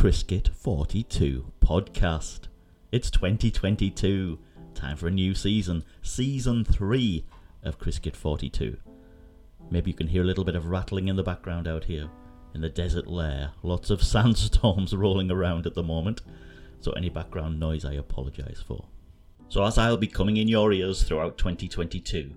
To 0.00 0.10
42 0.10 1.52
podcast. 1.60 2.48
It's 2.90 3.10
2022. 3.10 4.38
Time 4.74 4.96
for 4.96 5.08
a 5.08 5.10
new 5.10 5.34
season, 5.34 5.84
season 6.00 6.64
3 6.64 7.26
of 7.64 7.78
Criskit 7.78 8.16
42. 8.16 8.78
Maybe 9.70 9.90
you 9.90 9.96
can 9.96 10.06
hear 10.06 10.22
a 10.22 10.24
little 10.24 10.42
bit 10.42 10.56
of 10.56 10.68
rattling 10.68 11.08
in 11.08 11.16
the 11.16 11.22
background 11.22 11.68
out 11.68 11.84
here 11.84 12.08
in 12.54 12.62
the 12.62 12.70
desert 12.70 13.08
lair. 13.08 13.50
Lots 13.62 13.90
of 13.90 14.02
sandstorms 14.02 14.96
rolling 14.96 15.30
around 15.30 15.66
at 15.66 15.74
the 15.74 15.82
moment. 15.82 16.22
So 16.80 16.92
any 16.92 17.10
background 17.10 17.60
noise 17.60 17.84
I 17.84 17.92
apologise 17.92 18.62
for. 18.66 18.86
So 19.50 19.62
as 19.62 19.76
I'll 19.76 19.98
be 19.98 20.06
coming 20.06 20.38
in 20.38 20.48
your 20.48 20.72
ears 20.72 21.02
throughout 21.02 21.36
2022, 21.36 22.34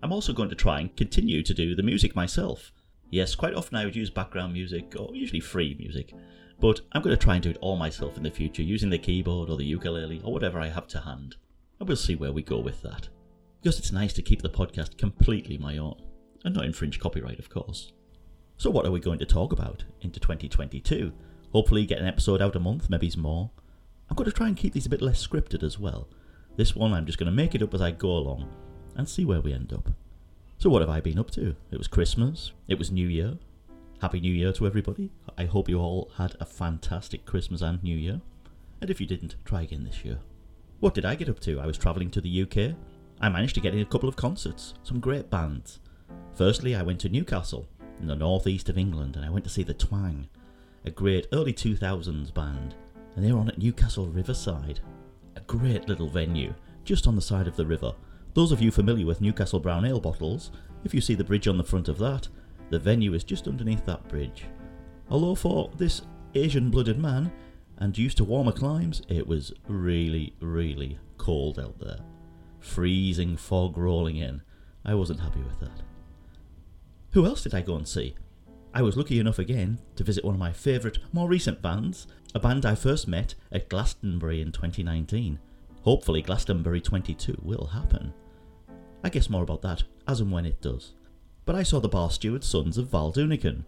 I'm 0.00 0.12
also 0.12 0.32
going 0.32 0.50
to 0.50 0.54
try 0.54 0.78
and 0.78 0.96
continue 0.96 1.42
to 1.42 1.54
do 1.54 1.74
the 1.74 1.82
music 1.82 2.14
myself. 2.14 2.70
Yes, 3.10 3.34
quite 3.34 3.54
often 3.54 3.76
I 3.76 3.84
would 3.84 3.96
use 3.96 4.10
background 4.10 4.52
music, 4.52 4.94
or 4.96 5.12
usually 5.12 5.40
free 5.40 5.74
music, 5.76 6.14
but 6.60 6.82
I'm 6.92 7.02
going 7.02 7.16
to 7.16 7.22
try 7.22 7.34
and 7.34 7.42
do 7.42 7.50
it 7.50 7.58
all 7.60 7.76
myself 7.76 8.16
in 8.16 8.22
the 8.22 8.30
future 8.30 8.62
using 8.62 8.90
the 8.90 8.98
keyboard 8.98 9.48
or 9.48 9.56
the 9.56 9.64
ukulele 9.64 10.20
or 10.22 10.32
whatever 10.32 10.60
I 10.60 10.68
have 10.68 10.86
to 10.88 11.00
hand. 11.00 11.36
And 11.78 11.88
we'll 11.88 11.96
see 11.96 12.16
where 12.16 12.32
we 12.32 12.42
go 12.42 12.58
with 12.58 12.82
that. 12.82 13.08
Because 13.62 13.78
it's 13.78 13.92
nice 13.92 14.12
to 14.14 14.22
keep 14.22 14.42
the 14.42 14.50
podcast 14.50 14.98
completely 14.98 15.58
my 15.58 15.78
own, 15.78 16.00
and 16.44 16.54
not 16.54 16.64
infringe 16.64 17.00
copyright, 17.00 17.38
of 17.38 17.50
course. 17.50 17.92
So, 18.56 18.70
what 18.70 18.86
are 18.86 18.90
we 18.90 19.00
going 19.00 19.18
to 19.18 19.26
talk 19.26 19.52
about 19.52 19.84
into 20.02 20.20
2022? 20.20 21.12
Hopefully, 21.52 21.86
get 21.86 21.98
an 21.98 22.06
episode 22.06 22.42
out 22.42 22.56
a 22.56 22.60
month, 22.60 22.90
maybe 22.90 23.10
more. 23.16 23.50
I'm 24.08 24.16
going 24.16 24.30
to 24.30 24.36
try 24.36 24.48
and 24.48 24.56
keep 24.56 24.72
these 24.72 24.86
a 24.86 24.90
bit 24.90 25.02
less 25.02 25.26
scripted 25.26 25.62
as 25.62 25.78
well. 25.78 26.08
This 26.56 26.76
one, 26.76 26.92
I'm 26.92 27.06
just 27.06 27.18
going 27.18 27.30
to 27.30 27.36
make 27.36 27.54
it 27.54 27.62
up 27.62 27.72
as 27.74 27.80
I 27.80 27.90
go 27.90 28.10
along 28.10 28.48
and 28.96 29.08
see 29.08 29.24
where 29.24 29.40
we 29.40 29.52
end 29.52 29.72
up. 29.72 29.90
So, 30.58 30.68
what 30.68 30.82
have 30.82 30.90
I 30.90 31.00
been 31.00 31.18
up 31.18 31.30
to? 31.32 31.56
It 31.70 31.78
was 31.78 31.88
Christmas, 31.88 32.52
it 32.68 32.78
was 32.78 32.90
New 32.90 33.08
Year. 33.08 33.38
Happy 34.00 34.18
New 34.18 34.32
Year 34.32 34.50
to 34.54 34.66
everybody. 34.66 35.10
I 35.36 35.44
hope 35.44 35.68
you 35.68 35.78
all 35.78 36.10
had 36.16 36.34
a 36.40 36.46
fantastic 36.46 37.26
Christmas 37.26 37.60
and 37.60 37.82
New 37.82 37.94
Year. 37.94 38.22
And 38.80 38.88
if 38.88 38.98
you 38.98 39.06
didn't, 39.06 39.34
try 39.44 39.60
again 39.60 39.84
this 39.84 40.06
year. 40.06 40.20
What 40.78 40.94
did 40.94 41.04
I 41.04 41.14
get 41.14 41.28
up 41.28 41.38
to? 41.40 41.60
I 41.60 41.66
was 41.66 41.76
travelling 41.76 42.10
to 42.12 42.22
the 42.22 42.42
UK. 42.42 42.76
I 43.20 43.28
managed 43.28 43.56
to 43.56 43.60
get 43.60 43.74
in 43.74 43.82
a 43.82 43.84
couple 43.84 44.08
of 44.08 44.16
concerts, 44.16 44.72
some 44.84 45.00
great 45.00 45.28
bands. 45.28 45.80
Firstly, 46.34 46.74
I 46.74 46.80
went 46.80 46.98
to 47.00 47.10
Newcastle, 47.10 47.68
in 48.00 48.06
the 48.06 48.16
northeast 48.16 48.70
of 48.70 48.78
England, 48.78 49.16
and 49.16 49.24
I 49.24 49.28
went 49.28 49.44
to 49.44 49.50
see 49.50 49.64
the 49.64 49.74
Twang, 49.74 50.28
a 50.86 50.90
great 50.90 51.26
early 51.34 51.52
2000s 51.52 52.32
band. 52.32 52.74
And 53.14 53.22
they 53.22 53.32
were 53.32 53.38
on 53.38 53.50
at 53.50 53.58
Newcastle 53.58 54.06
Riverside, 54.06 54.80
a 55.36 55.40
great 55.40 55.88
little 55.88 56.08
venue, 56.08 56.54
just 56.84 57.06
on 57.06 57.16
the 57.16 57.20
side 57.20 57.46
of 57.46 57.56
the 57.56 57.66
river 57.66 57.92
those 58.34 58.52
of 58.52 58.62
you 58.62 58.70
familiar 58.70 59.06
with 59.06 59.20
Newcastle 59.20 59.58
Brown 59.58 59.84
Ale 59.84 60.00
bottles, 60.00 60.52
if 60.84 60.94
you 60.94 61.00
see 61.00 61.14
the 61.14 61.24
bridge 61.24 61.48
on 61.48 61.58
the 61.58 61.64
front 61.64 61.88
of 61.88 61.98
that, 61.98 62.28
the 62.70 62.78
venue 62.78 63.14
is 63.14 63.24
just 63.24 63.46
underneath 63.46 63.84
that 63.84 64.08
bridge. 64.08 64.44
Although 65.10 65.34
for 65.34 65.70
this 65.76 66.02
Asian 66.34 66.70
blooded 66.70 66.98
man, 66.98 67.30
and 67.80 67.96
used 67.96 68.18
to 68.18 68.24
warmer 68.24 68.52
climes, 68.52 69.02
it 69.08 69.26
was 69.26 69.52
really, 69.66 70.34
really 70.40 70.98
cold 71.16 71.58
out 71.58 71.78
there. 71.80 71.98
Freezing 72.60 73.36
fog 73.36 73.76
rolling 73.78 74.16
in. 74.16 74.42
I 74.84 74.94
wasn't 74.94 75.20
happy 75.20 75.40
with 75.40 75.58
that. 75.60 75.82
Who 77.12 77.24
else 77.24 77.42
did 77.42 77.54
I 77.54 77.62
go 77.62 77.76
and 77.76 77.88
see? 77.88 78.14
I 78.72 78.82
was 78.82 78.96
lucky 78.96 79.18
enough 79.18 79.38
again 79.38 79.80
to 79.96 80.04
visit 80.04 80.24
one 80.24 80.34
of 80.34 80.38
my 80.38 80.52
favourite, 80.52 80.98
more 81.12 81.26
recent 81.26 81.60
bands, 81.60 82.06
a 82.34 82.38
band 82.38 82.64
I 82.64 82.74
first 82.74 83.08
met 83.08 83.34
at 83.50 83.68
Glastonbury 83.68 84.40
in 84.40 84.52
2019. 84.52 85.38
Hopefully, 85.82 86.22
Glastonbury 86.22 86.80
22 86.80 87.40
will 87.42 87.66
happen. 87.66 88.12
I 89.02 89.08
guess 89.08 89.30
more 89.30 89.42
about 89.42 89.62
that 89.62 89.82
as 90.06 90.20
and 90.20 90.30
when 90.30 90.44
it 90.44 90.60
does. 90.60 90.92
But 91.44 91.54
I 91.56 91.62
saw 91.62 91.80
the 91.80 91.88
bar 91.88 92.10
steward 92.10 92.44
sons 92.44 92.78
of 92.78 92.90
Val 92.90 93.12
Doonican, 93.12 93.64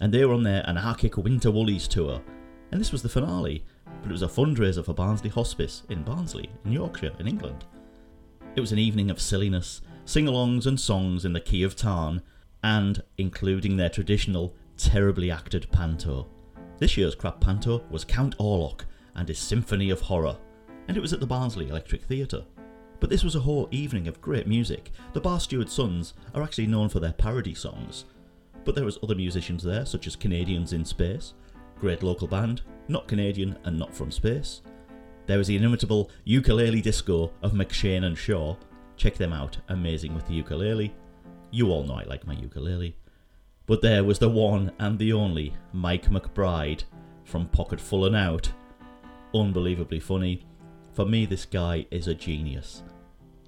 and 0.00 0.12
they 0.12 0.24
were 0.24 0.34
on 0.34 0.42
their 0.42 0.68
anarchic 0.68 1.16
Winter 1.16 1.50
Woolies 1.50 1.88
tour, 1.88 2.22
and 2.70 2.80
this 2.80 2.92
was 2.92 3.02
the 3.02 3.08
finale, 3.08 3.64
but 4.02 4.10
it 4.10 4.12
was 4.12 4.22
a 4.22 4.28
fundraiser 4.28 4.84
for 4.84 4.94
Barnsley 4.94 5.30
Hospice 5.30 5.82
in 5.88 6.02
Barnsley, 6.02 6.50
in 6.64 6.72
Yorkshire, 6.72 7.12
in 7.18 7.26
England. 7.26 7.64
It 8.54 8.60
was 8.60 8.72
an 8.72 8.78
evening 8.78 9.10
of 9.10 9.20
silliness, 9.20 9.80
sing 10.04 10.26
alongs 10.26 10.66
and 10.66 10.78
songs 10.78 11.24
in 11.24 11.32
the 11.32 11.40
key 11.40 11.62
of 11.62 11.76
Tarn, 11.76 12.22
and 12.62 13.02
including 13.18 13.76
their 13.76 13.90
traditional, 13.90 14.54
terribly 14.76 15.30
acted 15.30 15.70
panto. 15.72 16.26
This 16.78 16.96
year's 16.96 17.14
crap 17.14 17.40
panto 17.40 17.82
was 17.90 18.04
Count 18.04 18.36
Orlok 18.38 18.82
and 19.14 19.28
his 19.28 19.38
Symphony 19.38 19.90
of 19.90 20.00
Horror, 20.00 20.36
and 20.88 20.96
it 20.96 21.00
was 21.00 21.12
at 21.12 21.20
the 21.20 21.26
Barnsley 21.26 21.68
Electric 21.68 22.02
Theatre. 22.02 22.44
But 23.00 23.10
this 23.10 23.24
was 23.24 23.34
a 23.34 23.40
whole 23.40 23.68
evening 23.70 24.08
of 24.08 24.20
great 24.20 24.46
music. 24.46 24.90
The 25.12 25.20
Bar 25.20 25.40
Steward 25.40 25.70
Sons 25.70 26.14
are 26.34 26.42
actually 26.42 26.66
known 26.66 26.88
for 26.88 27.00
their 27.00 27.12
parody 27.12 27.54
songs, 27.54 28.04
but 28.64 28.74
there 28.74 28.84
was 28.84 28.98
other 29.02 29.14
musicians 29.14 29.62
there, 29.62 29.86
such 29.86 30.06
as 30.06 30.16
Canadians 30.16 30.72
in 30.72 30.84
Space, 30.84 31.34
great 31.78 32.02
local 32.02 32.26
band, 32.26 32.62
not 32.88 33.08
Canadian 33.08 33.56
and 33.64 33.78
not 33.78 33.94
from 33.94 34.10
space. 34.10 34.62
There 35.26 35.38
was 35.38 35.48
the 35.48 35.56
inimitable 35.56 36.10
ukulele 36.24 36.80
disco 36.80 37.32
of 37.42 37.52
McShane 37.52 38.04
and 38.04 38.16
Shaw. 38.16 38.56
Check 38.96 39.14
them 39.14 39.32
out, 39.32 39.58
amazing 39.68 40.14
with 40.14 40.26
the 40.26 40.34
ukulele. 40.34 40.94
You 41.50 41.70
all 41.70 41.84
know 41.84 41.94
I 41.94 42.04
like 42.04 42.26
my 42.26 42.34
ukulele. 42.34 42.96
But 43.66 43.82
there 43.82 44.04
was 44.04 44.18
the 44.18 44.28
one 44.28 44.72
and 44.78 44.98
the 44.98 45.12
only 45.12 45.54
Mike 45.72 46.08
McBride 46.08 46.84
from 47.24 47.48
Pocket 47.48 47.80
Full 47.80 48.06
and 48.06 48.16
Out. 48.16 48.50
Unbelievably 49.34 50.00
funny, 50.00 50.46
for 50.96 51.04
me, 51.04 51.26
this 51.26 51.44
guy 51.44 51.86
is 51.90 52.08
a 52.08 52.14
genius. 52.14 52.82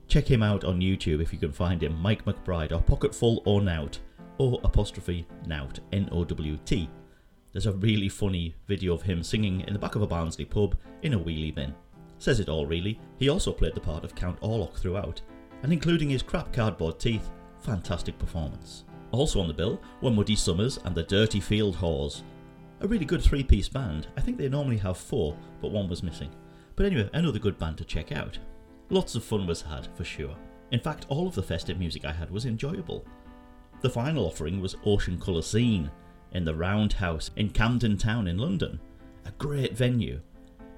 Check 0.06 0.31
him 0.31 0.42
out 0.42 0.64
on 0.64 0.82
YouTube 0.82 1.22
if 1.22 1.32
you 1.32 1.38
can 1.38 1.50
find 1.50 1.82
him, 1.82 1.98
Mike 1.98 2.26
McBride, 2.26 2.72
or 2.72 2.82
Pocketful 2.82 3.42
or 3.47 3.62
Nout, 3.62 3.98
or 4.36 4.60
apostrophe 4.64 5.26
Nout, 5.47 5.81
N 5.92 6.10
O 6.12 6.25
W 6.25 6.59
T. 6.66 6.91
There's 7.53 7.64
a 7.64 7.72
really 7.72 8.10
funny 8.10 8.54
video 8.66 8.92
of 8.92 9.00
him 9.00 9.22
singing 9.22 9.62
in 9.62 9.72
the 9.72 9.78
back 9.78 9.94
of 9.94 10.03
a 10.03 10.06
Barnsley 10.06 10.44
pub 10.44 10.76
in 11.03 11.14
a 11.14 11.19
wheelie 11.19 11.54
bin. 11.54 11.75
Says 12.19 12.38
it 12.38 12.50
all, 12.50 12.66
really. 12.66 13.00
He 13.19 13.31
also 13.31 13.50
played 13.50 13.75
the 13.75 13.80
part 13.80 14.04
of 14.04 14.15
Count 14.15 14.38
Orlok 14.42 14.76
throughout, 14.76 15.22
and 15.62 15.72
including 15.72 16.10
his 16.10 16.22
crap 16.22 16.53
cardboard 16.53 17.00
teeth, 17.00 17.30
fantastic 17.60 18.19
performance. 18.19 18.84
Also 19.10 19.41
on 19.41 19.48
the 19.48 19.54
bill 19.54 19.80
were 20.03 20.10
Muddy 20.10 20.36
Summers 20.36 20.78
and 20.84 20.94
the 20.94 21.03
Dirty 21.03 21.41
Field 21.41 21.76
Whores. 21.76 22.22
A 22.82 22.86
really 22.86 23.06
good 23.06 23.22
three 23.22 23.42
piece 23.42 23.70
band. 23.70 24.06
I 24.19 24.20
think 24.20 24.36
they 24.36 24.50
normally 24.50 24.76
have 24.76 24.98
four, 24.98 25.34
but 25.62 25.72
one 25.72 25.88
was 25.88 26.03
missing. 26.03 26.30
But 26.78 26.87
anyway, 26.87 27.11
another 27.12 27.41
good 27.41 27.59
band 27.59 27.77
to 27.78 27.84
check 27.84 28.12
out. 28.12 28.39
Lots 28.89 29.16
of 29.16 29.25
fun 29.25 29.49
was 29.49 29.62
had, 29.62 29.89
for 29.97 30.05
sure. 30.05 30.37
In 30.71 30.78
fact, 30.78 31.06
all 31.09 31.27
of 31.27 31.34
the 31.34 31.43
festive 31.43 31.77
music 31.77 32.05
I 32.05 32.12
had 32.12 32.31
was 32.31 32.47
enjoyable. 32.47 33.05
The 33.81 33.91
final 33.91 34.25
offering 34.25 34.61
was 34.61 34.77
Ocean 34.87 35.19
Colour 35.19 35.43
Scene 35.43 35.91
in 36.34 36.44
the 36.44 36.55
Roundhouse 36.55 37.33
in 37.34 37.50
Camden 37.50 37.97
Town 37.99 38.28
in 38.28 38.39
London. 38.39 38.78
A 39.25 39.33
great 39.33 39.77
venue. 39.77 40.21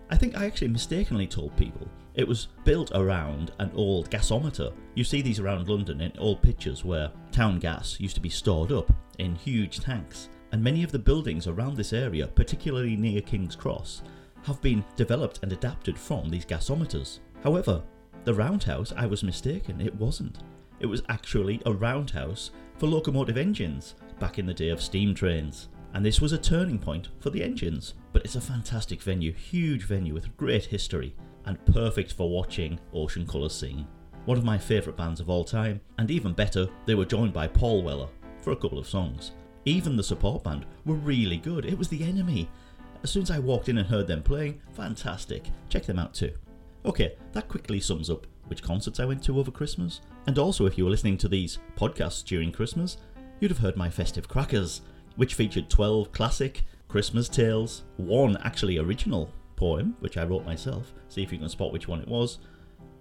I 0.09 0.17
think 0.17 0.35
I 0.35 0.47
actually 0.47 0.69
mistakenly 0.69 1.27
told 1.27 1.55
people 1.59 1.87
it 2.15 2.27
was 2.27 2.49
built 2.65 2.93
around 2.95 3.53
an 3.59 3.71
old 3.75 4.11
gasometer. 4.11 4.73
You 4.95 5.05
see 5.05 5.21
these 5.21 5.39
around 5.39 5.69
London 5.69 6.01
in 6.01 6.13
old 6.17 6.41
pictures 6.41 6.83
where 6.83 7.13
town 7.31 7.59
gas 7.59 8.01
used 8.01 8.15
to 8.15 8.23
be 8.23 8.31
stored 8.31 8.73
up 8.73 8.91
in 9.19 9.35
huge 9.35 9.81
tanks. 9.81 10.31
And 10.53 10.65
many 10.65 10.83
of 10.83 10.93
the 10.93 10.99
buildings 10.99 11.47
around 11.47 11.77
this 11.77 11.93
area, 11.93 12.27
particularly 12.27 12.97
near 12.97 13.21
King's 13.21 13.55
Cross, 13.55 14.03
have 14.45 14.61
been 14.61 14.85
developed 14.97 15.41
and 15.43 15.53
adapted 15.53 15.99
from 15.99 16.29
these 16.29 16.45
gasometers. 16.45 17.21
However, 17.43 17.83
the 18.25 18.35
roundhouse, 18.35 18.93
I 18.97 19.07
was 19.07 19.25
mistaken, 19.25 19.81
it 19.81 19.95
wasn't. 19.95 20.39
It 20.81 20.87
was 20.87 21.03
actually 21.09 21.61
a 21.67 21.73
roundhouse 21.73 22.51
for 22.79 22.87
locomotive 22.87 23.37
engines 23.37 23.95
back 24.19 24.39
in 24.39 24.47
the 24.47 24.55
day 24.55 24.71
of 24.71 24.83
steam 24.83 25.15
trains. 25.15 25.69
And 25.93 26.05
this 26.05 26.21
was 26.21 26.33
a 26.33 26.39
turning 26.39 26.79
point 26.79 27.09
for 27.19 27.31
the 27.31 27.43
engines. 27.43 27.95
But 28.13 28.25
it's 28.25 28.37
a 28.37 28.41
fantastic 28.41 29.03
venue, 29.03 29.33
huge 29.33 29.85
venue 29.85 30.15
with 30.15 30.37
great 30.37 30.65
history, 30.65 31.15
and 31.47 31.65
perfect 31.67 32.13
for 32.13 32.31
watching 32.31 32.79
Ocean 32.93 33.27
Colour 33.27 33.49
Scene. 33.49 33.87
One 34.25 34.39
of 34.39 34.45
my 34.45 34.59
favourite 34.59 34.97
bands 34.97 35.21
of 35.21 35.31
all 35.31 35.45
time, 35.45 35.81
and 35.99 36.11
even 36.11 36.33
better, 36.33 36.69
they 36.87 36.95
were 36.95 37.05
joined 37.05 37.33
by 37.33 37.49
Paul 37.49 37.83
Weller 37.83 38.09
for 38.43 38.53
a 38.53 38.57
couple 38.57 38.79
of 38.79 38.89
songs. 38.89 39.33
Even 39.65 39.97
the 39.97 40.03
support 40.03 40.45
band 40.45 40.67
were 40.85 40.95
really 40.95 41.37
good. 41.37 41.65
It 41.65 41.79
was 41.79 41.89
the 41.89 42.03
enemy, 42.03 42.49
as 43.03 43.11
soon 43.11 43.23
as 43.23 43.31
I 43.31 43.39
walked 43.39 43.69
in 43.69 43.79
and 43.79 43.89
heard 43.89 44.07
them 44.07 44.23
playing, 44.23 44.61
fantastic. 44.73 45.45
Check 45.69 45.85
them 45.85 45.99
out 45.99 46.15
too. 46.15 46.33
Okay, 46.85 47.15
that 47.33 47.49
quickly 47.49 47.81
sums 47.81 48.11
up 48.11 48.27
which 48.47 48.63
concerts 48.63 48.99
I 48.99 49.05
went 49.05 49.23
to 49.25 49.39
over 49.39 49.51
Christmas. 49.51 50.01
And 50.27 50.39
also, 50.39 50.67
if 50.67 50.77
you 50.77 50.85
were 50.85 50.91
listening 50.91 51.17
to 51.19 51.29
these 51.29 51.59
podcasts 51.77 52.25
during 52.25 52.51
Christmas, 52.51 52.97
you'd 53.39 53.51
have 53.51 53.59
heard 53.59 53.77
my 53.77 53.89
festive 53.89 54.29
crackers, 54.29 54.81
which 55.17 55.35
featured 55.35 55.71
12 55.71 56.11
classic 56.13 56.65
Christmas 56.89 57.29
tales, 57.29 57.85
one 57.97 58.37
actually 58.39 58.79
original 58.79 59.33
poem, 59.55 59.95
which 60.01 60.17
I 60.17 60.25
wrote 60.25 60.45
myself, 60.45 60.93
see 61.09 61.23
if 61.23 61.33
you 61.33 61.39
can 61.39 61.49
spot 61.49 61.73
which 61.73 61.87
one 61.87 62.01
it 62.01 62.09
was, 62.09 62.39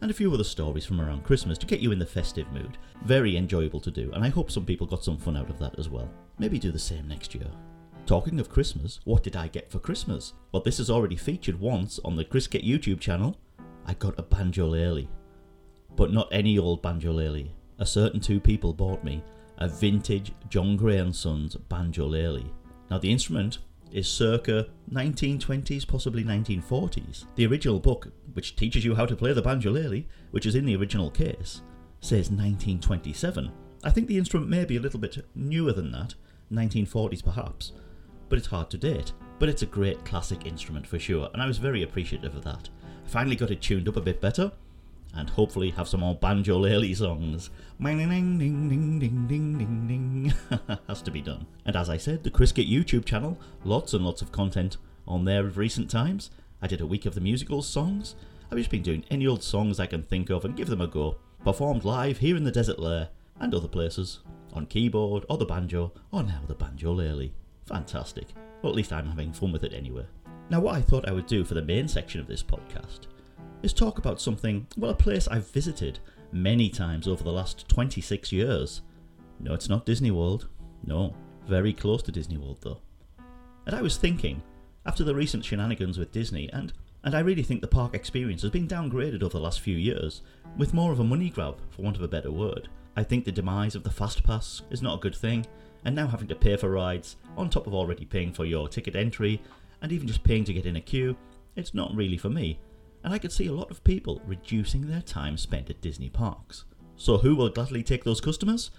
and 0.02 0.12
a 0.12 0.14
few 0.14 0.32
other 0.34 0.44
stories 0.44 0.86
from 0.86 1.02
around 1.02 1.24
Christmas 1.24 1.58
to 1.58 1.66
get 1.66 1.80
you 1.80 1.92
in 1.92 2.00
the 2.00 2.06
festive 2.06 2.52
mood. 2.52 2.78
Very 3.04 3.36
enjoyable 3.36 3.80
to 3.82 3.92
do, 3.92 4.12
and 4.14 4.24
I 4.24 4.30
hope 4.30 4.52
some 4.52 4.66
people 4.66 4.88
got 4.88 5.04
some 5.04 5.18
fun 5.18 5.36
out 5.36 5.50
of 5.50 5.60
that 5.60 5.78
as 5.80 5.90
well. 5.90 6.10
Maybe 6.38 6.60
do 6.60 6.72
the 6.72 6.80
same 6.80 7.08
next 7.08 7.34
year. 7.34 7.48
Talking 8.10 8.40
of 8.40 8.50
Christmas, 8.50 9.00
what 9.04 9.22
did 9.22 9.36
I 9.36 9.50
get 9.50 9.70
for 9.70 9.78
Christmas? 9.78 10.34
Well, 10.52 10.64
this 10.64 10.80
has 10.80 10.90
already 10.90 11.16
featured 11.16 11.60
once 11.60 12.00
on 12.04 12.16
the 12.16 12.26
Criskit 12.26 12.68
YouTube 12.68 13.00
channel. 13.00 13.38
I 13.86 13.94
got 13.94 14.18
a 14.18 14.24
banjolele. 14.24 15.08
But 15.96 16.12
not 16.12 16.28
any 16.32 16.58
old 16.58 16.82
banjolele. 16.82 17.52
A 17.78 17.86
certain 17.86 18.20
two 18.20 18.40
people 18.40 18.74
bought 18.74 19.04
me 19.04 19.24
a 19.60 19.68
vintage 19.68 20.32
John 20.50 20.76
Gray 20.76 21.08
& 21.12 21.14
Sons 21.14 21.56
banjolele. 21.70 22.50
Now 22.90 22.98
the 22.98 23.12
instrument 23.12 23.60
is 23.92 24.08
circa 24.08 24.70
1920s, 24.92 25.88
possibly 25.88 26.24
1940s. 26.24 27.26
The 27.36 27.46
original 27.46 27.80
book, 27.80 28.08
which 28.34 28.56
teaches 28.56 28.84
you 28.84 28.96
how 28.96 29.06
to 29.06 29.16
play 29.16 29.34
the 29.34 29.44
banjolele, 29.44 30.06
which 30.32 30.48
is 30.48 30.56
in 30.56 30.66
the 30.66 30.76
original 30.76 31.12
case, 31.12 31.62
says 32.02 32.32
1927. 32.32 33.52
I 33.84 33.92
think 33.92 34.08
the 34.08 34.18
instrument 34.18 34.50
may 34.50 34.66
be 34.66 34.78
a 34.78 34.82
little 34.82 35.00
bit 35.00 35.24
newer 35.36 35.74
than 35.74 35.92
that, 35.92 36.16
1940s 36.52 37.24
perhaps, 37.24 37.74
but 38.30 38.38
it's 38.38 38.48
hard 38.48 38.70
to 38.70 38.78
date. 38.78 39.12
But 39.40 39.50
it's 39.50 39.62
a 39.62 39.68
great 39.68 40.06
classic 40.06 40.46
instrument 40.46 40.88
for 40.88 41.00
sure, 41.00 41.30
and 41.34 41.42
I 41.42 41.48
was 41.48 41.58
very 41.58 41.84
appreciative 41.84 42.36
of 42.36 42.44
that. 42.44 42.70
I 43.06 43.10
finally 43.10 43.36
got 43.36 43.52
it 43.52 43.62
tuned 43.62 43.88
up 43.88 43.98
a 43.98 44.02
bit 44.02 44.22
better, 44.22 44.52
and 45.16 45.30
hopefully 45.30 45.72
have 45.72 45.88
some 45.88 46.02
more 46.02 46.18
banjolele 46.18 46.96
songs. 46.96 47.50
Ding 47.82 47.98
ding 47.98 48.38
ding 48.38 48.70
ding 48.70 49.00
ding 49.00 49.58
ding 49.58 49.88
ding 49.88 50.34
has 50.88 51.02
to 51.02 51.12
be 51.12 51.22
done. 51.22 51.48
And 51.66 51.76
as 51.76 51.90
I 51.90 51.98
said, 51.98 52.24
the 52.24 52.32
Kriskit 52.32 52.70
YouTube 52.70 53.06
channel, 53.06 53.40
lots 53.64 53.94
and 53.94 54.06
lots 54.06 54.22
of 54.22 54.32
content 54.32 54.78
on 55.08 55.26
there 55.26 55.48
of 55.48 55.58
recent 55.58 55.90
times. 55.90 56.30
I 56.62 56.68
did 56.68 56.82
a 56.82 56.86
week 56.86 57.06
of 57.06 57.16
the 57.16 57.22
musical 57.22 57.62
songs. 57.62 58.16
I've 58.52 58.58
just 58.58 58.70
been 58.70 58.84
doing 58.84 59.06
any 59.10 59.26
old 59.26 59.44
songs 59.44 59.80
I 59.80 59.86
can 59.86 60.04
think 60.04 60.30
of 60.30 60.46
and 60.46 60.56
give 60.56 60.68
them 60.68 60.82
a 60.82 60.88
go. 60.88 61.18
Performed 61.44 61.86
live 61.86 62.18
here 62.18 62.36
in 62.36 62.44
the 62.44 62.52
Desert 62.52 62.80
Lair 62.80 63.10
and 63.40 63.54
other 63.56 63.68
places, 63.68 64.20
on 64.54 64.66
keyboard 64.66 65.26
or 65.30 65.38
the 65.38 65.46
banjo, 65.46 65.94
or 66.12 66.24
now 66.24 66.42
the 66.48 66.56
banjolele. 66.56 67.32
Fantastic. 67.70 68.28
Well, 68.62 68.72
at 68.72 68.76
least 68.76 68.92
I'm 68.92 69.08
having 69.08 69.32
fun 69.32 69.52
with 69.52 69.64
it 69.64 69.74
anyway. 69.74 70.06
Now, 70.50 70.60
what 70.60 70.76
I 70.76 70.82
thought 70.82 71.08
I 71.08 71.14
would 71.14 71.28
do 71.28 71.46
for 71.46 71.54
the 71.54 71.62
main 71.62 71.88
section 71.88 72.20
of 72.20 72.28
this 72.28 72.44
podcast 72.44 73.02
is 73.62 73.74
talk 73.74 74.00
about 74.00 74.20
something, 74.20 74.68
well, 74.78 74.92
a 74.92 74.96
place 74.96 75.28
I've 75.28 75.48
visited 75.52 76.00
many 76.32 76.70
times 76.70 77.08
over 77.08 77.24
the 77.24 77.32
last 77.32 77.70
26 77.70 78.32
years. 78.32 78.82
No, 79.40 79.54
it's 79.54 79.70
not 79.70 79.86
Disney 79.86 80.12
World. 80.12 80.48
No, 80.84 81.16
very 81.48 81.74
close 81.74 82.02
to 82.04 82.12
Disney 82.12 82.38
World 82.38 82.60
though. 82.62 82.82
And 83.66 83.76
I 83.76 83.82
was 83.82 83.98
thinking, 83.98 84.42
after 84.86 85.04
the 85.04 85.16
recent 85.16 85.46
shenanigans 85.46 85.98
with 85.98 86.12
Disney, 86.12 86.50
and 86.52 86.74
and 87.04 87.16
I 87.16 87.20
really 87.20 87.44
think 87.44 87.62
the 87.62 87.68
park 87.68 87.94
experience 87.94 88.42
has 88.42 88.52
been 88.52 88.68
downgraded 88.68 89.24
over 89.24 89.38
the 89.38 89.40
last 89.40 89.62
few 89.62 89.78
years, 89.78 90.22
with 90.58 90.74
more 90.74 90.92
of 90.92 91.00
a 91.00 91.04
money 91.04 91.30
grab, 91.30 91.58
for 91.70 91.84
want 91.84 91.96
of 91.96 92.02
a 92.02 92.10
better 92.10 92.32
word. 92.32 92.68
I 92.98 93.04
think 93.04 93.24
the 93.24 93.32
demise 93.32 93.76
of 93.76 93.84
the 93.84 93.90
Fast 93.90 94.24
Pass 94.24 94.64
is 94.70 94.82
not 94.82 94.98
a 94.98 95.02
good 95.02 95.16
thing, 95.16 95.46
and 95.86 95.96
now 95.96 96.08
having 96.08 96.28
to 96.28 96.36
pay 96.36 96.56
for 96.56 96.70
rides, 96.70 97.18
on 97.38 97.50
top 97.50 97.68
of 97.68 97.74
already 97.74 98.06
paying 98.06 98.34
for 98.34 98.46
your 98.46 98.68
ticket 98.68 98.96
entry, 98.96 99.42
and 99.82 99.92
even 99.92 100.08
just 100.08 100.24
paying 100.24 100.44
to 100.46 100.54
get 100.54 100.66
in 100.66 100.76
a 100.76 100.82
queue, 100.82 101.16
it's 101.56 101.74
not 101.74 101.96
really 101.96 102.18
for 102.18 102.30
me 102.30 102.60
and 103.04 103.14
I 103.14 103.18
could 103.18 103.32
see 103.32 103.48
a 103.48 103.54
lot 103.54 103.72
of 103.72 103.84
people 103.84 104.22
reducing 104.26 104.88
their 104.88 105.02
time 105.02 105.38
spent 105.38 105.70
at 105.70 105.82
Disney 105.82 106.10
parks. 106.10 106.66
So, 106.96 107.18
who 107.18 107.36
will 107.36 107.50
gladly 107.50 107.84
take 107.84 108.04
those 108.04 108.20
customers? 108.20 108.72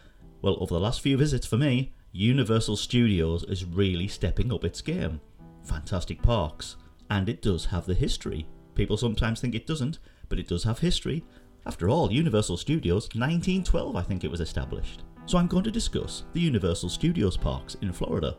Well, 0.42 0.58
over 0.60 0.74
the 0.74 0.80
last 0.80 1.00
few 1.00 1.16
visits 1.16 1.46
for 1.46 1.56
me, 1.56 1.92
Universal 2.12 2.76
Studios 2.76 3.44
is 3.44 3.64
really 3.64 4.08
stepping 4.08 4.52
up 4.52 4.64
its 4.64 4.80
game. 4.80 5.20
Fantastic 5.64 6.20
parks, 6.20 6.76
and 7.08 7.28
it 7.28 7.42
does 7.42 7.66
have 7.66 7.86
the 7.86 7.94
history. 7.94 8.46
People 8.74 8.96
sometimes 8.96 9.40
think 9.40 9.54
it 9.54 9.66
doesn't, 9.66 9.98
but 10.28 10.38
it 10.38 10.48
does 10.48 10.64
have 10.64 10.78
history. 10.78 11.24
After 11.66 11.88
all, 11.88 12.12
Universal 12.12 12.58
Studios, 12.58 13.04
1912 13.14 13.96
I 13.96 14.02
think 14.02 14.24
it 14.24 14.30
was 14.30 14.40
established. 14.40 15.02
So 15.30 15.38
I'm 15.38 15.46
going 15.46 15.62
to 15.62 15.70
discuss 15.70 16.24
the 16.32 16.40
Universal 16.40 16.88
Studios 16.88 17.36
parks 17.36 17.76
in 17.82 17.92
Florida. 17.92 18.36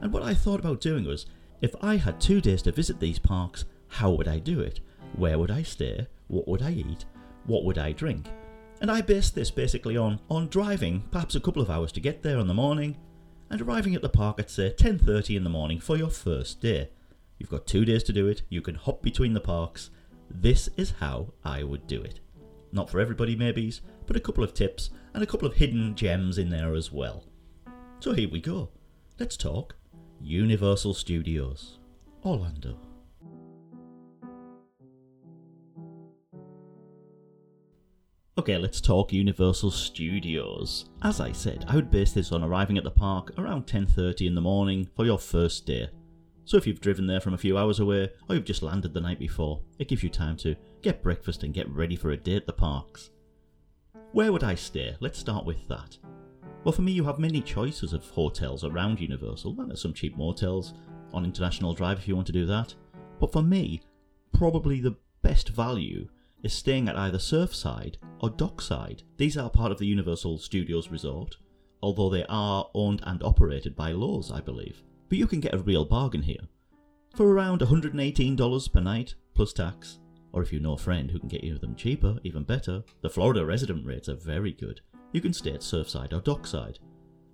And 0.00 0.10
what 0.10 0.22
I 0.22 0.32
thought 0.32 0.58
about 0.58 0.80
doing 0.80 1.04
was, 1.04 1.26
if 1.60 1.74
I 1.82 1.96
had 1.96 2.18
two 2.18 2.40
days 2.40 2.62
to 2.62 2.72
visit 2.72 2.98
these 2.98 3.18
parks, 3.18 3.66
how 3.88 4.10
would 4.12 4.26
I 4.26 4.38
do 4.38 4.60
it? 4.60 4.80
where 5.16 5.38
would 5.38 5.50
I 5.50 5.62
stay, 5.62 6.06
what 6.28 6.48
would 6.48 6.62
I 6.62 6.70
eat, 6.70 7.04
what 7.44 7.62
would 7.64 7.76
I 7.76 7.92
drink. 7.92 8.26
And 8.80 8.90
I 8.90 9.02
based 9.02 9.34
this 9.34 9.50
basically 9.50 9.98
on, 9.98 10.18
on 10.30 10.48
driving 10.48 11.02
perhaps 11.10 11.34
a 11.34 11.40
couple 11.40 11.60
of 11.60 11.68
hours 11.68 11.92
to 11.92 12.00
get 12.00 12.22
there 12.22 12.38
in 12.38 12.46
the 12.46 12.54
morning 12.54 12.96
and 13.50 13.60
arriving 13.60 13.94
at 13.94 14.00
the 14.00 14.08
park 14.08 14.40
at 14.40 14.48
say 14.48 14.72
10.30 14.74 15.36
in 15.36 15.44
the 15.44 15.50
morning 15.50 15.78
for 15.78 15.98
your 15.98 16.08
first 16.08 16.62
day. 16.62 16.88
You've 17.38 17.50
got 17.50 17.66
two 17.66 17.84
days 17.84 18.02
to 18.04 18.14
do 18.14 18.28
it, 18.28 18.40
you 18.48 18.62
can 18.62 18.76
hop 18.76 19.02
between 19.02 19.34
the 19.34 19.40
parks. 19.40 19.90
This 20.30 20.70
is 20.78 20.94
how 21.00 21.34
I 21.44 21.64
would 21.64 21.86
do 21.86 22.00
it. 22.00 22.20
Not 22.72 22.88
for 22.88 22.98
everybody 22.98 23.36
maybes, 23.36 23.82
but 24.06 24.16
a 24.16 24.20
couple 24.20 24.42
of 24.42 24.54
tips 24.54 24.88
and 25.14 25.22
a 25.22 25.26
couple 25.26 25.48
of 25.48 25.54
hidden 25.54 25.94
gems 25.94 26.38
in 26.38 26.50
there 26.50 26.74
as 26.74 26.92
well. 26.92 27.24
So 28.00 28.12
here 28.12 28.28
we 28.28 28.40
go. 28.40 28.70
Let's 29.18 29.36
talk 29.36 29.76
Universal 30.20 30.94
Studios, 30.94 31.78
Orlando. 32.24 32.76
Okay, 38.36 38.58
let's 38.58 38.80
talk 38.80 39.12
Universal 39.12 39.70
Studios. 39.70 40.90
As 41.02 41.20
I 41.20 41.30
said, 41.30 41.64
I 41.68 41.76
would 41.76 41.90
base 41.90 42.12
this 42.12 42.32
on 42.32 42.42
arriving 42.42 42.76
at 42.76 42.84
the 42.84 42.90
park 42.90 43.32
around 43.38 43.66
10:30 43.66 44.26
in 44.26 44.34
the 44.34 44.40
morning 44.40 44.88
for 44.96 45.06
your 45.06 45.18
first 45.18 45.64
day. 45.64 45.88
So 46.44 46.56
if 46.56 46.66
you've 46.66 46.80
driven 46.80 47.06
there 47.06 47.20
from 47.20 47.32
a 47.32 47.38
few 47.38 47.56
hours 47.56 47.78
away 47.78 48.10
or 48.28 48.34
you've 48.34 48.44
just 48.44 48.62
landed 48.62 48.92
the 48.92 49.00
night 49.00 49.20
before, 49.20 49.62
it 49.78 49.88
gives 49.88 50.02
you 50.02 50.10
time 50.10 50.36
to 50.38 50.56
get 50.82 51.02
breakfast 51.02 51.44
and 51.44 51.54
get 51.54 51.70
ready 51.70 51.96
for 51.96 52.10
a 52.10 52.16
day 52.16 52.34
at 52.34 52.46
the 52.46 52.52
parks. 52.52 53.10
Where 54.14 54.32
would 54.32 54.44
I 54.44 54.54
stay? 54.54 54.94
Let's 55.00 55.18
start 55.18 55.44
with 55.44 55.66
that. 55.66 55.98
Well, 56.62 56.70
for 56.70 56.82
me, 56.82 56.92
you 56.92 57.02
have 57.02 57.18
many 57.18 57.40
choices 57.40 57.92
of 57.92 58.04
hotels 58.10 58.62
around 58.62 59.00
Universal, 59.00 59.60
and 59.60 59.76
some 59.76 59.92
cheap 59.92 60.16
motels 60.16 60.72
on 61.12 61.24
International 61.24 61.74
Drive 61.74 61.98
if 61.98 62.06
you 62.06 62.14
want 62.14 62.28
to 62.28 62.32
do 62.32 62.46
that. 62.46 62.72
But 63.18 63.32
for 63.32 63.42
me, 63.42 63.82
probably 64.32 64.78
the 64.78 64.94
best 65.22 65.48
value 65.48 66.06
is 66.44 66.52
staying 66.52 66.88
at 66.88 66.96
either 66.96 67.18
Surfside 67.18 67.96
or 68.20 68.30
Dockside. 68.30 69.02
These 69.16 69.36
are 69.36 69.50
part 69.50 69.72
of 69.72 69.78
the 69.78 69.86
Universal 69.86 70.38
Studios 70.38 70.92
resort, 70.92 71.34
although 71.82 72.08
they 72.08 72.24
are 72.28 72.70
owned 72.72 73.02
and 73.04 73.20
operated 73.24 73.74
by 73.74 73.92
Loews, 73.92 74.32
I 74.32 74.40
believe. 74.40 74.84
But 75.08 75.18
you 75.18 75.26
can 75.26 75.40
get 75.40 75.54
a 75.54 75.58
real 75.58 75.84
bargain 75.84 76.22
here. 76.22 76.46
For 77.16 77.26
around 77.26 77.62
$118 77.62 78.72
per 78.72 78.80
night, 78.80 79.16
plus 79.34 79.52
tax, 79.52 79.98
or 80.34 80.42
if 80.42 80.52
you 80.52 80.60
know 80.60 80.74
a 80.74 80.78
friend 80.78 81.10
who 81.10 81.18
can 81.18 81.28
get 81.28 81.42
you 81.42 81.56
them 81.56 81.74
cheaper, 81.74 82.18
even 82.24 82.42
better, 82.42 82.82
the 83.00 83.08
Florida 83.08 83.46
resident 83.46 83.86
rates 83.86 84.10
are 84.10 84.16
very 84.16 84.52
good. 84.52 84.82
You 85.12 85.22
can 85.22 85.32
stay 85.32 85.54
at 85.54 85.60
Surfside 85.60 86.12
or 86.12 86.20
Dockside. 86.20 86.78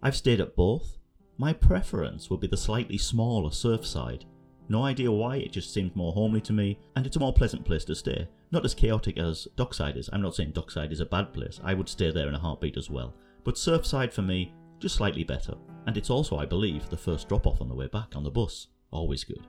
I've 0.03 0.17
stayed 0.17 0.41
at 0.41 0.55
both. 0.55 0.99
My 1.37 1.53
preference 1.53 2.31
would 2.31 2.41
be 2.41 2.47
the 2.47 2.57
slightly 2.57 2.99
smaller 2.99 3.51
Surfside, 3.51 4.25
no 4.71 4.85
idea 4.85 5.11
why, 5.11 5.39
it 5.39 5.51
just 5.51 5.75
seemed 5.75 5.97
more 5.97 6.13
homely 6.13 6.41
to 6.43 6.53
me, 6.53 6.79
and 6.95 7.05
it's 7.05 7.17
a 7.17 7.19
more 7.19 7.33
pleasant 7.33 7.65
place 7.65 7.85
to 7.87 7.95
stay. 7.97 8.29
Not 8.53 8.65
as 8.65 8.73
chaotic 8.73 9.19
as 9.19 9.49
Dockside 9.57 9.97
is. 9.97 10.09
I'm 10.13 10.23
not 10.23 10.37
saying 10.37 10.53
Dockside 10.53 10.93
is 10.93 11.01
a 11.01 11.07
bad 11.07 11.33
place, 11.33 11.61
I 11.65 11.75
would 11.75 11.89
stay 11.89 12.13
there 12.13 12.29
in 12.29 12.37
a 12.37 12.39
heartbeat 12.39 12.77
as 12.77 12.89
well. 12.89 13.17
But 13.43 13.57
Surfside 13.57 14.13
for 14.13 14.23
me, 14.23 14.55
just 14.79 14.95
slightly 14.95 15.25
better. 15.25 15.55
And 15.89 15.97
it's 15.97 16.09
also, 16.09 16.39
I 16.39 16.47
believe, 16.47 16.89
the 16.89 16.97
first 16.97 17.29
drop 17.29 17.49
off 17.49 17.61
on 17.61 17.69
the 17.69 17.75
way 17.75 17.89
back 17.89 18.15
on 18.15 18.23
the 18.23 18.31
bus. 18.31 18.69
Always 18.93 19.25
good. 19.25 19.45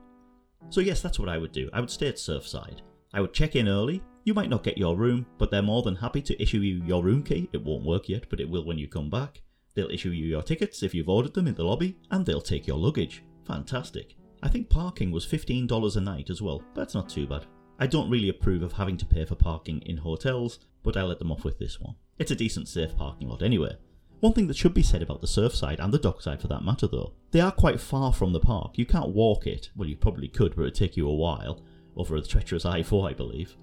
So, 0.70 0.82
yes, 0.82 1.04
that's 1.04 1.20
what 1.20 1.30
I 1.30 1.38
would 1.38 1.52
do. 1.52 1.70
I 1.72 1.82
would 1.82 1.92
stay 1.92 2.08
at 2.08 2.16
Surfside. 2.16 2.82
I 3.14 3.22
would 3.22 3.34
check 3.34 3.56
in 3.56 3.68
early. 3.68 4.02
You 4.24 4.34
might 4.34 4.50
not 4.50 4.64
get 4.64 4.78
your 4.78 4.96
room, 4.96 5.26
but 5.38 5.52
they're 5.52 5.62
more 5.62 5.82
than 5.82 5.96
happy 5.96 6.22
to 6.22 6.42
issue 6.42 6.60
you 6.60 6.84
your 6.86 7.04
room 7.04 7.24
key. 7.24 7.50
It 7.54 7.64
won't 7.64 7.86
work 7.86 8.08
yet, 8.08 8.26
but 8.30 8.40
it 8.40 8.50
will 8.50 8.66
when 8.66 8.78
you 8.78 8.88
come 8.88 9.10
back. 9.10 9.42
They'll 9.74 9.90
issue 9.90 10.12
you 10.12 10.26
your 10.26 10.44
tickets 10.44 10.84
if 10.84 10.94
you've 10.94 11.10
ordered 11.10 11.34
them 11.34 11.48
in 11.48 11.56
the 11.56 11.64
lobby, 11.64 11.98
and 12.12 12.26
they'll 12.26 12.42
take 12.42 12.68
your 12.68 12.78
luggage. 12.78 13.24
Fantastic. 13.46 14.16
I 14.44 14.50
think 14.50 14.70
parking 14.70 15.12
was 15.12 15.26
$15 15.26 15.96
a 15.96 16.02
night 16.02 16.30
as 16.30 16.42
well. 16.42 16.64
That's 16.74 16.94
not 16.94 17.10
too 17.10 17.28
bad. 17.28 17.46
I 17.80 17.88
don't 17.88 18.10
really 18.10 18.30
approve 18.30 18.64
of 18.64 18.74
having 18.74 18.98
to 18.98 19.06
pay 19.06 19.26
for 19.26 19.36
parking 19.36 19.82
in 19.86 19.98
hotels, 19.98 20.60
but 20.84 20.98
I 20.98 21.04
let 21.04 21.20
them 21.20 21.32
off 21.32 21.44
with 21.44 21.58
this 21.58 21.80
one. 21.80 21.96
It's 22.20 22.32
a 22.32 22.36
decent, 22.36 22.68
safe 22.68 22.96
parking 22.96 23.28
lot 23.28 23.42
anyway. 23.42 23.76
One 24.20 24.34
thing 24.34 24.46
that 24.48 24.58
should 24.58 24.76
be 24.76 24.84
said 24.84 25.02
about 25.02 25.20
the 25.20 25.28
Surfside 25.28 25.80
and 25.80 25.92
the 25.92 25.98
dockside 25.98 26.42
for 26.42 26.48
that 26.48 26.64
matter 26.64 26.86
though, 26.86 27.14
they 27.32 27.40
are 27.40 27.52
quite 27.52 27.80
far 27.80 28.14
from 28.14 28.34
the 28.34 28.40
park. 28.40 28.78
You 28.78 28.86
can't 28.86 29.16
walk 29.16 29.48
it. 29.48 29.72
Well, 29.76 29.90
you 29.90 29.98
probably 29.98 30.28
could, 30.28 30.56
but 30.56 30.62
it'd 30.62 30.76
take 30.76 30.96
you 30.96 31.10
a 31.10 31.16
while. 31.16 31.64
Over 31.96 32.16
a 32.16 32.22
treacherous 32.22 32.66
I-4, 32.66 33.12
I 33.12 33.14
believe. 33.14 33.58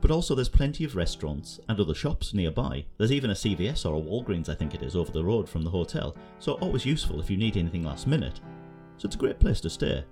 But 0.00 0.10
also 0.10 0.34
there's 0.34 0.48
plenty 0.48 0.84
of 0.84 0.96
restaurants 0.96 1.60
and 1.68 1.78
other 1.78 1.94
shops 1.94 2.32
nearby. 2.32 2.86
There's 2.96 3.12
even 3.12 3.30
a 3.30 3.34
CVS 3.34 3.84
or 3.84 3.94
a 3.94 4.00
Walgreens 4.00 4.48
I 4.48 4.54
think 4.54 4.74
it 4.74 4.82
is 4.82 4.96
over 4.96 5.12
the 5.12 5.24
road 5.24 5.48
from 5.48 5.62
the 5.62 5.70
hotel, 5.70 6.16
so 6.38 6.54
always 6.54 6.86
useful 6.86 7.20
if 7.20 7.30
you 7.30 7.36
need 7.36 7.56
anything 7.56 7.82
last 7.82 8.06
minute 8.06 8.40
so 9.00 9.06
it's 9.06 9.16
a 9.16 9.18
great 9.18 9.40
place 9.40 9.62
to 9.62 9.70
stay. 9.70 10.04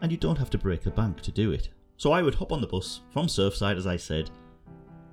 And 0.00 0.10
you 0.10 0.16
don't 0.16 0.38
have 0.38 0.48
to 0.50 0.58
break 0.58 0.82
the 0.82 0.90
bank 0.90 1.20
to 1.20 1.30
do 1.30 1.52
it. 1.52 1.68
So 1.98 2.10
I 2.10 2.22
would 2.22 2.36
hop 2.36 2.52
on 2.52 2.62
the 2.62 2.66
bus 2.66 3.02
from 3.10 3.26
Surfside, 3.26 3.76
as 3.76 3.86
I 3.86 3.98
said, 3.98 4.30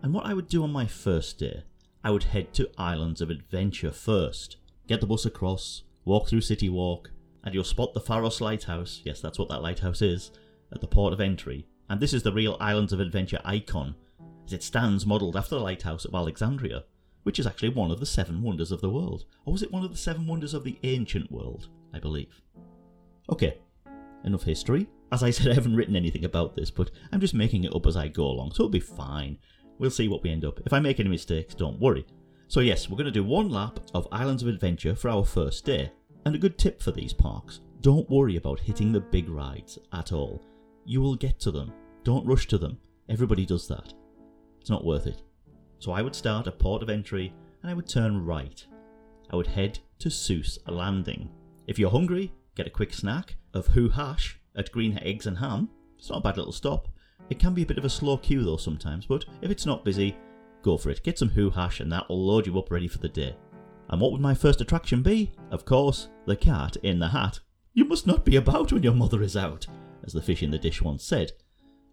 and 0.02 0.14
what 0.14 0.26
I 0.26 0.34
would 0.34 0.48
do 0.48 0.64
on 0.64 0.72
my 0.72 0.86
first 0.86 1.38
day, 1.38 1.64
I 2.06 2.12
would 2.12 2.24
head 2.24 2.54
to 2.54 2.70
Islands 2.78 3.20
of 3.20 3.30
Adventure 3.30 3.92
first. 3.92 4.56
Get 4.88 5.02
the 5.02 5.08
bus 5.08 5.26
across, 5.26 5.84
walk 6.06 6.30
through 6.30 6.42
City 6.42 6.70
Walk, 6.70 7.12
and 7.44 7.54
you'll 7.54 7.66
spot 7.66 7.94
the 7.94 8.00
Pharos 8.00 8.40
Lighthouse, 8.40 9.02
yes, 9.04 9.20
that's 9.20 9.38
what 9.38 9.50
that 9.50 9.62
lighthouse 9.62 10.02
is, 10.02 10.32
at 10.72 10.80
the 10.80 10.88
port 10.88 11.12
of 11.12 11.20
entry. 11.20 11.68
And 11.90 12.00
this 12.00 12.14
is 12.14 12.24
the 12.24 12.34
real 12.34 12.58
Islands 12.60 12.94
of 12.94 13.00
Adventure 13.00 13.40
icon, 13.46 13.96
as 14.46 14.54
it 14.54 14.64
stands 14.64 15.06
modelled 15.06 15.36
after 15.36 15.56
the 15.56 15.62
lighthouse 15.62 16.06
of 16.06 16.14
Alexandria, 16.14 16.84
which 17.24 17.40
is 17.40 17.48
actually 17.48 17.70
one 17.70 17.92
of 17.92 18.00
the 18.00 18.06
seven 18.06 18.42
wonders 18.42 18.72
of 18.72 18.82
the 18.82 18.90
world. 18.90 19.26
Or 19.46 19.54
was 19.54 19.64
it 19.64 19.72
one 19.72 19.84
of 19.84 19.92
the 19.92 19.98
seven 19.98 20.28
wonders 20.28 20.54
of 20.54 20.64
the 20.64 20.78
ancient 20.84 21.32
world, 21.32 21.68
I 21.94 22.00
believe? 22.00 22.42
Okay, 23.30 23.58
enough 24.24 24.44
history. 24.44 24.88
As 25.12 25.24
I 25.24 25.30
said, 25.30 25.50
I 25.50 25.54
haven't 25.54 25.76
written 25.76 25.96
anything 25.96 26.26
about 26.26 26.56
this, 26.56 26.72
but 26.72 26.92
I'm 27.12 27.22
just 27.22 27.34
making 27.34 27.64
it 27.64 27.76
up 27.76 27.86
as 27.86 27.98
I 27.98 28.08
go 28.08 28.26
along, 28.26 28.52
so 28.52 28.64
it'll 28.64 28.70
be 28.70 28.80
fine. 28.80 29.38
We'll 29.80 29.92
see 29.92 30.08
what 30.08 30.24
we 30.24 30.32
end 30.32 30.46
up. 30.46 30.60
If 30.66 30.74
I 30.74 30.80
make 30.80 31.00
any 31.00 31.10
mistakes, 31.10 31.56
don't 31.56 31.80
worry. 31.80 32.06
So, 32.48 32.62
yes, 32.62 32.90
we're 32.90 32.98
going 32.98 33.06
to 33.06 33.12
do 33.12 33.24
one 33.24 33.50
lap 33.50 33.80
of 33.94 34.08
Islands 34.12 34.42
of 34.42 34.50
Adventure 34.50 34.96
for 34.96 35.10
our 35.10 35.26
first 35.26 35.66
day. 35.66 35.92
And 36.26 36.36
a 36.36 36.40
good 36.40 36.58
tip 36.58 36.82
for 36.82 36.92
these 36.92 37.14
parks 37.14 37.62
Don't 37.82 38.10
worry 38.10 38.36
about 38.36 38.60
hitting 38.60 38.92
the 38.92 39.00
big 39.00 39.30
rides 39.30 39.78
at 39.94 40.12
all. 40.12 40.42
You 40.90 41.02
will 41.02 41.16
get 41.16 41.38
to 41.42 41.52
them. 41.52 41.74
Don't 42.06 42.26
rush 42.26 42.48
to 42.48 42.58
them. 42.58 42.78
Everybody 43.10 43.46
does 43.46 43.68
that. 43.68 43.94
It's 44.62 44.70
not 44.70 44.86
worth 44.86 45.06
it. 45.06 45.22
So 45.80 45.92
I 45.92 46.02
would 46.02 46.16
start 46.16 46.48
at 46.48 46.60
port 46.60 46.82
of 46.82 46.90
entry 46.90 47.34
and 47.62 47.70
I 47.70 47.74
would 47.74 47.90
turn 47.90 48.26
right. 48.26 48.66
I 49.30 49.36
would 49.36 49.48
head 49.48 49.80
to 50.00 50.08
Seuss 50.08 50.58
Landing. 50.66 51.30
If 51.68 51.78
you're 51.78 51.92
hungry, 51.92 52.32
get 52.56 52.68
a 52.68 52.70
quick 52.70 52.94
snack 52.94 53.36
of 53.54 53.68
Who 53.68 53.90
Hash 53.90 54.40
at 54.56 54.72
Green 54.72 54.98
Eggs 55.00 55.28
and 55.28 55.38
Ham. 55.40 55.70
It's 55.98 56.10
not 56.10 56.20
a 56.20 56.22
bad 56.22 56.38
little 56.38 56.54
stop. 56.54 56.88
It 57.30 57.38
can 57.38 57.54
be 57.54 57.64
a 57.64 57.66
bit 57.66 57.78
of 57.78 57.84
a 57.84 57.90
slow 57.90 58.16
queue 58.16 58.46
though 58.46 58.56
sometimes, 58.56 59.06
but 59.06 59.26
if 59.42 59.52
it's 59.52 59.66
not 59.66 59.84
busy, 59.84 60.16
go 60.62 60.78
for 60.78 60.90
it. 60.90 61.04
Get 61.04 61.20
some 61.20 61.30
Who 61.30 61.50
Hash 61.50 61.82
and 61.82 61.92
that 61.92 62.08
will 62.08 62.26
load 62.26 62.48
you 62.48 62.58
up 62.58 62.72
ready 62.72 62.88
for 62.88 63.00
the 63.00 63.10
day. 63.10 63.36
And 63.90 64.00
what 64.00 64.14
would 64.14 64.22
my 64.22 64.34
first 64.34 64.62
attraction 64.62 65.04
be? 65.04 65.34
Of 65.52 65.66
course, 65.66 66.08
the 66.26 66.38
cat 66.38 66.78
in 66.78 67.00
the 67.00 67.10
hat. 67.10 67.42
You 67.74 67.84
must 67.84 68.08
not 68.08 68.24
be 68.24 68.38
about 68.38 68.72
when 68.72 68.84
your 68.84 68.94
mother 68.94 69.22
is 69.22 69.36
out, 69.36 69.68
as 70.08 70.14
the 70.14 70.22
fish 70.22 70.42
in 70.42 70.50
the 70.50 70.58
dish 70.58 70.82
once 70.82 71.04
said. 71.04 71.34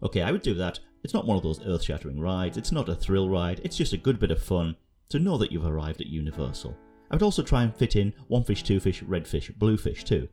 Okay, 0.02 0.22
I 0.22 0.32
would 0.32 0.42
do 0.42 0.54
that. 0.54 0.78
It's 1.02 1.12
not 1.12 1.26
one 1.26 1.36
of 1.36 1.42
those 1.42 1.64
earth 1.66 1.82
shattering 1.82 2.18
rides, 2.18 2.56
it's 2.56 2.72
not 2.72 2.88
a 2.88 2.94
thrill 2.94 3.28
ride, 3.28 3.60
it's 3.62 3.76
just 3.76 3.92
a 3.92 3.98
good 3.98 4.18
bit 4.18 4.30
of 4.30 4.42
fun 4.42 4.76
to 5.10 5.18
know 5.18 5.36
that 5.36 5.52
you've 5.52 5.66
arrived 5.66 6.00
at 6.00 6.06
Universal. 6.06 6.74
I 7.10 7.14
would 7.14 7.22
also 7.22 7.42
try 7.42 7.62
and 7.62 7.76
fit 7.76 7.96
in 7.96 8.14
one 8.28 8.44
fish, 8.44 8.62
two 8.62 8.80
fish, 8.80 9.02
red 9.02 9.28
fish, 9.28 9.50
blue 9.50 9.76
fish 9.76 10.04
too. 10.04 10.28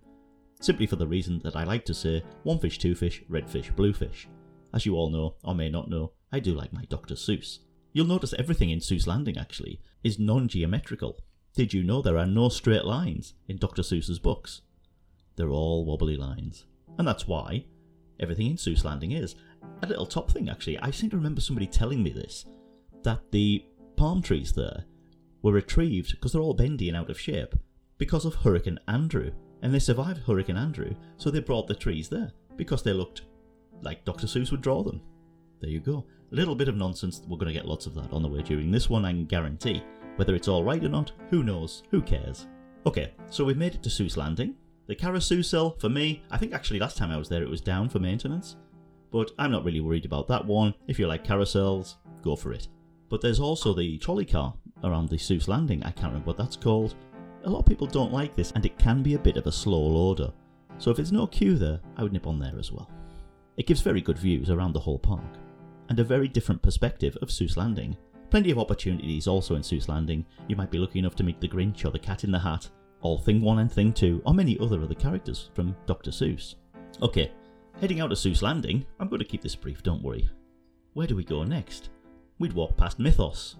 Simply 0.61 0.85
for 0.85 0.95
the 0.95 1.07
reason 1.07 1.39
that 1.43 1.55
I 1.55 1.63
like 1.63 1.85
to 1.85 1.93
say 1.93 2.23
one 2.43 2.59
fish, 2.59 2.77
two 2.77 2.95
fish, 2.95 3.21
red 3.27 3.49
fish, 3.49 3.69
blue 3.71 3.93
fish. 3.93 4.27
As 4.73 4.85
you 4.85 4.95
all 4.95 5.09
know, 5.09 5.35
or 5.43 5.53
may 5.53 5.69
not 5.69 5.89
know, 5.89 6.13
I 6.31 6.39
do 6.39 6.53
like 6.53 6.71
my 6.71 6.85
Dr. 6.85 7.15
Seuss. 7.15 7.59
You'll 7.91 8.07
notice 8.07 8.33
everything 8.37 8.69
in 8.69 8.79
Seuss 8.79 9.05
Landing 9.05 9.37
actually 9.37 9.81
is 10.03 10.17
non 10.17 10.47
geometrical. 10.47 11.19
Did 11.53 11.73
you 11.73 11.83
know 11.83 12.01
there 12.01 12.17
are 12.17 12.25
no 12.25 12.47
straight 12.47 12.85
lines 12.85 13.33
in 13.47 13.57
Dr. 13.57 13.81
Seuss's 13.81 14.19
books? 14.19 14.61
They're 15.35 15.49
all 15.49 15.83
wobbly 15.83 16.15
lines. 16.15 16.65
And 16.97 17.07
that's 17.07 17.27
why 17.27 17.65
everything 18.21 18.47
in 18.47 18.55
Seuss 18.55 18.83
Landing 18.83 19.11
is. 19.11 19.35
A 19.83 19.87
little 19.87 20.05
top 20.05 20.31
thing 20.31 20.49
actually, 20.49 20.77
I 20.79 20.91
seem 20.91 21.09
to 21.11 21.17
remember 21.17 21.41
somebody 21.41 21.67
telling 21.67 22.03
me 22.03 22.11
this 22.11 22.45
that 23.03 23.31
the 23.31 23.65
palm 23.95 24.21
trees 24.21 24.53
there 24.53 24.85
were 25.41 25.51
retrieved 25.51 26.11
because 26.11 26.33
they're 26.33 26.41
all 26.41 26.53
bendy 26.53 26.87
and 26.87 26.97
out 26.97 27.09
of 27.09 27.19
shape 27.19 27.55
because 27.97 28.25
of 28.25 28.35
Hurricane 28.35 28.79
Andrew. 28.87 29.31
And 29.63 29.73
they 29.73 29.79
survived 29.79 30.19
Hurricane 30.19 30.57
Andrew, 30.57 30.95
so 31.17 31.29
they 31.29 31.39
brought 31.39 31.67
the 31.67 31.75
trees 31.75 32.09
there 32.09 32.31
because 32.57 32.81
they 32.81 32.93
looked 32.93 33.21
like 33.83 34.05
Dr. 34.05 34.25
Seuss 34.25 34.51
would 34.51 34.61
draw 34.61 34.81
them. 34.83 35.01
There 35.59 35.69
you 35.69 35.79
go. 35.79 36.05
A 36.31 36.35
little 36.35 36.55
bit 36.55 36.67
of 36.67 36.75
nonsense. 36.75 37.21
We're 37.27 37.37
going 37.37 37.53
to 37.53 37.53
get 37.53 37.67
lots 37.67 37.85
of 37.85 37.93
that 37.95 38.11
on 38.11 38.23
the 38.23 38.27
way 38.27 38.41
during 38.41 38.71
this 38.71 38.89
one, 38.89 39.05
I 39.05 39.11
can 39.11 39.25
guarantee. 39.25 39.83
Whether 40.15 40.33
it's 40.33 40.47
alright 40.47 40.83
or 40.83 40.89
not, 40.89 41.11
who 41.29 41.43
knows? 41.43 41.83
Who 41.91 42.01
cares? 42.01 42.47
Okay, 42.85 43.13
so 43.29 43.45
we've 43.45 43.57
made 43.57 43.75
it 43.75 43.83
to 43.83 43.89
Seuss 43.89 44.17
Landing. 44.17 44.55
The 44.87 44.95
carousel, 44.95 45.75
for 45.79 45.89
me, 45.89 46.23
I 46.31 46.37
think 46.37 46.53
actually 46.53 46.79
last 46.79 46.97
time 46.97 47.11
I 47.11 47.17
was 47.17 47.29
there 47.29 47.43
it 47.43 47.49
was 47.49 47.61
down 47.61 47.89
for 47.89 47.99
maintenance. 47.99 48.57
But 49.11 49.31
I'm 49.37 49.51
not 49.51 49.63
really 49.63 49.81
worried 49.81 50.05
about 50.05 50.27
that 50.29 50.45
one. 50.45 50.73
If 50.87 50.97
you 50.97 51.07
like 51.07 51.25
carousels, 51.25 51.95
go 52.21 52.35
for 52.35 52.53
it. 52.53 52.67
But 53.09 53.21
there's 53.21 53.39
also 53.39 53.73
the 53.73 53.97
trolley 53.97 54.25
car 54.25 54.53
around 54.83 55.09
the 55.09 55.17
Seuss 55.17 55.47
Landing. 55.47 55.83
I 55.83 55.91
can't 55.91 56.07
remember 56.07 56.27
what 56.27 56.37
that's 56.37 56.55
called. 56.55 56.95
A 57.43 57.49
lot 57.49 57.59
of 57.59 57.65
people 57.65 57.87
don't 57.87 58.13
like 58.13 58.35
this, 58.35 58.51
and 58.51 58.65
it 58.65 58.77
can 58.77 59.03
be 59.03 59.15
a 59.15 59.19
bit 59.19 59.37
of 59.37 59.47
a 59.47 59.51
slow 59.51 59.81
loader. 59.81 60.31
So 60.77 60.91
if 60.91 60.97
there's 60.97 61.11
no 61.11 61.27
queue 61.27 61.57
there, 61.57 61.79
I 61.97 62.03
would 62.03 62.13
nip 62.13 62.27
on 62.27 62.39
there 62.39 62.57
as 62.57 62.71
well. 62.71 62.89
It 63.57 63.67
gives 63.67 63.81
very 63.81 64.01
good 64.01 64.17
views 64.17 64.49
around 64.49 64.73
the 64.73 64.79
whole 64.79 64.99
park, 64.99 65.23
and 65.89 65.99
a 65.99 66.03
very 66.03 66.27
different 66.27 66.61
perspective 66.61 67.17
of 67.21 67.29
Seuss 67.29 67.57
Landing. 67.57 67.97
Plenty 68.29 68.51
of 68.51 68.59
opportunities 68.59 69.27
also 69.27 69.55
in 69.55 69.61
Seuss 69.61 69.89
Landing. 69.89 70.25
You 70.47 70.55
might 70.55 70.71
be 70.71 70.77
lucky 70.77 70.99
enough 70.99 71.15
to 71.15 71.23
meet 71.23 71.41
the 71.41 71.49
Grinch 71.49 71.85
or 71.85 71.91
the 71.91 71.99
Cat 71.99 72.23
in 72.23 72.31
the 72.31 72.39
Hat, 72.39 72.69
or 73.01 73.19
Thing 73.19 73.41
1 73.41 73.59
and 73.59 73.71
Thing 73.71 73.93
2, 73.93 74.21
or 74.25 74.33
many 74.33 74.57
other 74.59 74.81
other 74.81 74.95
characters 74.95 75.49
from 75.53 75.75
Dr. 75.85 76.11
Seuss. 76.11 76.55
Okay, 77.01 77.31
heading 77.79 77.99
out 77.99 78.11
of 78.11 78.17
Seuss 78.17 78.41
Landing, 78.41 78.85
I'm 78.99 79.07
going 79.07 79.19
to 79.19 79.25
keep 79.25 79.41
this 79.41 79.55
brief, 79.55 79.81
don't 79.83 80.03
worry. 80.03 80.29
Where 80.93 81.07
do 81.07 81.15
we 81.15 81.23
go 81.23 81.43
next? 81.43 81.89
We'd 82.39 82.53
walk 82.53 82.77
past 82.77 82.99
Mythos, 82.99 83.55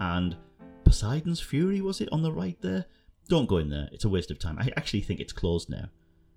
and 0.00 0.36
Poseidon's 0.84 1.40
Fury, 1.40 1.80
was 1.80 2.00
it, 2.00 2.08
on 2.12 2.22
the 2.22 2.32
right 2.32 2.60
there? 2.60 2.86
Don't 3.28 3.48
go 3.48 3.58
in 3.58 3.70
there, 3.70 3.88
it's 3.92 4.04
a 4.04 4.08
waste 4.08 4.30
of 4.30 4.38
time. 4.38 4.58
I 4.58 4.70
actually 4.76 5.02
think 5.02 5.20
it's 5.20 5.32
closed 5.32 5.70
now, 5.70 5.86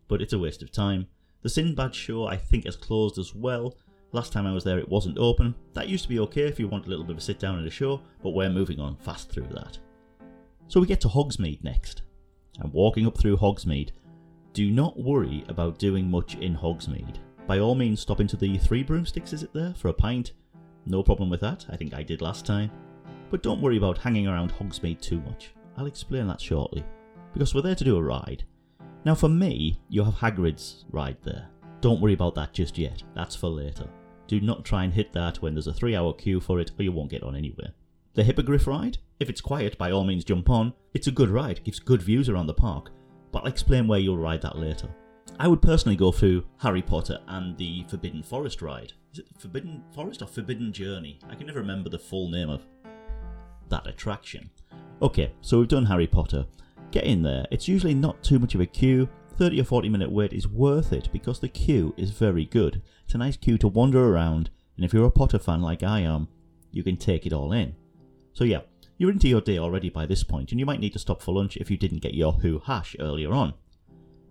but 0.07 0.21
it's 0.21 0.33
a 0.33 0.39
waste 0.39 0.61
of 0.61 0.71
time. 0.71 1.07
The 1.41 1.49
Sinbad 1.49 1.93
show, 1.93 2.25
I 2.25 2.37
think, 2.37 2.65
has 2.65 2.75
closed 2.75 3.17
as 3.17 3.35
well. 3.35 3.77
Last 4.11 4.31
time 4.31 4.47
I 4.47 4.53
was 4.53 4.63
there, 4.63 4.79
it 4.79 4.87
wasn't 4.87 5.17
open. 5.17 5.53
That 5.73 5.89
used 5.89 6.03
to 6.03 6.09
be 6.09 6.19
okay 6.19 6.43
if 6.43 6.59
you 6.59 6.67
want 6.67 6.85
a 6.85 6.89
little 6.89 7.03
bit 7.03 7.11
of 7.11 7.17
a 7.17 7.21
sit 7.21 7.37
down 7.37 7.59
at 7.59 7.67
a 7.67 7.69
show, 7.69 8.01
but 8.23 8.29
we're 8.29 8.49
moving 8.49 8.79
on 8.79 8.95
fast 8.95 9.29
through 9.29 9.49
that. 9.51 9.77
So 10.67 10.79
we 10.79 10.87
get 10.87 11.01
to 11.01 11.07
Hogsmeade 11.07 11.63
next. 11.63 12.03
And 12.59 12.71
walking 12.73 13.05
up 13.05 13.17
through 13.17 13.37
Hogsmeade, 13.37 13.91
do 14.53 14.71
not 14.71 14.97
worry 14.97 15.43
about 15.49 15.79
doing 15.79 16.09
much 16.09 16.35
in 16.35 16.55
Hogsmeade. 16.55 17.17
By 17.47 17.59
all 17.59 17.75
means, 17.75 17.99
stop 17.99 18.19
into 18.19 18.37
the 18.37 18.57
Three 18.57 18.83
Broomsticks, 18.83 19.33
is 19.33 19.43
it 19.43 19.53
there, 19.53 19.73
for 19.75 19.89
a 19.89 19.93
pint? 19.93 20.31
No 20.85 21.03
problem 21.03 21.29
with 21.29 21.41
that, 21.41 21.65
I 21.69 21.75
think 21.75 21.93
I 21.93 22.03
did 22.03 22.21
last 22.21 22.45
time. 22.45 22.71
But 23.29 23.43
don't 23.43 23.61
worry 23.61 23.77
about 23.77 23.97
hanging 23.97 24.27
around 24.27 24.53
Hogsmeade 24.53 25.01
too 25.01 25.19
much. 25.21 25.51
I'll 25.77 25.87
explain 25.87 26.27
that 26.27 26.39
shortly. 26.39 26.85
Because 27.33 27.53
we're 27.53 27.61
there 27.61 27.75
to 27.75 27.83
do 27.83 27.97
a 27.97 28.01
ride. 28.01 28.45
Now, 29.03 29.13
for 29.15 29.29
me, 29.29 29.79
you 29.89 30.03
have 30.03 30.15
Hagrid's 30.15 30.85
ride 30.89 31.17
there. 31.23 31.47
Don't 31.81 32.01
worry 32.01 32.13
about 32.13 32.33
that 32.35 32.53
just 32.53 32.77
yet, 32.77 33.03
that's 33.13 33.35
for 33.35 33.49
later. 33.49 33.87
Do 34.27 34.39
not 34.41 34.65
try 34.65 34.83
and 34.83 34.93
hit 34.93 35.11
that 35.13 35.41
when 35.41 35.53
there's 35.53 35.67
a 35.67 35.73
three 35.73 35.95
hour 35.95 36.13
queue 36.13 36.39
for 36.39 36.59
it, 36.59 36.71
or 36.79 36.83
you 36.83 36.91
won't 36.91 37.11
get 37.11 37.23
on 37.23 37.35
anywhere. 37.35 37.73
The 38.15 38.23
Hippogriff 38.23 38.65
ride? 38.65 38.97
If 39.19 39.29
it's 39.29 39.41
quiet, 39.41 39.77
by 39.77 39.91
all 39.91 40.05
means 40.05 40.23
jump 40.23 40.49
on. 40.49 40.71
It's 40.93 41.07
a 41.07 41.11
good 41.11 41.29
ride, 41.29 41.61
gives 41.65 41.79
good 41.79 42.01
views 42.01 42.29
around 42.29 42.47
the 42.47 42.53
park, 42.53 42.91
but 43.33 43.39
I'll 43.39 43.49
explain 43.49 43.87
where 43.87 43.99
you'll 43.99 44.17
ride 44.17 44.41
that 44.41 44.57
later. 44.57 44.87
I 45.37 45.49
would 45.49 45.61
personally 45.61 45.97
go 45.97 46.13
through 46.13 46.45
Harry 46.59 46.81
Potter 46.81 47.19
and 47.27 47.57
the 47.57 47.83
Forbidden 47.89 48.23
Forest 48.23 48.61
ride. 48.61 48.93
Is 49.11 49.19
it 49.19 49.27
Forbidden 49.37 49.83
Forest 49.93 50.21
or 50.21 50.27
Forbidden 50.27 50.71
Journey? 50.71 51.19
I 51.29 51.35
can 51.35 51.45
never 51.45 51.59
remember 51.59 51.89
the 51.89 51.99
full 51.99 52.29
name 52.29 52.49
of 52.49 52.61
that 53.67 53.85
attraction. 53.85 54.49
Okay, 55.01 55.33
so 55.41 55.59
we've 55.59 55.67
done 55.67 55.85
Harry 55.85 56.07
Potter. 56.07 56.45
Get 56.91 57.03
in 57.03 57.21
there. 57.21 57.45
It's 57.51 57.67
usually 57.67 57.95
not 57.95 58.23
too 58.23 58.39
much 58.39 58.55
of 58.55 58.61
a 58.61 58.65
queue. 58.65 59.09
30 59.37 59.59
or 59.59 59.65
40 59.65 59.89
minute 59.89 60.09
wait 60.09 60.31
is 60.31 60.47
worth 60.47 60.93
it 60.93 61.09
because 61.11 61.41
the 61.41 61.49
queue 61.49 61.93
is 61.97 62.11
very 62.11 62.45
good. 62.45 62.81
It's 63.03 63.15
a 63.15 63.17
nice 63.17 63.35
queue 63.35 63.57
to 63.57 63.67
wander 63.67 64.07
around, 64.07 64.51
and 64.77 64.85
if 64.85 64.93
you're 64.93 65.05
a 65.05 65.11
Potter 65.11 65.37
fan 65.37 65.61
like 65.61 65.83
I 65.83 65.99
am, 65.99 66.29
you 66.71 66.81
can 66.81 66.95
take 66.95 67.25
it 67.25 67.33
all 67.33 67.51
in. 67.51 67.75
So 68.35 68.43
yeah, 68.43 68.59
you're 68.97 69.11
into 69.11 69.29
your 69.29 69.39
day 69.39 69.59
already 69.59 69.89
by 69.89 70.05
this 70.05 70.21
point, 70.21 70.51
and 70.51 70.59
you 70.59 70.65
might 70.65 70.81
need 70.81 70.91
to 70.91 70.99
stop 70.99 71.21
for 71.21 71.33
lunch 71.33 71.55
if 71.55 71.71
you 71.71 71.77
didn't 71.77 72.01
get 72.01 72.13
your 72.13 72.33
Who 72.33 72.59
hash 72.59 72.93
earlier 72.99 73.31
on. 73.31 73.53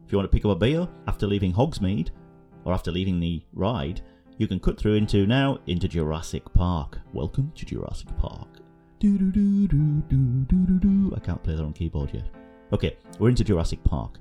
If 0.04 0.12
you 0.12 0.18
want 0.18 0.30
to 0.30 0.36
pick 0.36 0.44
up 0.44 0.50
a 0.50 0.56
beer 0.56 0.86
after 1.06 1.26
leaving 1.26 1.54
Hogsmeade, 1.54 2.10
or 2.66 2.74
after 2.74 2.92
leaving 2.92 3.18
the 3.18 3.42
ride, 3.54 4.02
you 4.36 4.46
can 4.46 4.60
cut 4.60 4.78
through 4.78 4.96
into 4.96 5.26
now 5.26 5.58
into 5.68 5.88
Jurassic 5.88 6.44
Park. 6.52 7.00
Welcome 7.14 7.50
to 7.54 7.64
Jurassic 7.64 8.14
Park. 8.18 8.48
I 9.02 9.06
can't 11.20 11.42
play 11.42 11.54
that 11.54 11.64
on 11.64 11.72
keyboard 11.72 12.12
yet. 12.12 12.28
Okay, 12.74 12.98
we're 13.18 13.30
into 13.30 13.42
Jurassic 13.42 13.82
Park. 13.84 14.18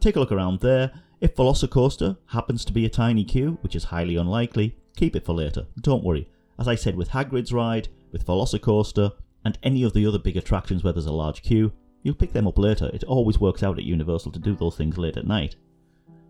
Take 0.00 0.16
a 0.16 0.20
look 0.20 0.32
around 0.32 0.60
there. 0.60 0.90
If 1.20 1.36
Velocicoaster 1.36 2.16
happens 2.24 2.64
to 2.64 2.72
be 2.72 2.86
a 2.86 2.88
tiny 2.88 3.26
queue, 3.26 3.58
which 3.60 3.76
is 3.76 3.84
highly 3.84 4.16
unlikely, 4.16 4.78
keep 4.96 5.14
it 5.14 5.26
for 5.26 5.34
later. 5.34 5.66
Don't 5.82 6.04
worry. 6.04 6.26
As 6.58 6.68
I 6.68 6.74
said 6.74 6.96
with 6.96 7.10
Hagrid's 7.10 7.52
ride, 7.52 7.88
with 8.12 8.26
Velocicoaster, 8.26 9.12
and 9.44 9.58
any 9.62 9.82
of 9.82 9.92
the 9.92 10.06
other 10.06 10.18
big 10.18 10.36
attractions 10.36 10.84
where 10.84 10.92
there's 10.92 11.06
a 11.06 11.12
large 11.12 11.42
queue, 11.42 11.72
you'll 12.02 12.14
pick 12.14 12.32
them 12.32 12.46
up 12.46 12.58
later. 12.58 12.90
It 12.92 13.04
always 13.04 13.40
works 13.40 13.62
out 13.62 13.78
at 13.78 13.84
Universal 13.84 14.32
to 14.32 14.38
do 14.38 14.54
those 14.54 14.76
things 14.76 14.98
late 14.98 15.16
at 15.16 15.26
night. 15.26 15.56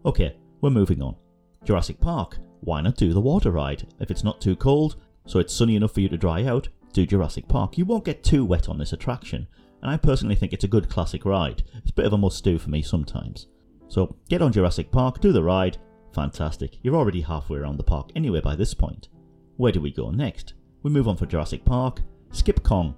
Okay, 0.05 0.37
we're 0.61 0.71
moving 0.71 1.03
on. 1.03 1.17
Jurassic 1.65 2.01
Park. 2.01 2.39
Why 2.61 2.81
not 2.81 2.97
do 2.97 3.13
the 3.13 3.21
water 3.21 3.51
ride? 3.51 3.87
If 4.01 4.11
it's 4.11 4.25
not 4.25 4.41
too 4.41 4.57
cold, 4.57 4.97
so 5.27 5.39
it's 5.39 5.55
sunny 5.55 5.77
enough 5.77 5.93
for 5.93 6.01
you 6.01 6.09
to 6.09 6.17
dry 6.17 6.45
out, 6.45 6.69
do 6.93 7.07
Jurassic 7.07 7.49
Park. 7.49 7.79
You 7.79 7.85
won't 7.85 8.05
get 8.05 8.23
too 8.23 8.45
wet 8.45 8.69
on 8.69 8.79
this 8.79 8.93
attraction, 8.93 9.47
and 9.83 9.91
I 9.91 9.97
personally 9.97 10.35
think 10.35 10.53
it's 10.53 10.65
a 10.65 10.69
good 10.69 10.89
classic 10.89 11.25
ride. 11.25 11.63
It's 11.77 11.91
a 11.91 11.95
bit 11.95 12.07
of 12.07 12.13
a 12.13 12.19
must 12.19 12.45
do 12.45 12.59
for 12.59 12.71
me 12.71 12.83
sometimes. 12.83 13.47
So 13.89 14.17
get 14.29 14.43
on 14.43 14.53
Jurassic 14.53 14.91
Park, 14.91 15.21
do 15.21 15.33
the 15.33 15.43
ride. 15.43 15.79
Fantastic. 16.15 16.79
You're 16.83 16.97
already 16.97 17.21
halfway 17.21 17.59
around 17.59 17.77
the 17.77 17.85
park 17.85 18.11
anyway 18.15 18.41
by 18.41 18.57
this 18.57 18.75
point. 18.75 19.09
Where 19.57 19.73
do 19.73 19.81
we 19.81 19.91
go 19.91 20.11
next? 20.11 20.55
We 20.83 20.91
move 20.91 21.09
on 21.09 21.17
for 21.17 21.27
Jurassic 21.27 21.63
Park. 21.65 22.01
Skip 22.33 22.63
Kong. 22.63 22.95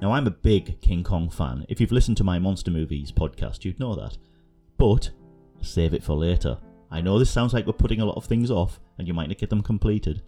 Now, 0.00 0.12
I'm 0.12 0.28
a 0.28 0.30
big 0.30 0.80
King 0.80 1.02
Kong 1.02 1.28
fan. 1.28 1.66
If 1.68 1.80
you've 1.80 1.90
listened 1.90 2.16
to 2.18 2.24
my 2.24 2.38
Monster 2.38 2.70
Movies 2.70 3.10
podcast, 3.10 3.64
you'd 3.64 3.80
know 3.80 3.96
that. 3.96 4.16
But 4.76 5.10
save 5.60 5.94
it 5.94 6.04
for 6.04 6.14
later. 6.14 6.58
I 6.92 7.00
know 7.00 7.18
this 7.18 7.30
sounds 7.30 7.52
like 7.52 7.66
we're 7.66 7.72
putting 7.72 8.00
a 8.00 8.04
lot 8.04 8.16
of 8.16 8.24
things 8.24 8.52
off, 8.52 8.78
and 8.98 9.08
you 9.08 9.14
might 9.14 9.28
not 9.28 9.38
get 9.38 9.50
them 9.50 9.62
completed, 9.62 10.22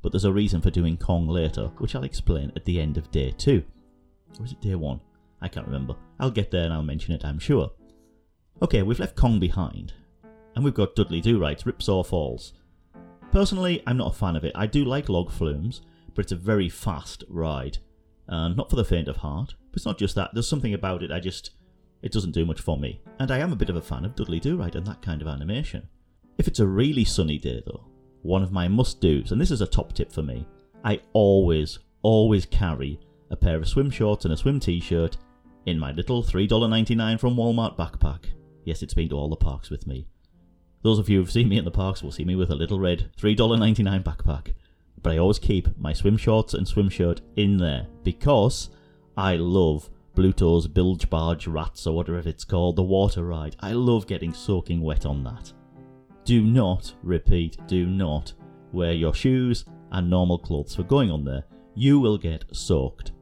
but 0.00 0.10
there's 0.10 0.24
a 0.24 0.32
reason 0.32 0.62
for 0.62 0.70
doing 0.70 0.96
Kong 0.96 1.28
later, 1.28 1.70
which 1.78 1.94
I'll 1.94 2.04
explain 2.04 2.50
at 2.56 2.64
the 2.64 2.80
end 2.80 2.96
of 2.96 3.10
day 3.10 3.30
2. 3.30 3.62
Or 4.38 4.44
is 4.46 4.52
it 4.52 4.60
day 4.62 4.74
1? 4.74 5.00
I 5.42 5.48
can't 5.48 5.66
remember. 5.66 5.94
I'll 6.18 6.30
get 6.30 6.50
there 6.50 6.64
and 6.64 6.72
I'll 6.72 6.82
mention 6.82 7.12
it, 7.12 7.24
I'm 7.24 7.38
sure. 7.38 7.70
Okay, 8.62 8.82
we've 8.82 8.98
left 8.98 9.16
Kong 9.16 9.38
behind, 9.38 9.92
and 10.56 10.64
we've 10.64 10.72
got 10.72 10.96
Dudley 10.96 11.20
Do 11.20 11.38
Right, 11.38 11.62
Ripsaw 11.62 12.06
Falls. 12.06 12.54
Personally, 13.30 13.82
I'm 13.86 13.98
not 13.98 14.14
a 14.14 14.18
fan 14.18 14.36
of 14.36 14.44
it. 14.44 14.52
I 14.54 14.66
do 14.66 14.84
like 14.84 15.08
log 15.08 15.30
flumes, 15.30 15.82
but 16.14 16.24
it's 16.24 16.32
a 16.32 16.36
very 16.36 16.68
fast 16.68 17.24
ride, 17.28 17.78
and 18.28 18.56
not 18.56 18.70
for 18.70 18.76
the 18.76 18.84
faint 18.84 19.08
of 19.08 19.16
heart. 19.16 19.54
But 19.70 19.76
it's 19.76 19.86
not 19.86 19.98
just 19.98 20.14
that. 20.14 20.30
There's 20.32 20.48
something 20.48 20.74
about 20.74 21.02
it 21.02 21.10
I 21.10 21.20
just 21.20 21.50
it 22.02 22.12
doesn't 22.12 22.32
do 22.32 22.44
much 22.44 22.60
for 22.60 22.76
me. 22.76 23.00
And 23.18 23.30
I 23.30 23.38
am 23.38 23.52
a 23.52 23.56
bit 23.56 23.70
of 23.70 23.76
a 23.76 23.82
fan 23.82 24.04
of 24.04 24.16
Dudley 24.16 24.40
Do 24.40 24.56
Right 24.56 24.74
and 24.74 24.86
that 24.86 25.02
kind 25.02 25.22
of 25.22 25.28
animation. 25.28 25.88
If 26.36 26.48
it's 26.48 26.60
a 26.60 26.66
really 26.66 27.04
sunny 27.04 27.38
day 27.38 27.62
though, 27.64 27.86
one 28.22 28.42
of 28.42 28.52
my 28.52 28.68
must 28.68 29.00
do's, 29.00 29.32
and 29.32 29.40
this 29.40 29.50
is 29.50 29.60
a 29.60 29.66
top 29.66 29.92
tip 29.92 30.12
for 30.12 30.22
me, 30.22 30.46
I 30.84 31.00
always, 31.12 31.78
always 32.02 32.46
carry 32.46 32.98
a 33.30 33.36
pair 33.36 33.56
of 33.56 33.68
swim 33.68 33.90
shorts 33.90 34.24
and 34.24 34.34
a 34.34 34.36
swim 34.36 34.58
t 34.58 34.80
shirt 34.80 35.16
in 35.66 35.78
my 35.78 35.92
little 35.92 36.22
$3.99 36.22 37.20
from 37.20 37.36
Walmart 37.36 37.76
backpack. 37.76 38.24
Yes, 38.64 38.82
it's 38.82 38.94
been 38.94 39.08
to 39.10 39.16
all 39.16 39.28
the 39.28 39.36
parks 39.36 39.70
with 39.70 39.86
me. 39.86 40.06
Those 40.82 40.98
of 40.98 41.08
you 41.08 41.18
who've 41.18 41.30
seen 41.30 41.48
me 41.48 41.58
in 41.58 41.64
the 41.64 41.70
parks 41.70 42.02
will 42.02 42.10
see 42.10 42.24
me 42.24 42.34
with 42.34 42.50
a 42.50 42.56
little 42.56 42.80
red 42.80 43.10
$3.99 43.16 44.02
backpack. 44.02 44.52
But 45.02 45.12
I 45.12 45.18
always 45.18 45.38
keep 45.38 45.76
my 45.78 45.92
swim 45.92 46.16
shorts 46.16 46.54
and 46.54 46.66
swim 46.66 46.88
shirt 46.88 47.20
in 47.36 47.56
there 47.56 47.86
because 48.04 48.70
I 49.16 49.36
love 49.36 49.90
Bluto's 50.14 50.68
Bilge 50.68 51.08
Barge 51.08 51.46
Rats 51.46 51.86
or 51.86 51.96
whatever 51.96 52.28
it's 52.28 52.44
called, 52.44 52.76
the 52.76 52.82
water 52.82 53.24
ride. 53.24 53.56
I 53.60 53.72
love 53.72 54.06
getting 54.06 54.32
soaking 54.32 54.80
wet 54.80 55.06
on 55.06 55.24
that. 55.24 55.52
Do 56.24 56.42
not, 56.42 56.94
repeat, 57.02 57.56
do 57.66 57.86
not 57.86 58.32
wear 58.72 58.92
your 58.92 59.14
shoes 59.14 59.64
and 59.90 60.08
normal 60.08 60.38
clothes 60.38 60.76
for 60.76 60.84
going 60.84 61.10
on 61.10 61.24
there. 61.24 61.44
You 61.74 61.98
will 61.98 62.18
get 62.18 62.44
soaked. 62.52 63.12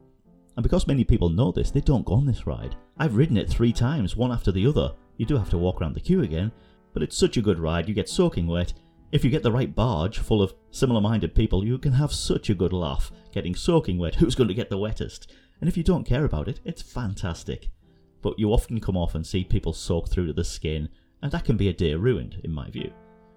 And 0.55 0.63
because 0.63 0.85
many 0.85 1.03
people 1.03 1.29
know 1.29 1.51
this, 1.51 1.71
they 1.71 1.81
don't 1.81 2.05
go 2.05 2.13
on 2.13 2.25
this 2.25 2.45
ride. 2.45 2.75
I've 2.97 3.15
ridden 3.15 3.37
it 3.37 3.49
three 3.49 3.73
times, 3.73 4.15
one 4.15 4.31
after 4.31 4.51
the 4.51 4.67
other. 4.67 4.93
You 5.17 5.25
do 5.25 5.37
have 5.37 5.49
to 5.51 5.57
walk 5.57 5.81
around 5.81 5.93
the 5.93 6.01
queue 6.01 6.21
again, 6.21 6.51
but 6.93 7.01
it's 7.01 7.17
such 7.17 7.37
a 7.37 7.41
good 7.41 7.57
ride, 7.57 7.87
you 7.87 7.95
get 7.95 8.09
soaking 8.09 8.47
wet. 8.47 8.73
If 9.11 9.25
you 9.25 9.29
get 9.29 9.43
the 9.43 9.51
right 9.51 9.73
barge 9.75 10.19
full 10.19 10.41
of 10.41 10.53
similar 10.71 11.01
minded 11.01 11.35
people, 11.35 11.65
you 11.65 11.77
can 11.77 11.91
have 11.91 12.13
such 12.13 12.49
a 12.49 12.55
good 12.55 12.71
laugh 12.71 13.11
getting 13.33 13.55
soaking 13.55 13.97
wet. 13.97 14.15
Who's 14.15 14.35
going 14.35 14.47
to 14.47 14.53
get 14.53 14.69
the 14.69 14.77
wettest? 14.77 15.31
And 15.59 15.67
if 15.67 15.75
you 15.75 15.83
don't 15.83 16.05
care 16.05 16.23
about 16.23 16.47
it, 16.47 16.61
it's 16.63 16.81
fantastic. 16.81 17.69
But 18.21 18.39
you 18.39 18.53
often 18.53 18.79
come 18.79 18.95
off 18.95 19.15
and 19.15 19.27
see 19.27 19.43
people 19.43 19.73
soak 19.73 20.09
through 20.09 20.27
to 20.27 20.33
the 20.33 20.45
skin, 20.45 20.87
and 21.21 21.31
that 21.31 21.43
can 21.43 21.57
be 21.57 21.67
a 21.67 21.73
day 21.73 21.93
ruined, 21.93 22.39
in 22.45 22.53
my 22.53 22.69
view. 22.69 22.93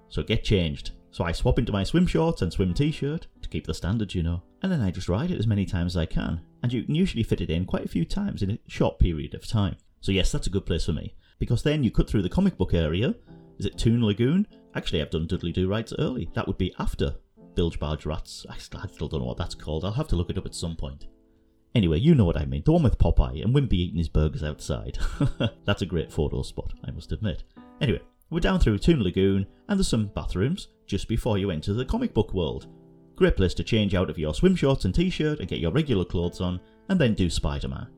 So 0.09 0.23
get 0.23 0.45
changed. 0.45 0.93
So 1.11 1.25
I 1.25 1.33
swap 1.33 1.59
into 1.59 1.73
my 1.73 1.83
swim 1.83 2.07
shorts 2.07 2.43
and 2.43 2.53
swim 2.53 2.73
t 2.73 2.93
shirt 2.93 3.27
to 3.43 3.49
keep 3.49 3.67
the 3.67 3.75
standards, 3.75 4.15
you 4.15 4.23
know, 4.23 4.43
and 4.63 4.71
then 4.71 4.81
I 4.81 4.93
just 4.93 5.09
ride 5.09 5.33
it 5.33 5.39
as 5.39 5.47
many 5.47 5.65
times 5.65 5.97
as 5.97 6.01
I 6.01 6.07
can. 6.07 6.41
And 6.63 6.73
you 6.73 6.85
can 6.85 6.95
usually 6.95 7.25
fit 7.25 7.41
it 7.41 7.51
in 7.51 7.67
quite 7.67 7.85
a 7.85 7.89
few 7.89 8.05
times 8.05 8.43
in 8.43 8.53
a 8.53 8.59
short 8.69 9.01
period 9.01 9.35
of 9.35 9.47
time. 9.47 9.77
So, 10.01 10.13
yes, 10.13 10.31
that's 10.31 10.47
a 10.47 10.51
good 10.51 10.67
place 10.67 10.87
for 10.87 10.93
me. 10.93 11.15
Because 11.41 11.63
then 11.65 11.83
you 11.83 11.91
cut 11.91 12.09
through 12.09 12.23
the 12.23 12.29
comic 12.29 12.57
book 12.57 12.75
area. 12.75 13.15
Is 13.59 13.67
it 13.67 13.77
Toon 13.77 14.05
Lagoon? 14.05 14.47
Actually, 14.75 15.03
I've 15.03 15.11
done 15.11 15.27
Dudley 15.27 15.53
Do 15.53 15.69
Rights 15.69 15.93
early. 15.99 16.29
That 16.35 16.47
would 16.47 16.59
be 16.59 16.75
after 16.79 17.15
Bilge 17.55 17.79
Barge 17.79 18.07
Rats. 18.07 18.45
I 18.51 18.57
still 18.59 19.09
don't 19.09 19.21
know 19.21 19.27
what 19.27 19.37
that's 19.37 19.55
called. 19.55 19.85
I'll 19.85 19.93
have 19.93 20.09
to 20.09 20.17
look 20.17 20.31
it 20.31 20.39
up 20.39 20.47
at 20.47 20.55
some 20.55 20.77
point. 20.77 21.07
Anyway, 21.75 21.99
you 21.99 22.15
know 22.15 22.25
what 22.25 22.37
I 22.37 22.45
mean. 22.45 22.63
The 22.65 22.73
one 22.73 22.85
with 22.85 22.99
Popeye 22.99 23.43
and 23.43 23.55
Wimpy 23.55 23.75
eating 23.75 23.99
his 23.99 24.09
burgers 24.09 24.45
outside. 24.45 24.99
that's 25.65 25.83
a 25.83 25.87
great 25.87 26.13
photo 26.13 26.43
spot, 26.43 26.73
I 26.85 26.93
must 26.93 27.11
admit. 27.11 27.43
Anyway, 27.81 28.01
we're 28.31 28.41
down 28.41 28.61
through 28.61 28.79
Toon 28.79 29.03
Lagoon, 29.03 29.47
and 29.69 29.79
there's 29.79 29.89
some 29.89 30.07
bathrooms 30.07 30.69
just 30.87 31.09
before 31.09 31.37
you 31.39 31.51
enter 31.51 31.73
the 31.73 31.85
comic 31.85 32.15
book 32.15 32.33
world. 32.33 32.69
Great 33.17 33.37
place 33.37 33.55
to 33.55 33.65
change 33.65 33.95
out 33.95 34.11
of 34.11 34.19
your 34.19 34.35
swim 34.35 34.55
shorts 34.55 34.85
and 34.85 34.95
t 34.95 35.11
shirt 35.11 35.41
and 35.41 35.49
get 35.49 35.61
your 35.61 35.73
regular 35.73 36.05
clothes 36.05 36.41
on, 36.41 36.61
and 36.89 37.01
then 37.01 37.15
do 37.15 37.29
Spider 37.29 37.69
Man. 37.69 37.89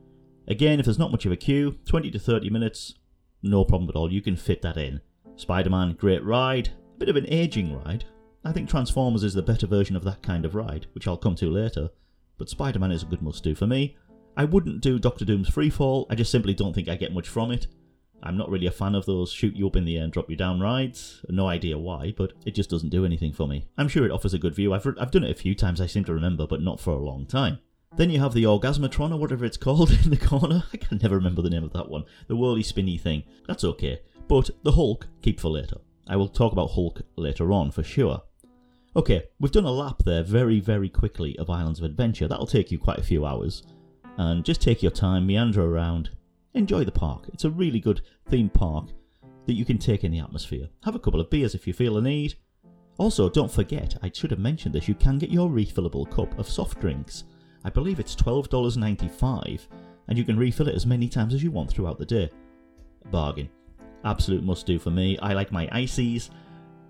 Again, 0.47 0.79
if 0.79 0.85
there's 0.85 0.99
not 0.99 1.11
much 1.11 1.25
of 1.25 1.31
a 1.31 1.35
queue, 1.35 1.77
20 1.85 2.11
to 2.11 2.19
30 2.19 2.49
minutes, 2.49 2.95
no 3.43 3.63
problem 3.63 3.89
at 3.89 3.95
all, 3.95 4.11
you 4.11 4.21
can 4.21 4.35
fit 4.35 4.61
that 4.61 4.77
in. 4.77 5.01
Spider 5.37 5.69
Man, 5.69 5.93
great 5.93 6.23
ride, 6.23 6.69
a 6.95 6.99
bit 6.99 7.09
of 7.09 7.15
an 7.15 7.27
aging 7.29 7.79
ride. 7.83 8.05
I 8.43 8.51
think 8.51 8.67
Transformers 8.67 9.23
is 9.23 9.35
the 9.35 9.43
better 9.43 9.67
version 9.67 9.95
of 9.95 10.03
that 10.03 10.23
kind 10.23 10.45
of 10.45 10.55
ride, 10.55 10.87
which 10.93 11.07
I'll 11.07 11.15
come 11.15 11.35
to 11.35 11.49
later, 11.49 11.89
but 12.39 12.49
Spider 12.49 12.79
Man 12.79 12.91
is 12.91 13.03
a 13.03 13.05
good 13.05 13.21
must 13.21 13.43
do 13.43 13.53
for 13.53 13.67
me. 13.67 13.95
I 14.35 14.45
wouldn't 14.45 14.81
do 14.81 14.97
Doctor 14.97 15.25
Doom's 15.25 15.49
Freefall, 15.49 16.07
I 16.09 16.15
just 16.15 16.31
simply 16.31 16.55
don't 16.55 16.73
think 16.73 16.89
I 16.89 16.95
get 16.95 17.13
much 17.13 17.29
from 17.29 17.51
it. 17.51 17.67
I'm 18.23 18.35
not 18.35 18.49
really 18.49 18.65
a 18.65 18.71
fan 18.71 18.95
of 18.95 19.05
those 19.05 19.31
shoot 19.31 19.55
you 19.55 19.67
up 19.67 19.75
in 19.75 19.85
the 19.85 19.97
air 19.97 20.03
and 20.05 20.11
drop 20.11 20.27
you 20.27 20.35
down 20.35 20.59
rides. 20.59 21.23
No 21.29 21.47
idea 21.47 21.77
why, 21.77 22.15
but 22.17 22.33
it 22.47 22.55
just 22.55 22.71
doesn't 22.71 22.89
do 22.89 23.05
anything 23.05 23.31
for 23.31 23.47
me. 23.47 23.67
I'm 23.77 23.87
sure 23.87 24.05
it 24.05 24.11
offers 24.11 24.33
a 24.33 24.39
good 24.39 24.55
view. 24.55 24.73
I've, 24.73 24.87
I've 24.99 25.11
done 25.11 25.23
it 25.23 25.31
a 25.31 25.39
few 25.39 25.53
times, 25.53 25.79
I 25.79 25.85
seem 25.85 26.03
to 26.05 26.13
remember, 26.15 26.47
but 26.47 26.61
not 26.61 26.79
for 26.79 26.93
a 26.93 27.05
long 27.05 27.27
time. 27.27 27.59
Then 27.95 28.09
you 28.09 28.19
have 28.19 28.33
the 28.33 28.43
Orgasmatron 28.43 29.13
or 29.13 29.17
whatever 29.17 29.45
it's 29.45 29.57
called 29.67 29.91
in 29.91 30.09
the 30.09 30.17
corner. 30.17 30.63
I 30.73 30.77
can 30.77 30.97
never 30.97 31.15
remember 31.15 31.43
the 31.43 31.51
name 31.51 31.63
of 31.63 31.73
that 31.73 31.89
one. 31.89 32.05
The 32.27 32.35
whirly 32.35 32.63
spinny 32.63 32.97
thing. 32.97 33.23
That's 33.47 33.63
okay. 33.63 34.01
But 34.27 34.49
the 34.63 34.73
Hulk, 34.73 35.07
keep 35.21 35.39
for 35.39 35.49
later. 35.49 35.77
I 36.07 36.15
will 36.15 36.27
talk 36.27 36.51
about 36.51 36.71
Hulk 36.71 37.01
later 37.15 37.51
on 37.51 37.71
for 37.71 37.83
sure. 37.83 38.21
Okay, 38.95 39.23
we've 39.39 39.51
done 39.51 39.65
a 39.65 39.71
lap 39.71 40.03
there 40.05 40.23
very, 40.23 40.59
very 40.59 40.89
quickly 40.89 41.37
of 41.37 41.49
Islands 41.49 41.79
of 41.79 41.85
Adventure. 41.85 42.27
That'll 42.27 42.47
take 42.47 42.71
you 42.71 42.79
quite 42.79 42.97
a 42.97 43.03
few 43.03 43.25
hours. 43.25 43.63
And 44.17 44.43
just 44.43 44.61
take 44.61 44.81
your 44.81 44.91
time, 44.91 45.27
meander 45.27 45.63
around, 45.63 46.09
enjoy 46.55 46.83
the 46.83 46.91
park. 46.91 47.25
It's 47.33 47.45
a 47.45 47.49
really 47.49 47.79
good 47.79 48.01
theme 48.27 48.49
park 48.49 48.89
that 49.45 49.53
you 49.53 49.63
can 49.63 49.77
take 49.77 50.03
in 50.03 50.11
the 50.11 50.19
atmosphere. 50.19 50.67
Have 50.83 50.95
a 50.95 50.99
couple 50.99 51.21
of 51.21 51.29
beers 51.29 51.55
if 51.55 51.67
you 51.67 51.73
feel 51.73 51.93
the 51.95 52.01
need. 52.01 52.35
Also, 52.97 53.29
don't 53.29 53.51
forget, 53.51 53.95
I 54.01 54.11
should 54.13 54.31
have 54.31 54.39
mentioned 54.39 54.73
this, 54.73 54.87
you 54.87 54.95
can 54.95 55.19
get 55.19 55.29
your 55.29 55.49
refillable 55.49 56.09
cup 56.09 56.37
of 56.39 56.49
soft 56.49 56.81
drinks. 56.81 57.25
I 57.63 57.69
believe 57.69 57.99
it's 57.99 58.15
$12.95, 58.15 59.67
and 60.07 60.17
you 60.17 60.23
can 60.23 60.37
refill 60.37 60.67
it 60.67 60.75
as 60.75 60.87
many 60.87 61.07
times 61.07 61.35
as 61.35 61.43
you 61.43 61.51
want 61.51 61.69
throughout 61.69 61.99
the 61.99 62.05
day. 62.05 62.31
Bargain. 63.11 63.49
Absolute 64.07 64.43
must 64.43 64.65
do 64.65 64.79
for 64.79 64.89
me. 64.89 65.17
I 65.19 65.33
like 65.33 65.51
my 65.51 65.67
ices 65.71 66.31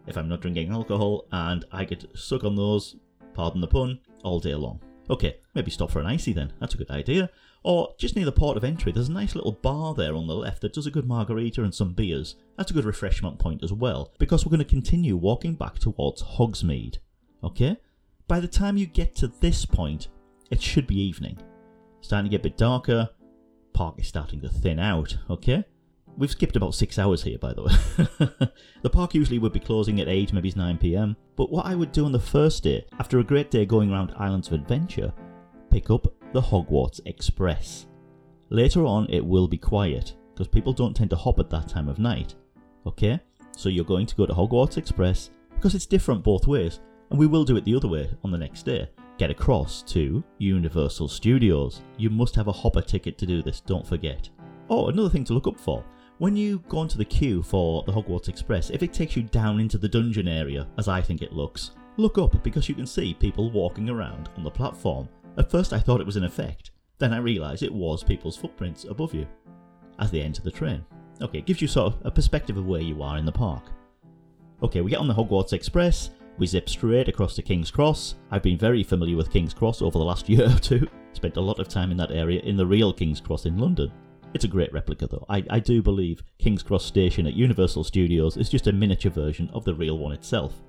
if 0.05 0.17
I'm 0.17 0.29
not 0.29 0.39
drinking 0.39 0.71
alcohol, 0.71 1.25
and 1.31 1.65
I 1.71 1.83
could 1.83 2.07
suck 2.15 2.43
on 2.43 2.55
those, 2.55 2.95
pardon 3.33 3.59
the 3.59 3.67
pun, 3.67 3.99
all 4.23 4.39
day 4.39 4.53
long. 4.55 4.79
Okay, 5.09 5.37
maybe 5.55 5.71
stop 5.71 5.89
for 5.89 5.99
an 5.99 6.05
icy 6.05 6.31
then. 6.31 6.53
That's 6.59 6.75
a 6.75 6.77
good 6.77 6.91
idea. 6.91 7.29
Or 7.63 7.93
just 7.97 8.15
near 8.15 8.25
the 8.25 8.31
port 8.31 8.55
of 8.55 8.63
entry, 8.63 8.91
there's 8.91 9.09
a 9.09 9.13
nice 9.13 9.35
little 9.35 9.53
bar 9.53 9.95
there 9.95 10.15
on 10.15 10.27
the 10.27 10.35
left 10.35 10.61
that 10.61 10.73
does 10.73 10.85
a 10.85 10.91
good 10.91 11.07
margarita 11.07 11.63
and 11.63 11.73
some 11.73 11.93
beers. 11.93 12.35
That's 12.55 12.71
a 12.71 12.73
good 12.73 12.85
refreshment 12.85 13.39
point 13.39 13.63
as 13.63 13.73
well, 13.73 14.13
because 14.19 14.45
we're 14.45 14.51
going 14.51 14.59
to 14.59 14.65
continue 14.65 15.17
walking 15.17 15.55
back 15.55 15.79
towards 15.79 16.21
Hogsmeade. 16.21 16.99
Okay? 17.43 17.77
By 18.27 18.39
the 18.39 18.47
time 18.47 18.77
you 18.77 18.85
get 18.85 19.15
to 19.15 19.27
this 19.27 19.65
point, 19.65 20.09
it 20.51 20.61
should 20.61 20.85
be 20.85 21.01
evening. 21.01 21.39
Starting 22.01 22.29
to 22.29 22.37
get 22.37 22.41
a 22.41 22.49
bit 22.49 22.57
darker, 22.57 23.09
park 23.73 23.99
is 23.99 24.07
starting 24.07 24.39
to 24.41 24.49
thin 24.49 24.79
out, 24.79 25.17
okay? 25.29 25.65
We've 26.17 26.31
skipped 26.31 26.55
about 26.55 26.73
six 26.73 26.97
hours 26.97 27.21
here, 27.21 27.37
by 27.37 27.53
the 27.53 27.63
way. 27.63 28.49
the 28.81 28.89
park 28.89 29.13
usually 29.13 29.37
would 29.37 29.53
be 29.53 29.59
closing 29.59 30.01
at 30.01 30.07
8, 30.07 30.33
maybe 30.33 30.47
it's 30.47 30.57
9 30.57 30.77
pm, 30.79 31.15
but 31.35 31.51
what 31.51 31.67
I 31.67 31.75
would 31.75 31.91
do 31.91 32.05
on 32.05 32.11
the 32.11 32.19
first 32.19 32.63
day, 32.63 32.85
after 32.99 33.19
a 33.19 33.23
great 33.23 33.51
day 33.51 33.67
going 33.67 33.91
around 33.91 34.13
Islands 34.17 34.47
of 34.47 34.55
Adventure, 34.55 35.13
pick 35.69 35.91
up 35.91 36.07
the 36.33 36.41
Hogwarts 36.41 37.01
Express. 37.05 37.85
Later 38.49 38.83
on, 38.83 39.05
it 39.09 39.23
will 39.23 39.47
be 39.47 39.59
quiet 39.59 40.15
because 40.33 40.47
people 40.47 40.73
don't 40.73 40.95
tend 40.95 41.11
to 41.11 41.15
hop 41.15 41.37
at 41.37 41.51
that 41.51 41.67
time 41.67 41.87
of 41.87 41.99
night. 41.99 42.33
Okay? 42.87 43.19
So 43.55 43.69
you're 43.69 43.85
going 43.85 44.07
to 44.07 44.15
go 44.15 44.25
to 44.25 44.33
Hogwarts 44.33 44.77
Express 44.77 45.29
because 45.53 45.75
it's 45.75 45.85
different 45.85 46.23
both 46.23 46.47
ways, 46.47 46.79
and 47.11 47.19
we 47.19 47.27
will 47.27 47.45
do 47.45 47.57
it 47.57 47.65
the 47.65 47.75
other 47.75 47.87
way 47.87 48.09
on 48.23 48.31
the 48.31 48.37
next 48.39 48.63
day. 48.63 48.89
Get 49.19 49.29
across 49.29 49.83
to 49.83 50.23
Universal 50.39 51.09
Studios. 51.09 51.81
You 51.97 52.09
must 52.09 52.35
have 52.35 52.47
a 52.47 52.51
hopper 52.51 52.81
ticket 52.81 53.19
to 53.19 53.27
do 53.27 53.43
this, 53.43 53.59
don't 53.61 53.85
forget. 53.85 54.29
Oh, 54.69 54.87
another 54.87 55.09
thing 55.09 55.23
to 55.25 55.33
look 55.33 55.47
up 55.47 55.59
for. 55.59 55.83
When 56.19 56.35
you 56.35 56.63
go 56.67 56.79
onto 56.79 56.97
the 56.97 57.05
queue 57.05 57.43
for 57.43 57.83
the 57.83 57.91
Hogwarts 57.91 58.27
Express, 58.27 58.71
if 58.71 58.81
it 58.81 58.91
takes 58.91 59.15
you 59.15 59.21
down 59.21 59.59
into 59.59 59.77
the 59.77 59.87
dungeon 59.87 60.27
area, 60.27 60.67
as 60.79 60.87
I 60.87 60.99
think 60.99 61.21
it 61.21 61.31
looks, 61.31 61.71
look 61.97 62.17
up 62.17 62.43
because 62.43 62.67
you 62.67 62.73
can 62.73 62.87
see 62.87 63.13
people 63.13 63.51
walking 63.51 63.87
around 63.87 64.29
on 64.35 64.43
the 64.43 64.49
platform 64.49 65.07
at 65.37 65.51
first 65.51 65.73
I 65.73 65.79
thought 65.79 66.01
it 66.01 66.07
was 66.07 66.15
an 66.15 66.23
effect, 66.23 66.71
then 66.97 67.13
I 67.13 67.17
realised 67.17 67.61
it 67.61 67.71
was 67.71 68.03
people's 68.03 68.35
footprints 68.35 68.85
above 68.85 69.13
you 69.13 69.27
as 69.99 70.09
they 70.09 70.21
enter 70.21 70.41
the 70.41 70.49
train. 70.49 70.83
Okay, 71.21 71.37
it 71.37 71.45
gives 71.45 71.61
you 71.61 71.67
sort 71.67 71.93
of 71.93 72.05
a 72.05 72.11
perspective 72.11 72.57
of 72.57 72.65
where 72.65 72.81
you 72.81 73.03
are 73.03 73.19
in 73.19 73.25
the 73.25 73.31
park. 73.31 73.65
Okay, 74.63 74.81
we 74.81 74.89
get 74.89 74.99
on 74.99 75.07
the 75.07 75.13
Hogwarts 75.13 75.53
Express, 75.53 76.09
we 76.39 76.47
zip 76.47 76.67
straight 76.67 77.07
across 77.07 77.35
to 77.35 77.43
King's 77.43 77.69
Cross. 77.69 78.15
I've 78.31 78.41
been 78.41 78.57
very 78.57 78.83
familiar 78.83 79.15
with 79.15 79.31
King's 79.31 79.53
Cross 79.53 79.83
over 79.83 79.99
the 79.99 80.03
last 80.03 80.27
year 80.29 80.47
or 80.47 80.59
two. 80.59 80.87
Spent 81.13 81.37
a 81.37 81.41
lot 81.41 81.59
of 81.59 81.67
time 81.67 81.91
in 81.91 81.97
that 81.97 82.11
area 82.11 82.41
in 82.41 82.57
the 82.57 82.65
real 82.65 82.91
King's 82.91 83.21
Cross 83.21 83.45
in 83.45 83.59
London. 83.59 83.91
It's 84.37 84.45
a 84.45 84.47
great 84.47 84.71
replica 84.71 85.07
though. 85.07 85.25
I, 85.29 85.43
I 85.49 85.59
do 85.59 85.81
believe 85.81 86.21
King's 86.37 86.61
Cross 86.61 86.85
Station 86.85 87.25
at 87.25 87.33
Universal 87.33 87.85
Studios 87.85 88.37
is 88.37 88.49
just 88.49 88.67
a 88.67 88.71
miniature 88.71 89.11
version 89.11 89.49
of 89.51 89.65
the 89.65 89.73
real 89.73 89.97
one 89.97 90.11
itself. 90.11 90.61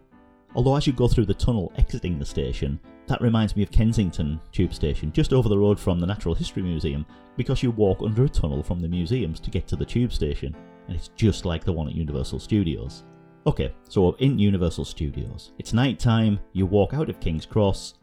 Although 0.54 0.76
as 0.76 0.86
you 0.86 0.94
go 0.94 1.06
through 1.06 1.26
the 1.26 1.34
tunnel 1.34 1.70
exiting 1.76 2.18
the 2.18 2.24
station, 2.24 2.80
that 3.08 3.20
reminds 3.20 3.56
me 3.56 3.62
of 3.62 3.70
Kensington 3.70 4.40
Tube 4.52 4.72
Station, 4.72 5.12
just 5.12 5.34
over 5.34 5.50
the 5.50 5.58
road 5.58 5.78
from 5.78 6.00
the 6.00 6.06
Natural 6.06 6.34
History 6.34 6.62
Museum, 6.62 7.04
because 7.36 7.62
you 7.62 7.70
walk 7.70 8.00
under 8.00 8.24
a 8.24 8.28
tunnel 8.30 8.62
from 8.62 8.80
the 8.80 8.88
museums 8.88 9.38
to 9.38 9.50
get 9.50 9.68
to 9.68 9.76
the 9.76 9.84
tube 9.84 10.14
station, 10.14 10.56
and 10.86 10.96
it's 10.96 11.08
just 11.08 11.44
like 11.44 11.62
the 11.62 11.72
one 11.72 11.88
at 11.88 11.94
Universal 11.94 12.40
Studios. 12.40 13.04
Okay, 13.46 13.74
so 13.86 14.12
in 14.12 14.38
Universal 14.38 14.86
Studios, 14.86 15.52
it's 15.58 15.74
night 15.74 15.98
time, 15.98 16.40
you 16.54 16.64
walk 16.64 16.94
out 16.94 17.10
of 17.10 17.20
King's 17.20 17.44
Cross, 17.44 17.96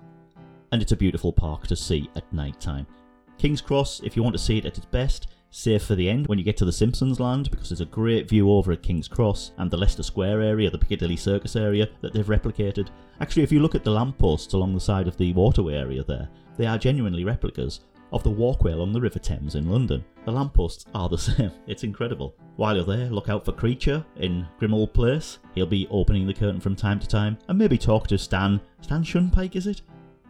and 0.71 0.79
it's 0.83 0.91
a 0.91 0.95
beautiful 0.95 1.33
park 1.33 1.65
to 1.65 1.75
see 1.75 2.07
at 2.15 2.31
night 2.31 2.61
time. 2.61 2.85
King's 3.39 3.61
Cross, 3.61 4.01
if 4.03 4.15
you 4.15 4.21
want 4.21 4.35
to 4.35 4.41
see 4.41 4.59
it 4.59 4.65
at 4.65 4.77
its 4.77 4.85
best, 4.85 5.29
Save 5.57 5.83
for 5.83 5.95
the 5.95 6.09
end 6.09 6.27
when 6.27 6.37
you 6.37 6.43
get 6.43 6.57
to 6.57 6.65
the 6.65 6.71
Simpsons 6.73 7.17
land 7.17 7.49
because 7.49 7.69
there's 7.69 7.79
a 7.79 7.85
great 7.85 8.27
view 8.27 8.51
over 8.51 8.73
at 8.73 8.83
King's 8.83 9.07
Cross 9.07 9.51
and 9.57 9.71
the 9.71 9.77
Leicester 9.77 10.03
Square 10.03 10.41
area, 10.41 10.69
the 10.69 10.77
Piccadilly 10.77 11.15
Circus 11.15 11.55
area 11.55 11.87
that 12.01 12.11
they've 12.11 12.27
replicated. 12.27 12.89
Actually, 13.21 13.43
if 13.43 13.53
you 13.53 13.61
look 13.61 13.73
at 13.73 13.85
the 13.85 13.89
lampposts 13.89 14.53
along 14.53 14.73
the 14.73 14.81
side 14.81 15.07
of 15.07 15.15
the 15.15 15.31
waterway 15.31 15.75
area 15.75 16.03
there, 16.03 16.27
they 16.57 16.65
are 16.65 16.77
genuinely 16.77 17.23
replicas 17.23 17.79
of 18.11 18.21
the 18.21 18.29
walkway 18.29 18.73
along 18.73 18.91
the 18.91 18.99
River 18.99 19.17
Thames 19.17 19.55
in 19.55 19.71
London. 19.71 20.03
The 20.25 20.31
lampposts 20.33 20.87
are 20.93 21.07
the 21.07 21.17
same. 21.17 21.53
It's 21.67 21.85
incredible. 21.85 22.35
While 22.57 22.75
you're 22.75 22.83
there, 22.83 23.09
look 23.09 23.29
out 23.29 23.45
for 23.45 23.53
Kreacher 23.53 24.03
in 24.17 24.45
Grimmauld 24.59 24.91
Place. 24.91 25.39
He'll 25.55 25.65
be 25.65 25.87
opening 25.89 26.27
the 26.27 26.33
curtain 26.33 26.59
from 26.59 26.75
time 26.75 26.99
to 26.99 27.07
time, 27.07 27.37
and 27.47 27.57
maybe 27.57 27.77
talk 27.77 28.07
to 28.07 28.17
Stan. 28.17 28.59
Stan 28.81 29.05
Shunpike, 29.05 29.55
is 29.55 29.67
it? 29.67 29.83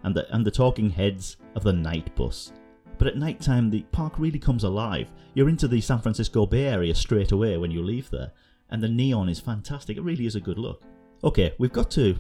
And 0.04 0.14
the 0.14 0.32
and 0.32 0.46
the 0.46 0.52
talking 0.52 0.92
heads 0.92 1.38
of 1.56 1.64
the 1.64 1.74
night 1.74 2.16
bus. 2.16 2.52
But 2.98 3.08
at 3.08 3.18
night 3.18 3.42
time, 3.42 3.70
the 3.70 3.84
park 3.92 4.14
really 4.18 4.40
comes 4.40 4.64
alive. 4.64 5.12
You're 5.34 5.50
into 5.50 5.68
the 5.68 5.82
San 5.82 6.00
Francisco 6.00 6.46
Bay 6.46 6.66
Area 6.66 6.96
straight 6.96 7.32
away 7.32 7.58
when 7.58 7.72
you 7.72 7.84
leave 7.84 8.10
there, 8.10 8.32
and 8.70 8.82
the 8.82 8.88
neon 8.88 9.30
is 9.30 9.40
fantastic. 9.40 9.98
It 9.98 10.04
really 10.04 10.26
is 10.26 10.36
a 10.36 10.42
good 10.42 10.58
look. 10.58 10.82
Okay, 11.24 11.54
we've 11.58 11.74
got 11.74 11.92
to 11.92 12.16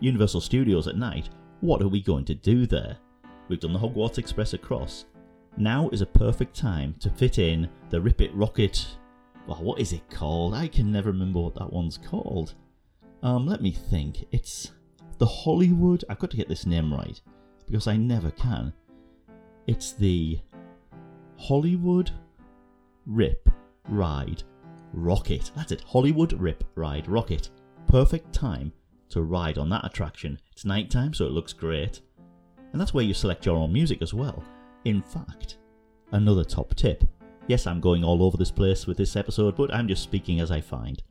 Universal 0.00 0.42
Studios 0.42 0.88
at 0.88 0.96
night. 0.96 1.30
What 1.60 1.82
are 1.82 1.88
we 1.88 2.02
going 2.02 2.24
to 2.26 2.34
do 2.34 2.66
there? 2.66 2.96
We've 3.48 3.60
done 3.60 3.72
the 3.72 3.78
Hogwarts 3.78 4.18
Express 4.18 4.52
across. 4.52 5.06
Now 5.56 5.88
is 5.88 6.02
a 6.02 6.06
perfect 6.06 6.54
time 6.54 6.94
to 7.00 7.10
fit 7.10 7.38
in 7.38 7.68
the 7.90 8.00
Rip 8.00 8.20
It 8.20 8.34
Rocket. 8.34 8.86
Well, 9.46 9.62
what 9.62 9.80
is 9.80 9.92
it 9.92 10.08
called? 10.10 10.54
I 10.54 10.68
can 10.68 10.92
never 10.92 11.10
remember 11.10 11.40
what 11.40 11.54
that 11.54 11.72
one's 11.72 11.98
called. 11.98 12.54
Um, 13.22 13.46
let 13.46 13.62
me 13.62 13.72
think. 13.72 14.26
It's 14.30 14.72
the 15.18 15.26
Hollywood. 15.26 16.04
I've 16.08 16.18
got 16.18 16.30
to 16.30 16.36
get 16.36 16.48
this 16.48 16.66
name 16.66 16.92
right 16.92 17.20
because 17.66 17.86
I 17.86 17.96
never 17.96 18.30
can. 18.30 18.72
It's 19.68 19.92
the 19.92 20.40
Hollywood 21.36 22.10
Rip 23.04 23.50
Ride 23.90 24.42
Rocket. 24.94 25.50
That's 25.54 25.72
it. 25.72 25.82
Hollywood 25.82 26.32
Rip 26.32 26.64
Ride 26.74 27.06
Rocket. 27.06 27.50
Perfect 27.86 28.32
time 28.32 28.72
to 29.10 29.20
ride 29.20 29.58
on 29.58 29.68
that 29.68 29.84
attraction. 29.84 30.40
It's 30.52 30.64
nighttime, 30.64 31.12
so 31.12 31.26
it 31.26 31.32
looks 31.32 31.52
great. 31.52 32.00
And 32.72 32.80
that's 32.80 32.94
where 32.94 33.04
you 33.04 33.12
select 33.12 33.44
your 33.44 33.58
own 33.58 33.70
music 33.70 34.00
as 34.00 34.14
well. 34.14 34.42
In 34.86 35.02
fact, 35.02 35.58
another 36.12 36.44
top 36.44 36.74
tip. 36.74 37.04
Yes, 37.46 37.66
I'm 37.66 37.82
going 37.82 38.02
all 38.02 38.22
over 38.22 38.38
this 38.38 38.50
place 38.50 38.86
with 38.86 38.96
this 38.96 39.16
episode, 39.16 39.54
but 39.54 39.74
I'm 39.74 39.86
just 39.86 40.02
speaking 40.02 40.40
as 40.40 40.50
I 40.50 40.62
find. 40.62 41.02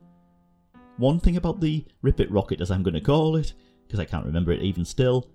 One 0.97 1.19
thing 1.19 1.37
about 1.37 1.61
the 1.61 1.85
Rip 2.01 2.19
It 2.19 2.31
Rocket, 2.31 2.59
as 2.59 2.71
I'm 2.71 2.81
going 2.81 2.95
to 2.95 3.01
call 3.01 3.35
it, 3.35 3.53
because 3.85 3.99
I 3.99 4.05
can't 4.05 4.25
remember 4.25 4.51
it 4.51 4.63
even 4.63 4.83
still, 4.83 5.29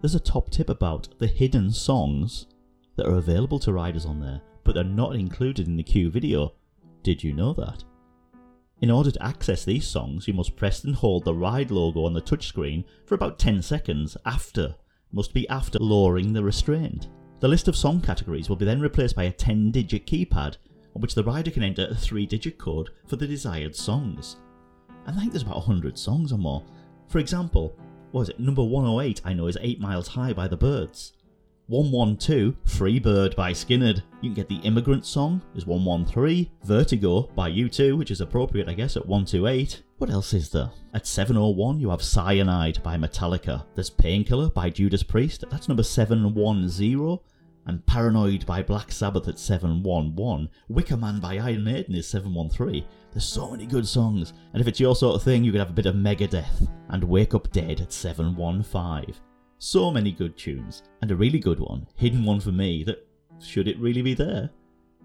there's 0.00 0.14
a 0.14 0.20
top 0.20 0.48
tip 0.48 0.70
about 0.70 1.08
the 1.18 1.26
hidden 1.26 1.70
songs 1.70 2.46
that 2.96 3.06
are 3.06 3.16
available 3.16 3.58
to 3.60 3.72
riders 3.72 4.06
on 4.06 4.20
there, 4.20 4.40
but 4.62 4.74
they're 4.74 4.84
not 4.84 5.16
included 5.16 5.66
in 5.66 5.76
the 5.76 5.82
queue 5.82 6.10
video. 6.10 6.52
Did 7.02 7.22
you 7.22 7.32
know 7.32 7.52
that? 7.54 7.84
In 8.80 8.90
order 8.90 9.10
to 9.10 9.22
access 9.22 9.64
these 9.64 9.86
songs, 9.86 10.26
you 10.26 10.34
must 10.34 10.56
press 10.56 10.84
and 10.84 10.94
hold 10.94 11.24
the 11.24 11.34
ride 11.34 11.70
logo 11.70 12.04
on 12.04 12.12
the 12.12 12.20
touchscreen 12.20 12.84
for 13.06 13.14
about 13.14 13.38
10 13.38 13.62
seconds 13.62 14.16
after, 14.26 14.74
must 15.12 15.32
be 15.32 15.48
after 15.48 15.78
lowering 15.78 16.32
the 16.32 16.42
restraint. 16.42 17.08
The 17.40 17.48
list 17.48 17.68
of 17.68 17.76
song 17.76 18.00
categories 18.00 18.48
will 18.48 18.56
be 18.56 18.64
then 18.64 18.80
replaced 18.80 19.16
by 19.16 19.24
a 19.24 19.32
10 19.32 19.70
digit 19.70 20.06
keypad 20.06 20.56
on 20.94 21.02
which 21.02 21.14
the 21.14 21.24
rider 21.24 21.50
can 21.50 21.62
enter 21.62 21.86
a 21.86 21.94
3 21.94 22.26
digit 22.26 22.58
code 22.58 22.90
for 23.06 23.16
the 23.16 23.26
desired 23.26 23.74
songs. 23.74 24.36
I 25.06 25.12
think 25.12 25.32
there's 25.32 25.42
about 25.42 25.56
100 25.56 25.98
songs 25.98 26.32
or 26.32 26.38
more. 26.38 26.64
For 27.08 27.18
example, 27.18 27.76
what 28.12 28.22
is 28.22 28.28
it, 28.30 28.40
number 28.40 28.62
108 28.62 29.20
I 29.24 29.32
know 29.32 29.46
is 29.46 29.58
8 29.60 29.80
Miles 29.80 30.08
High 30.08 30.32
by 30.32 30.48
the 30.48 30.56
Byrds. 30.56 31.12
112, 31.68 32.56
Free 32.66 32.98
Bird 32.98 33.34
by 33.36 33.50
Skynyrd. 33.50 34.02
You 34.20 34.28
can 34.28 34.34
get 34.34 34.50
the 34.50 34.60
Immigrant 34.68 35.06
song 35.06 35.40
is 35.54 35.64
113, 35.64 36.50
Vertigo 36.62 37.22
by 37.34 37.50
U2, 37.50 37.96
which 37.96 38.10
is 38.10 38.20
appropriate, 38.20 38.68
I 38.68 38.74
guess, 38.74 38.98
at 38.98 39.06
128. 39.06 39.82
What 39.96 40.10
else 40.10 40.34
is 40.34 40.50
there? 40.50 40.70
At 40.92 41.06
701, 41.06 41.80
you 41.80 41.88
have 41.88 42.02
Cyanide 42.02 42.82
by 42.82 42.98
Metallica. 42.98 43.64
There's 43.74 43.88
Painkiller 43.88 44.50
by 44.50 44.68
Judas 44.68 45.02
Priest, 45.02 45.42
that's 45.50 45.66
number 45.66 45.82
710. 45.82 47.18
And 47.66 47.86
Paranoid 47.86 48.44
by 48.44 48.62
Black 48.62 48.92
Sabbath 48.92 49.26
at 49.26 49.38
711. 49.38 50.50
Wicker 50.68 50.98
Man 50.98 51.18
by 51.18 51.38
Iron 51.38 51.64
Maiden 51.64 51.94
is 51.94 52.06
713. 52.06 52.84
There's 53.10 53.24
so 53.24 53.50
many 53.50 53.64
good 53.64 53.88
songs. 53.88 54.34
And 54.52 54.60
if 54.60 54.68
it's 54.68 54.80
your 54.80 54.94
sort 54.94 55.16
of 55.16 55.22
thing, 55.22 55.42
you 55.42 55.50
could 55.50 55.60
have 55.60 55.70
a 55.70 55.72
bit 55.72 55.86
of 55.86 55.94
Megadeth 55.94 56.68
and 56.90 57.02
Wake 57.02 57.32
Up 57.32 57.50
Dead 57.52 57.80
at 57.80 57.90
715. 57.90 59.14
So 59.58 59.90
many 59.90 60.12
good 60.12 60.36
tunes, 60.36 60.82
and 61.00 61.10
a 61.10 61.16
really 61.16 61.38
good 61.38 61.58
one, 61.58 61.86
hidden 61.96 62.24
one 62.24 62.40
for 62.40 62.52
me, 62.52 62.84
that 62.84 63.06
should 63.40 63.68
it 63.68 63.78
really 63.78 64.02
be 64.02 64.14
there? 64.14 64.50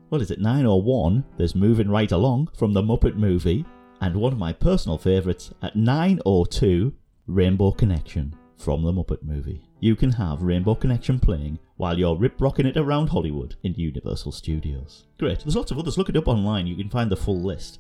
Well, 0.10 0.22
is 0.22 0.32
it 0.32 0.42
9 0.42 0.66
or 0.66 0.82
1? 0.82 1.24
There's 1.38 1.56
Moving 1.56 1.90
Right 1.90 2.12
Along 2.12 2.50
from 2.58 2.74
the 2.74 2.82
Muppet 2.82 3.16
movie, 3.16 3.64
and 4.02 4.16
one 4.16 4.34
of 4.34 4.40
my 4.40 4.52
personal 4.52 4.98
favourites 4.98 5.54
at 5.62 5.76
9 5.76 6.20
or 6.26 6.48
2, 6.48 6.94
Rainbow 7.28 7.72
Connection 7.72 8.36
from 8.58 8.84
the 8.84 8.92
Muppet 8.92 9.24
movie. 9.24 9.62
You 9.80 9.96
can 9.96 10.12
have 10.12 10.42
Rainbow 10.42 10.76
Connection 10.76 11.20
playing 11.20 11.60
while 11.78 11.98
you're 11.98 12.18
rip 12.18 12.42
rocking 12.42 12.66
it 12.66 12.76
around 12.76 13.08
Hollywood 13.08 13.56
in 13.64 13.74
Universal 13.76 14.34
Studios. 14.34 15.06
Great, 15.18 15.40
there's 15.40 15.56
lots 15.56 15.72
of 15.72 15.78
others, 15.78 15.98
look 15.98 16.10
it 16.10 16.18
up 16.18 16.28
online, 16.28 16.68
you 16.68 16.76
can 16.76 16.90
find 16.90 17.10
the 17.10 17.16
full 17.16 17.42
list. 17.42 17.80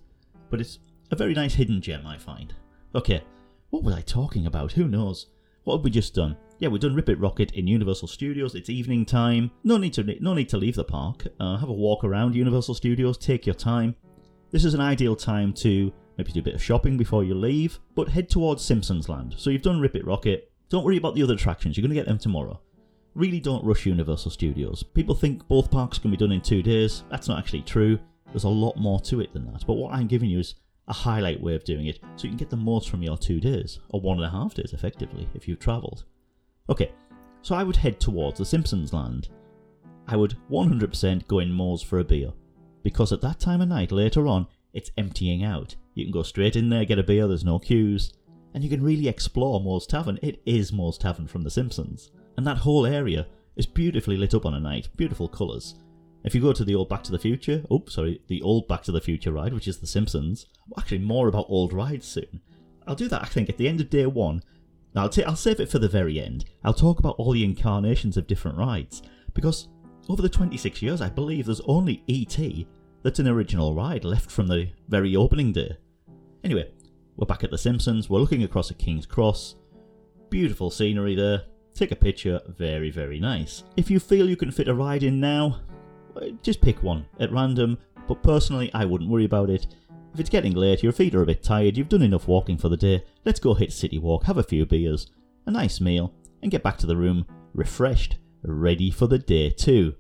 But 0.49 0.61
it's 0.61 0.79
a 1.11 1.15
very 1.15 1.33
nice 1.33 1.55
hidden 1.55 1.81
gem, 1.81 2.07
I 2.07 2.17
find. 2.17 2.53
Okay, 2.95 3.21
what 3.71 3.83
was 3.83 3.95
I 3.95 4.01
talking 4.01 4.45
about? 4.45 4.71
Who 4.73 4.87
knows? 4.87 5.27
What 5.63 5.77
have 5.77 5.83
we 5.83 5.89
just 5.89 6.15
done? 6.15 6.37
Yeah, 6.59 6.67
we've 6.67 6.81
done 6.81 6.93
Rip 6.93 7.07
It 7.07 7.19
Rocket 7.19 7.53
in 7.53 7.67
Universal 7.67 8.09
Studios. 8.09 8.53
It's 8.53 8.69
evening 8.69 9.05
time. 9.05 9.49
No 9.63 9.77
need 9.77 9.93
to 9.93 10.03
no 10.19 10.33
need 10.33 10.49
to 10.49 10.57
leave 10.57 10.75
the 10.75 10.83
park. 10.83 11.25
Uh, 11.39 11.57
have 11.57 11.69
a 11.69 11.73
walk 11.73 12.03
around 12.03 12.35
Universal 12.35 12.75
Studios. 12.75 13.17
Take 13.17 13.45
your 13.45 13.55
time. 13.55 13.95
This 14.51 14.65
is 14.65 14.73
an 14.73 14.81
ideal 14.81 15.15
time 15.15 15.53
to 15.53 15.91
maybe 16.17 16.33
do 16.33 16.41
a 16.41 16.43
bit 16.43 16.55
of 16.55 16.63
shopping 16.63 16.97
before 16.97 17.23
you 17.23 17.33
leave, 17.33 17.79
but 17.95 18.09
head 18.09 18.29
towards 18.29 18.63
Simpsons 18.63 19.07
Land. 19.07 19.35
So 19.37 19.49
you've 19.49 19.61
done 19.61 19.79
Rip 19.79 19.95
It 19.95 20.05
Rocket. 20.05 20.51
Don't 20.67 20.83
worry 20.83 20.97
about 20.97 21.15
the 21.15 21.23
other 21.23 21.35
attractions. 21.35 21.77
You're 21.77 21.83
going 21.83 21.95
to 21.95 22.01
get 22.01 22.07
them 22.07 22.19
tomorrow. 22.19 22.59
Really 23.15 23.39
don't 23.39 23.63
rush 23.63 23.85
Universal 23.85 24.31
Studios. 24.31 24.83
People 24.83 25.15
think 25.15 25.47
both 25.47 25.71
parks 25.71 25.97
can 25.97 26.11
be 26.11 26.17
done 26.17 26.33
in 26.33 26.41
two 26.41 26.61
days. 26.61 27.03
That's 27.09 27.29
not 27.29 27.39
actually 27.39 27.61
true. 27.61 27.97
There's 28.31 28.43
a 28.43 28.49
lot 28.49 28.75
more 28.75 28.99
to 29.01 29.21
it 29.21 29.33
than 29.33 29.45
that. 29.45 29.65
But 29.65 29.75
what 29.75 29.93
I'm 29.93 30.07
giving 30.07 30.29
you 30.29 30.39
is 30.39 30.55
a 30.89 30.93
highlight 30.93 31.41
way 31.41 31.55
of 31.55 31.63
doing 31.63 31.87
it 31.87 31.99
so 32.17 32.23
you 32.23 32.29
can 32.29 32.37
get 32.37 32.49
the 32.49 32.57
most 32.57 32.89
from 32.89 33.01
your 33.01 33.17
two 33.17 33.39
days, 33.39 33.79
or 33.89 34.01
one 34.01 34.17
and 34.17 34.25
a 34.25 34.29
half 34.29 34.55
days 34.55 34.73
effectively, 34.73 35.29
if 35.33 35.47
you've 35.47 35.59
travelled. 35.59 36.03
Okay, 36.69 36.91
so 37.41 37.55
I 37.55 37.63
would 37.63 37.75
head 37.75 37.99
towards 37.99 38.37
the 38.37 38.45
Simpsons 38.45 38.93
land. 38.93 39.29
I 40.07 40.15
would 40.15 40.35
100% 40.51 41.27
go 41.27 41.39
in 41.39 41.51
Moe's 41.51 41.81
for 41.81 41.99
a 41.99 42.03
beer, 42.03 42.31
because 42.83 43.11
at 43.11 43.21
that 43.21 43.39
time 43.39 43.61
of 43.61 43.69
night 43.69 43.91
later 43.91 44.27
on, 44.27 44.47
it's 44.73 44.91
emptying 44.97 45.43
out. 45.43 45.75
You 45.95 46.05
can 46.05 46.11
go 46.11 46.23
straight 46.23 46.55
in 46.55 46.69
there, 46.69 46.85
get 46.85 46.99
a 46.99 47.03
beer, 47.03 47.27
there's 47.27 47.43
no 47.43 47.59
queues, 47.59 48.13
and 48.53 48.63
you 48.63 48.69
can 48.69 48.83
really 48.83 49.07
explore 49.07 49.59
Moe's 49.59 49.87
Tavern. 49.87 50.19
It 50.21 50.41
is 50.45 50.71
Moe's 50.71 50.97
Tavern 50.97 51.27
from 51.27 51.43
The 51.43 51.51
Simpsons. 51.51 52.11
And 52.37 52.45
that 52.47 52.57
whole 52.57 52.85
area 52.85 53.27
is 53.55 53.65
beautifully 53.65 54.17
lit 54.17 54.33
up 54.33 54.45
on 54.45 54.53
a 54.53 54.59
night, 54.59 54.89
beautiful 54.95 55.27
colours. 55.27 55.75
If 56.23 56.35
you 56.35 56.41
go 56.41 56.53
to 56.53 56.63
the 56.63 56.75
old 56.75 56.89
Back 56.89 57.03
to 57.03 57.11
the 57.11 57.19
Future, 57.19 57.63
oh, 57.69 57.83
sorry, 57.87 58.21
the 58.27 58.41
old 58.41 58.67
Back 58.67 58.83
to 58.83 58.91
the 58.91 59.01
Future 59.01 59.31
ride, 59.31 59.53
which 59.53 59.67
is 59.67 59.77
The 59.77 59.87
Simpsons, 59.87 60.45
actually 60.77 60.99
more 60.99 61.27
about 61.27 61.47
old 61.49 61.73
rides 61.73 62.07
soon. 62.07 62.41
I'll 62.87 62.95
do 62.95 63.07
that, 63.07 63.21
I 63.21 63.25
think, 63.25 63.49
at 63.49 63.57
the 63.57 63.67
end 63.67 63.81
of 63.81 63.89
day 63.89 64.05
one, 64.05 64.43
now, 64.95 65.03
I'll, 65.03 65.09
t- 65.09 65.23
I'll 65.23 65.35
save 65.35 65.59
it 65.59 65.69
for 65.69 65.79
the 65.79 65.87
very 65.87 66.19
end. 66.19 66.45
I'll 66.63 66.73
talk 66.73 66.99
about 66.99 67.15
all 67.17 67.31
the 67.31 67.43
incarnations 67.43 68.17
of 68.17 68.27
different 68.27 68.57
rides, 68.57 69.03
because 69.33 69.67
over 70.07 70.21
the 70.21 70.29
26 70.29 70.81
years, 70.81 71.01
I 71.01 71.09
believe 71.09 71.45
there's 71.45 71.61
only 71.61 72.03
E.T. 72.07 72.67
that's 73.03 73.19
an 73.19 73.27
original 73.27 73.75
ride 73.75 74.03
left 74.03 74.31
from 74.31 74.47
the 74.47 74.69
very 74.87 75.15
opening 75.15 75.51
day. 75.51 75.77
Anyway, 76.43 76.71
we're 77.15 77.27
back 77.27 77.43
at 77.43 77.51
The 77.51 77.57
Simpsons, 77.57 78.09
we're 78.09 78.19
looking 78.19 78.43
across 78.43 78.71
at 78.71 78.79
King's 78.79 79.05
Cross. 79.05 79.55
Beautiful 80.29 80.71
scenery 80.71 81.15
there. 81.15 81.43
Take 81.75 81.91
a 81.91 81.95
picture, 81.95 82.41
very, 82.47 82.89
very 82.89 83.19
nice. 83.19 83.63
If 83.77 83.91
you 83.91 83.99
feel 83.99 84.27
you 84.27 84.35
can 84.35 84.51
fit 84.51 84.67
a 84.67 84.73
ride 84.73 85.03
in 85.03 85.19
now, 85.19 85.61
uh, 86.15 86.27
just 86.41 86.61
pick 86.61 86.81
one 86.81 87.05
at 87.19 87.31
random, 87.31 87.77
but 88.07 88.23
personally, 88.23 88.71
I 88.73 88.85
wouldn't 88.85 89.09
worry 89.09 89.25
about 89.25 89.49
it. 89.49 89.67
If 90.13 90.19
it's 90.19 90.29
getting 90.29 90.53
late, 90.53 90.81
your 90.81 90.91
feet 90.91 91.13
are 91.13 91.21
a 91.21 91.25
bit 91.25 91.43
tired, 91.43 91.77
you've 91.77 91.89
done 91.89 92.01
enough 92.01 92.27
walking 92.27 92.57
for 92.57 92.67
the 92.67 92.77
day, 92.77 93.03
let's 93.25 93.39
go 93.39 93.53
hit 93.53 93.71
City 93.71 93.99
Walk, 93.99 94.23
have 94.23 94.37
a 94.37 94.43
few 94.43 94.65
beers, 94.65 95.11
a 95.45 95.51
nice 95.51 95.79
meal, 95.79 96.13
and 96.41 96.51
get 96.51 96.63
back 96.63 96.77
to 96.77 96.87
the 96.87 96.97
room 96.97 97.25
refreshed, 97.53 98.17
ready 98.43 98.89
for 98.89 99.07
the 99.07 99.19
day 99.19 99.49
two. 99.49 99.95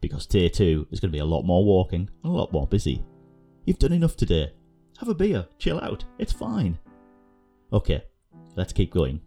Because 0.00 0.26
day 0.26 0.48
two 0.48 0.86
is 0.90 1.00
going 1.00 1.10
to 1.10 1.16
be 1.16 1.20
a 1.20 1.24
lot 1.24 1.44
more 1.44 1.64
walking 1.64 2.10
and 2.22 2.32
a 2.32 2.36
lot 2.36 2.52
more 2.52 2.66
busy. 2.66 3.04
You've 3.64 3.78
done 3.78 3.92
enough 3.92 4.16
today. 4.16 4.52
Have 4.98 5.08
a 5.08 5.14
beer, 5.14 5.46
chill 5.58 5.80
out, 5.80 6.04
it's 6.18 6.32
fine. 6.32 6.78
Okay, 7.72 8.02
let's 8.56 8.72
keep 8.72 8.92
going. 8.92 9.20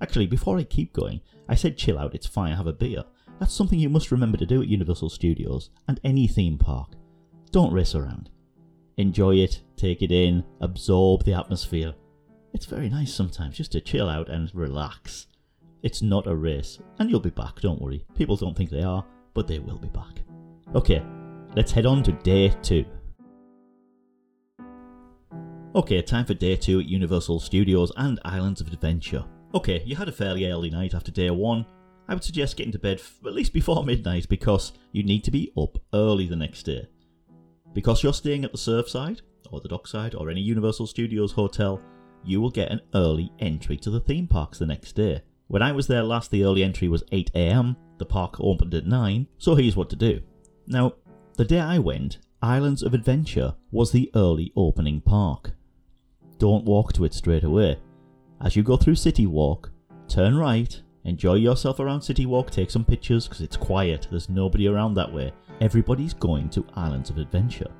Actually, 0.00 0.26
before 0.26 0.58
I 0.58 0.62
keep 0.62 0.92
going, 0.92 1.20
I 1.48 1.54
said 1.56 1.76
chill 1.76 1.98
out, 1.98 2.14
it's 2.14 2.26
fine, 2.26 2.56
have 2.56 2.68
a 2.68 2.72
beer. 2.72 3.04
That's 3.40 3.52
something 3.52 3.78
you 3.78 3.88
must 3.88 4.12
remember 4.12 4.38
to 4.38 4.46
do 4.46 4.62
at 4.62 4.68
Universal 4.68 5.10
Studios 5.10 5.70
and 5.88 6.00
any 6.04 6.26
theme 6.28 6.56
park. 6.56 6.92
Don't 7.50 7.72
race 7.72 7.94
around 7.94 8.30
enjoy 9.00 9.36
it, 9.36 9.60
take 9.76 10.02
it 10.02 10.12
in, 10.12 10.44
absorb 10.60 11.24
the 11.24 11.34
atmosphere. 11.34 11.94
It's 12.52 12.66
very 12.66 12.88
nice 12.88 13.12
sometimes 13.12 13.56
just 13.56 13.72
to 13.72 13.80
chill 13.80 14.08
out 14.08 14.28
and 14.28 14.54
relax. 14.54 15.26
It's 15.82 16.02
not 16.02 16.26
a 16.26 16.34
race, 16.34 16.78
and 16.98 17.10
you'll 17.10 17.20
be 17.20 17.30
back, 17.30 17.60
don't 17.60 17.80
worry. 17.80 18.04
People 18.14 18.36
don't 18.36 18.56
think 18.56 18.70
they 18.70 18.82
are, 18.82 19.04
but 19.34 19.46
they 19.46 19.58
will 19.58 19.78
be 19.78 19.88
back. 19.88 20.22
Okay, 20.74 21.02
let's 21.56 21.72
head 21.72 21.86
on 21.86 22.02
to 22.02 22.12
day 22.12 22.54
two. 22.62 22.84
Okay, 25.74 26.02
time 26.02 26.26
for 26.26 26.34
day 26.34 26.56
two 26.56 26.80
at 26.80 26.86
Universal 26.86 27.40
Studios 27.40 27.92
and 27.96 28.20
Islands 28.24 28.60
of 28.60 28.66
Adventure. 28.66 29.24
Okay, 29.54 29.82
you 29.86 29.96
had 29.96 30.08
a 30.08 30.12
fairly 30.12 30.50
early 30.50 30.70
night 30.70 30.94
after 30.94 31.10
day 31.10 31.30
one, 31.30 31.64
I 32.10 32.14
would 32.14 32.24
suggest 32.24 32.56
getting 32.56 32.72
to 32.72 32.78
bed 32.78 32.98
f- 32.98 33.20
at 33.24 33.34
least 33.34 33.52
before 33.52 33.84
midnight 33.86 34.28
because 34.28 34.72
you 34.90 35.04
need 35.04 35.22
to 35.24 35.30
be 35.30 35.52
up 35.56 35.78
early 35.94 36.26
the 36.26 36.34
next 36.34 36.64
day. 36.64 36.88
Because 37.72 38.02
you're 38.02 38.12
staying 38.12 38.44
at 38.44 38.52
the 38.52 38.58
Surfside, 38.58 39.20
or 39.50 39.60
the 39.60 39.68
Dockside, 39.68 40.14
or 40.14 40.30
any 40.30 40.40
Universal 40.40 40.86
Studios 40.88 41.32
hotel, 41.32 41.80
you 42.24 42.40
will 42.40 42.50
get 42.50 42.70
an 42.70 42.80
early 42.94 43.32
entry 43.38 43.76
to 43.78 43.90
the 43.90 44.00
theme 44.00 44.26
parks 44.26 44.58
the 44.58 44.66
next 44.66 44.92
day. 44.92 45.22
When 45.46 45.62
I 45.62 45.72
was 45.72 45.86
there 45.86 46.02
last, 46.02 46.30
the 46.30 46.44
early 46.44 46.62
entry 46.62 46.88
was 46.88 47.02
8am, 47.04 47.76
the 47.98 48.04
park 48.06 48.36
opened 48.40 48.74
at 48.74 48.86
9, 48.86 49.26
so 49.38 49.54
here's 49.54 49.76
what 49.76 49.90
to 49.90 49.96
do. 49.96 50.20
Now, 50.66 50.94
the 51.36 51.44
day 51.44 51.60
I 51.60 51.78
went, 51.78 52.18
Islands 52.42 52.82
of 52.82 52.94
Adventure 52.94 53.54
was 53.70 53.92
the 53.92 54.10
early 54.14 54.52
opening 54.56 55.00
park. 55.00 55.52
Don't 56.38 56.64
walk 56.64 56.92
to 56.94 57.04
it 57.04 57.14
straight 57.14 57.44
away. 57.44 57.78
As 58.40 58.56
you 58.56 58.62
go 58.62 58.76
through 58.76 58.94
City 58.94 59.26
Walk, 59.26 59.70
turn 60.08 60.36
right, 60.36 60.80
enjoy 61.04 61.34
yourself 61.34 61.80
around 61.80 62.02
City 62.02 62.26
Walk, 62.26 62.50
take 62.50 62.70
some 62.70 62.84
pictures 62.84 63.26
because 63.26 63.40
it's 63.40 63.56
quiet, 63.56 64.06
there's 64.10 64.28
nobody 64.28 64.68
around 64.68 64.94
that 64.94 65.12
way. 65.12 65.32
Everybody's 65.60 66.14
going 66.14 66.48
to 66.50 66.66
Islands 66.74 67.10
of 67.10 67.18
Adventure. 67.18 67.70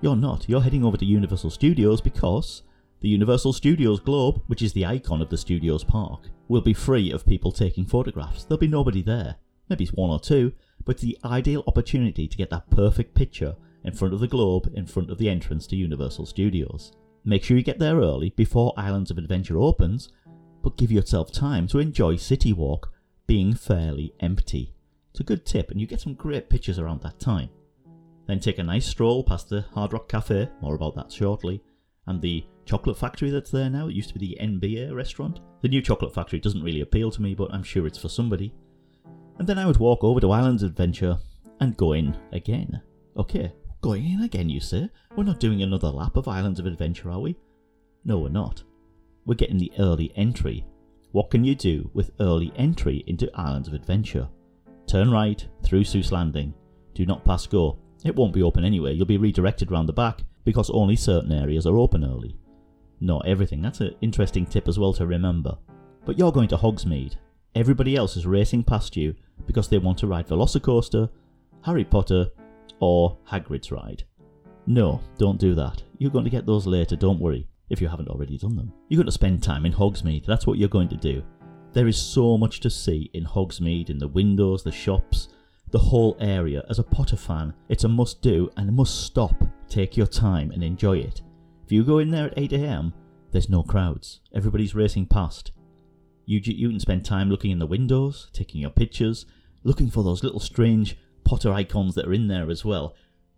You're 0.00 0.16
not, 0.16 0.48
you're 0.48 0.60
heading 0.62 0.84
over 0.84 0.96
to 0.96 1.04
Universal 1.04 1.50
Studios 1.50 2.00
because 2.00 2.62
the 3.00 3.08
Universal 3.08 3.52
Studios 3.52 4.00
Globe, 4.00 4.42
which 4.46 4.62
is 4.62 4.72
the 4.72 4.86
icon 4.86 5.20
of 5.20 5.28
the 5.28 5.36
Studios 5.36 5.84
park, 5.84 6.28
will 6.48 6.60
be 6.60 6.74
free 6.74 7.10
of 7.10 7.26
people 7.26 7.52
taking 7.52 7.84
photographs. 7.84 8.44
There'll 8.44 8.58
be 8.58 8.68
nobody 8.68 9.02
there. 9.02 9.36
Maybe 9.68 9.84
it's 9.84 9.92
one 9.92 10.10
or 10.10 10.20
two, 10.20 10.52
but 10.84 10.96
it's 10.96 11.02
the 11.02 11.18
ideal 11.24 11.64
opportunity 11.66 12.28
to 12.28 12.36
get 12.36 12.50
that 12.50 12.70
perfect 12.70 13.14
picture 13.14 13.56
in 13.84 13.94
front 13.94 14.14
of 14.14 14.20
the 14.20 14.28
globe 14.28 14.72
in 14.74 14.86
front 14.86 15.10
of 15.10 15.18
the 15.18 15.28
entrance 15.28 15.66
to 15.68 15.76
Universal 15.76 16.26
Studios. 16.26 16.92
Make 17.24 17.44
sure 17.44 17.56
you 17.56 17.62
get 17.62 17.78
there 17.78 17.96
early 17.96 18.30
before 18.30 18.74
Islands 18.76 19.10
of 19.10 19.18
Adventure 19.18 19.58
opens, 19.58 20.08
but 20.62 20.76
give 20.76 20.92
yourself 20.92 21.32
time 21.32 21.66
to 21.68 21.78
enjoy 21.78 22.16
City 22.16 22.52
Walk 22.52 22.92
being 23.26 23.54
fairly 23.54 24.14
empty. 24.20 24.74
It's 25.10 25.20
a 25.20 25.24
good 25.24 25.44
tip, 25.44 25.70
and 25.70 25.80
you 25.80 25.86
get 25.86 26.00
some 26.00 26.14
great 26.14 26.48
pictures 26.48 26.78
around 26.78 27.02
that 27.02 27.20
time. 27.20 27.50
Then 28.26 28.40
take 28.40 28.58
a 28.58 28.62
nice 28.62 28.86
stroll 28.86 29.24
past 29.24 29.48
the 29.48 29.62
Hard 29.74 29.92
Rock 29.92 30.08
Cafe, 30.08 30.48
more 30.60 30.74
about 30.74 30.94
that 30.94 31.12
shortly, 31.12 31.62
and 32.06 32.20
the 32.20 32.44
chocolate 32.64 32.96
factory 32.96 33.30
that's 33.30 33.50
there 33.50 33.68
now. 33.68 33.88
It 33.88 33.94
used 33.94 34.08
to 34.08 34.18
be 34.18 34.28
the 34.28 34.38
NBA 34.42 34.94
restaurant. 34.94 35.40
The 35.60 35.68
new 35.68 35.82
chocolate 35.82 36.14
factory 36.14 36.38
doesn't 36.38 36.62
really 36.62 36.80
appeal 36.80 37.10
to 37.10 37.22
me, 37.22 37.34
but 37.34 37.52
I'm 37.52 37.62
sure 37.62 37.86
it's 37.86 37.98
for 37.98 38.08
somebody. 38.08 38.54
And 39.38 39.46
then 39.46 39.58
I 39.58 39.66
would 39.66 39.78
walk 39.78 40.04
over 40.04 40.20
to 40.20 40.30
Islands 40.30 40.62
Adventure 40.62 41.18
and 41.60 41.76
go 41.76 41.92
in 41.92 42.16
again. 42.32 42.80
Okay, 43.16 43.52
going 43.80 44.04
in 44.06 44.22
again, 44.22 44.48
you 44.48 44.60
say? 44.60 44.88
We're 45.16 45.24
not 45.24 45.40
doing 45.40 45.62
another 45.62 45.88
lap 45.88 46.16
of 46.16 46.28
Islands 46.28 46.60
of 46.60 46.66
Adventure, 46.66 47.10
are 47.10 47.20
we? 47.20 47.36
No, 48.04 48.18
we're 48.18 48.28
not. 48.28 48.62
We're 49.24 49.34
getting 49.34 49.58
the 49.58 49.72
early 49.78 50.12
entry. 50.16 50.66
What 51.12 51.30
can 51.30 51.44
you 51.44 51.54
do 51.54 51.90
with 51.94 52.10
early 52.20 52.52
entry 52.56 53.04
into 53.06 53.30
Islands 53.34 53.68
of 53.68 53.74
Adventure? 53.74 54.28
Turn 54.86 55.10
right 55.10 55.46
through 55.62 55.84
Seuss 55.84 56.10
Landing. 56.10 56.54
Do 56.94 57.06
not 57.06 57.24
pass 57.24 57.46
go. 57.46 57.78
It 58.04 58.16
won't 58.16 58.34
be 58.34 58.42
open 58.42 58.64
anyway. 58.64 58.94
You'll 58.94 59.06
be 59.06 59.18
redirected 59.18 59.70
round 59.70 59.88
the 59.88 59.92
back 59.92 60.22
because 60.44 60.70
only 60.70 60.96
certain 60.96 61.32
areas 61.32 61.66
are 61.66 61.76
open 61.76 62.04
early. 62.04 62.36
Not 63.00 63.26
everything. 63.26 63.62
That's 63.62 63.80
an 63.80 63.94
interesting 64.00 64.46
tip 64.46 64.68
as 64.68 64.78
well 64.78 64.92
to 64.94 65.06
remember. 65.06 65.56
But 66.04 66.18
you're 66.18 66.32
going 66.32 66.48
to 66.48 66.56
Hogsmeade. 66.56 67.16
Everybody 67.54 67.96
else 67.96 68.16
is 68.16 68.26
racing 68.26 68.64
past 68.64 68.96
you 68.96 69.14
because 69.46 69.68
they 69.68 69.78
want 69.78 69.98
to 69.98 70.06
ride 70.06 70.26
Velocicoaster, 70.26 71.08
Harry 71.64 71.84
Potter, 71.84 72.26
or 72.80 73.18
Hagrid's 73.30 73.70
ride. 73.70 74.04
No, 74.66 75.00
don't 75.18 75.38
do 75.38 75.54
that. 75.54 75.82
You're 75.98 76.10
going 76.10 76.24
to 76.24 76.30
get 76.30 76.46
those 76.46 76.66
later, 76.66 76.96
don't 76.96 77.20
worry, 77.20 77.46
if 77.72 77.80
you 77.80 77.88
haven't 77.88 78.08
already 78.08 78.38
done 78.38 78.54
them. 78.54 78.72
You're 78.88 78.98
going 78.98 79.06
to 79.06 79.12
spend 79.12 79.42
time 79.42 79.64
in 79.64 79.72
Hogsmeade, 79.72 80.26
that's 80.26 80.46
what 80.46 80.58
you're 80.58 80.68
going 80.68 80.90
to 80.90 80.96
do. 80.96 81.24
There 81.72 81.88
is 81.88 81.96
so 81.96 82.36
much 82.36 82.60
to 82.60 82.70
see 82.70 83.10
in 83.14 83.24
Hogsmeade, 83.24 83.88
in 83.88 83.98
the 83.98 84.06
windows, 84.06 84.62
the 84.62 84.70
shops, 84.70 85.30
the 85.70 85.78
whole 85.78 86.14
area. 86.20 86.62
As 86.68 86.78
a 86.78 86.84
Potter 86.84 87.16
fan, 87.16 87.54
it's 87.70 87.84
a 87.84 87.88
must 87.88 88.20
do 88.20 88.50
and 88.58 88.68
a 88.68 88.72
must 88.72 89.06
stop. 89.06 89.34
Take 89.68 89.96
your 89.96 90.06
time 90.06 90.50
and 90.50 90.62
enjoy 90.62 90.98
it. 90.98 91.22
If 91.64 91.72
you 91.72 91.82
go 91.82 91.98
in 91.98 92.10
there 92.10 92.26
at 92.26 92.36
8am, 92.36 92.92
there's 93.30 93.48
no 93.48 93.62
crowds. 93.62 94.20
Everybody's 94.34 94.74
racing 94.74 95.06
past. 95.06 95.52
You, 96.26 96.40
you 96.44 96.68
can 96.68 96.78
spend 96.78 97.06
time 97.06 97.30
looking 97.30 97.50
in 97.50 97.58
the 97.58 97.66
windows, 97.66 98.28
taking 98.34 98.60
your 98.60 98.70
pictures, 98.70 99.24
looking 99.64 99.90
for 99.90 100.04
those 100.04 100.22
little 100.22 100.40
strange 100.40 100.98
Potter 101.24 101.52
icons 101.52 101.94
that 101.94 102.06
are 102.06 102.12
in 102.12 102.28
there 102.28 102.50
as 102.50 102.66
well. 102.66 102.94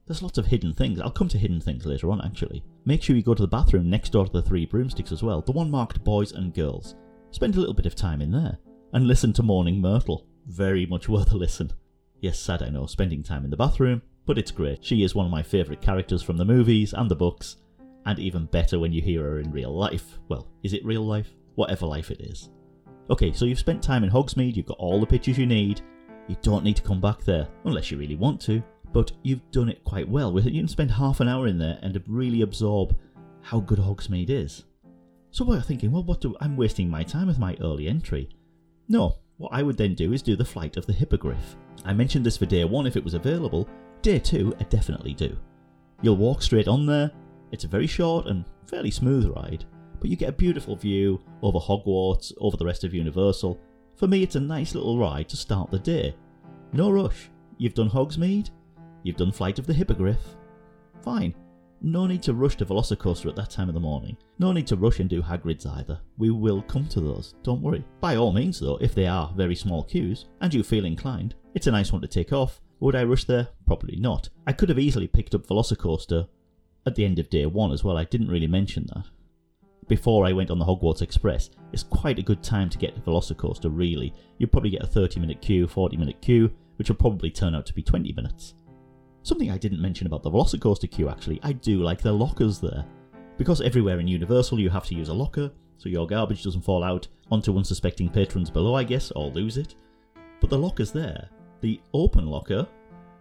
There's 0.07 0.23
lots 0.23 0.37
of 0.37 0.47
hidden 0.47 0.75
things. 0.75 1.01
I'll 1.01 1.11
come 1.11 1.29
to 1.29 1.39
hidden 1.39 1.61
things 1.61 1.87
later 1.87 2.11
on, 2.11 2.21
actually. 2.21 2.63
Make 2.85 3.03
sure 3.03 3.17
you 3.17 3.23
go 3.23 3.35
to 3.35 3.43
the 3.43 3.49
bathroom 3.49 3.89
next 3.89 4.11
door 4.11 4.27
to 4.27 4.33
the 4.33 4.43
three 4.43 4.67
broomsticks 4.67 5.13
as 5.13 5.23
well, 5.23 5.41
the 5.41 5.53
one 5.53 5.71
marked 5.71 6.05
boys 6.05 6.33
and 6.33 6.53
girls. 6.53 6.95
Spend 7.31 7.57
a 7.57 7.59
little 7.59 7.75
bit 7.75 7.87
of 7.87 7.95
time 7.95 8.21
in 8.21 8.31
there. 8.31 8.59
And 8.93 9.09
listen 9.09 9.33
to 9.33 9.43
Moaning 9.43 9.81
Myrtle. 9.81 10.27
Very 10.47 10.85
much 10.87 11.09
worth 11.09 11.33
a 11.33 11.37
listen. 11.37 11.73
Yes, 12.21 12.39
sad 12.39 12.63
I 12.63 12.69
know, 12.69 12.87
spending 12.87 13.23
time 13.23 13.45
in 13.45 13.51
the 13.51 13.57
bathroom, 13.57 14.03
but 14.27 14.39
it's 14.39 14.51
great. 14.51 14.85
She 14.85 15.03
is 15.03 15.15
one 15.15 15.27
of 15.27 15.33
my 15.33 15.43
favourite 15.43 15.81
characters 15.81 16.23
from 16.23 16.37
the 16.37 16.45
movies 16.45 16.93
and 16.93 17.11
the 17.11 17.17
books, 17.17 17.57
and 18.07 18.19
even 18.19 18.45
better 18.47 18.79
when 18.79 18.93
you 18.93 19.01
hear 19.03 19.23
her 19.23 19.41
in 19.41 19.51
real 19.51 19.75
life. 19.75 20.19
Well, 20.29 20.49
is 20.63 20.75
it 20.75 20.85
real 20.85 21.05
life? 21.05 21.35
Whatever 21.55 21.87
life 21.87 22.11
it 22.11 22.21
is. 22.21 22.51
Okay, 23.11 23.33
so 23.33 23.47
you've 23.47 23.59
spent 23.59 23.83
time 23.83 24.05
in 24.05 24.11
Hogsmeade, 24.11 24.57
you've 24.57 24.67
got 24.67 24.79
all 24.79 25.01
the 25.01 25.07
pictures 25.07 25.39
you 25.39 25.47
need. 25.47 25.81
You 26.29 26.37
don't 26.43 26.65
need 26.65 26.77
to 26.77 26.83
come 26.83 27.01
back 27.01 27.25
there, 27.25 27.49
unless 27.65 27.91
you 27.91 27.99
really 27.99 28.17
want 28.17 28.41
to, 28.43 28.63
but 28.95 29.11
you've 29.25 29.51
done 29.51 29.69
it 29.69 29.85
quite 29.85 30.09
well. 30.09 30.39
You 30.39 30.61
can 30.61 30.69
spend 30.69 30.93
half 30.93 31.19
an 31.21 31.29
hour 31.29 31.49
in 31.49 31.59
there 31.59 31.79
and 31.83 32.01
really 32.07 32.43
absorb 32.43 32.97
how 33.43 33.59
good 33.61 33.81
Hogsmeade 33.81 34.31
is. 34.31 34.65
So 35.33 35.45
you're 35.53 35.61
thinking, 35.61 35.91
well, 35.91 36.05
what 36.05 36.21
do 36.21 36.37
I'm 36.41 36.57
wasting 36.57 36.89
my 36.89 37.03
time 37.03 37.27
with 37.27 37.41
my 37.41 37.57
early 37.61 37.89
entry? 37.89 38.31
No, 38.89 39.17
what 39.37 39.53
I 39.53 39.65
would 39.65 39.77
then 39.77 39.97
do 39.97 40.13
is 40.13 40.23
do 40.23 40.37
the 40.37 40.45
flight 40.45 40.77
of 40.77 40.87
the 40.87 40.93
hippogriff. 40.93 41.57
I 41.85 41.93
mentioned 41.93 42.25
this 42.25 42.37
for 42.37 42.47
day 42.47 42.65
one 42.65 42.87
if 42.87 42.97
it 42.97 43.03
was 43.03 43.15
available. 43.15 43.69
Day 44.01 44.21
two, 44.21 44.55
I 44.61 44.63
definitely 44.65 45.13
do. 45.13 45.37
You'll 46.01 46.17
walk 46.17 46.41
straight 46.41 46.69
on 46.69 46.87
there. 46.87 47.11
It's 47.51 47.65
a 47.65 47.69
very 47.69 47.89
short 47.89 48.27
and 48.27 48.45
fairly 48.67 48.93
smooth 48.93 49.27
ride, 49.35 49.65
but 49.99 50.09
you 50.09 50.15
get 50.15 50.29
a 50.29 50.33
beautiful 50.33 50.77
view 50.77 51.21
over 51.43 51.59
Hogwarts, 51.59 52.33
over 52.39 52.57
the 52.57 52.65
rest 52.65 52.85
of 52.85 52.95
Universal. 52.95 53.59
For 53.97 54.07
me, 54.07 54.23
it's 54.23 54.37
a 54.37 54.41
nice 54.41 54.77
little 54.77 54.99
ride 54.99 55.29
to 55.31 55.37
start 55.37 55.73
the 55.73 55.81
day. 55.81 56.15
No 56.73 56.93
rush. 56.93 57.29
You've 57.59 57.75
done 57.75 57.91
Hogsmeade, 57.91 58.51
you've 59.05 59.17
done 59.17 59.31
Flight 59.31 59.61
of 59.61 59.67
the 59.69 59.73
Hippogriff. 59.73 60.19
Fine. 61.03 61.37
No 61.81 62.07
need 62.07 62.23
to 62.23 62.35
rush 62.35 62.57
to 62.57 62.67
Velocicoaster 62.67 63.27
at 63.27 63.37
that 63.37 63.51
time 63.51 63.69
of 63.69 63.75
the 63.75 63.81
morning. 63.81 64.17
No 64.39 64.53
need 64.53 64.67
to 64.69 64.77
rush 64.77 65.01
and 65.01 65.09
do 65.09 65.23
Hagrid's 65.23 65.67
either. 65.67 66.01
We 66.17 66.31
will 66.31 66.63
come 66.63 66.89
to 66.89 67.01
those, 67.01 67.35
don't 67.43 67.61
worry. 67.61 67.85
By 68.01 68.17
all 68.17 68.33
means, 68.33 68.59
though, 68.59 68.79
if 68.81 68.95
they 68.95 69.07
are 69.07 69.33
very 69.37 69.55
small 69.55 69.85
queues 69.85 70.25
and 70.41 70.53
you 70.53 70.63
feel 70.63 70.87
inclined, 70.87 71.35
it's 71.55 71.67
a 71.67 71.71
nice 71.71 71.93
one 71.93 72.01
to 72.01 72.09
take 72.09 72.33
off. 72.33 72.61
Would 72.81 72.97
I 72.97 73.05
rush 73.05 73.25
there? 73.25 73.49
Probably 73.67 73.97
not. 73.97 74.31
I 74.47 74.53
could 74.53 74.71
have 74.71 74.79
easily 74.79 75.07
picked 75.07 75.35
up 75.35 75.47
Velocicoaster 75.47 76.27
at 76.87 76.95
the 76.95 77.05
end 77.05 77.19
of 77.19 77.31
day 77.31 77.47
one 77.47 77.71
as 77.71 77.85
well. 77.85 77.99
I 77.99 78.05
didn't 78.05 78.29
really 78.29 78.47
mention 78.47 78.87
that. 78.95 79.05
Before 79.87 80.25
I 80.25 80.33
went 80.33 80.51
on 80.51 80.59
the 80.59 80.65
Hogwarts 80.65 81.03
Express, 81.03 81.51
it's 81.73 81.83
quite 81.83 82.19
a 82.19 82.23
good 82.23 82.43
time 82.43 82.71
to 82.71 82.79
get 82.79 82.95
to 82.95 83.03
Velocicoaster, 83.03 83.71
really. 83.71 84.15
You'll 84.39 84.49
probably 84.49 84.71
get 84.71 84.83
a 84.83 84.87
30 84.87 85.21
minute 85.21 85.43
queue, 85.43 85.67
40 85.67 85.99
minute 85.99 86.23
queue, 86.23 86.51
which 86.77 86.89
will 86.89 86.97
probably 86.97 87.31
turn 87.31 87.55
out 87.55 87.67
to 87.67 87.75
be 87.75 87.83
20 87.83 88.13
minutes. 88.15 88.55
Something 89.25 89.51
I 89.51 89.57
didn't 89.57 89.81
mention 89.81 90.07
about 90.07 90.23
the 90.23 90.31
Velocicoaster 90.31 90.91
queue 90.91 91.09
actually, 91.09 91.41
I 91.43 91.53
do 91.53 91.83
like 91.83 92.03
the 92.03 92.13
lockers 92.13 92.61
there. 92.61 92.85
Because 93.39 93.63
everywhere 93.63 93.99
in 93.99 94.07
Universal 94.07 94.61
you 94.61 94.69
have 94.69 94.85
to 94.85 94.95
use 94.95 95.09
a 95.09 95.15
locker, 95.15 95.51
so 95.79 95.89
your 95.89 96.07
garbage 96.07 96.45
doesn't 96.45 96.61
fall 96.61 96.85
out 96.85 97.09
onto 97.31 97.57
unsuspecting 97.57 98.11
patrons 98.11 98.51
below, 98.51 98.75
I 98.75 98.85
guess, 98.85 99.11
or 99.13 99.31
lose 99.31 99.57
it. 99.57 99.77
But 100.41 100.51
the 100.51 100.59
locker's 100.59 100.93
there. 100.93 101.31
The 101.63 101.81
open 101.95 102.27
locker, 102.27 102.69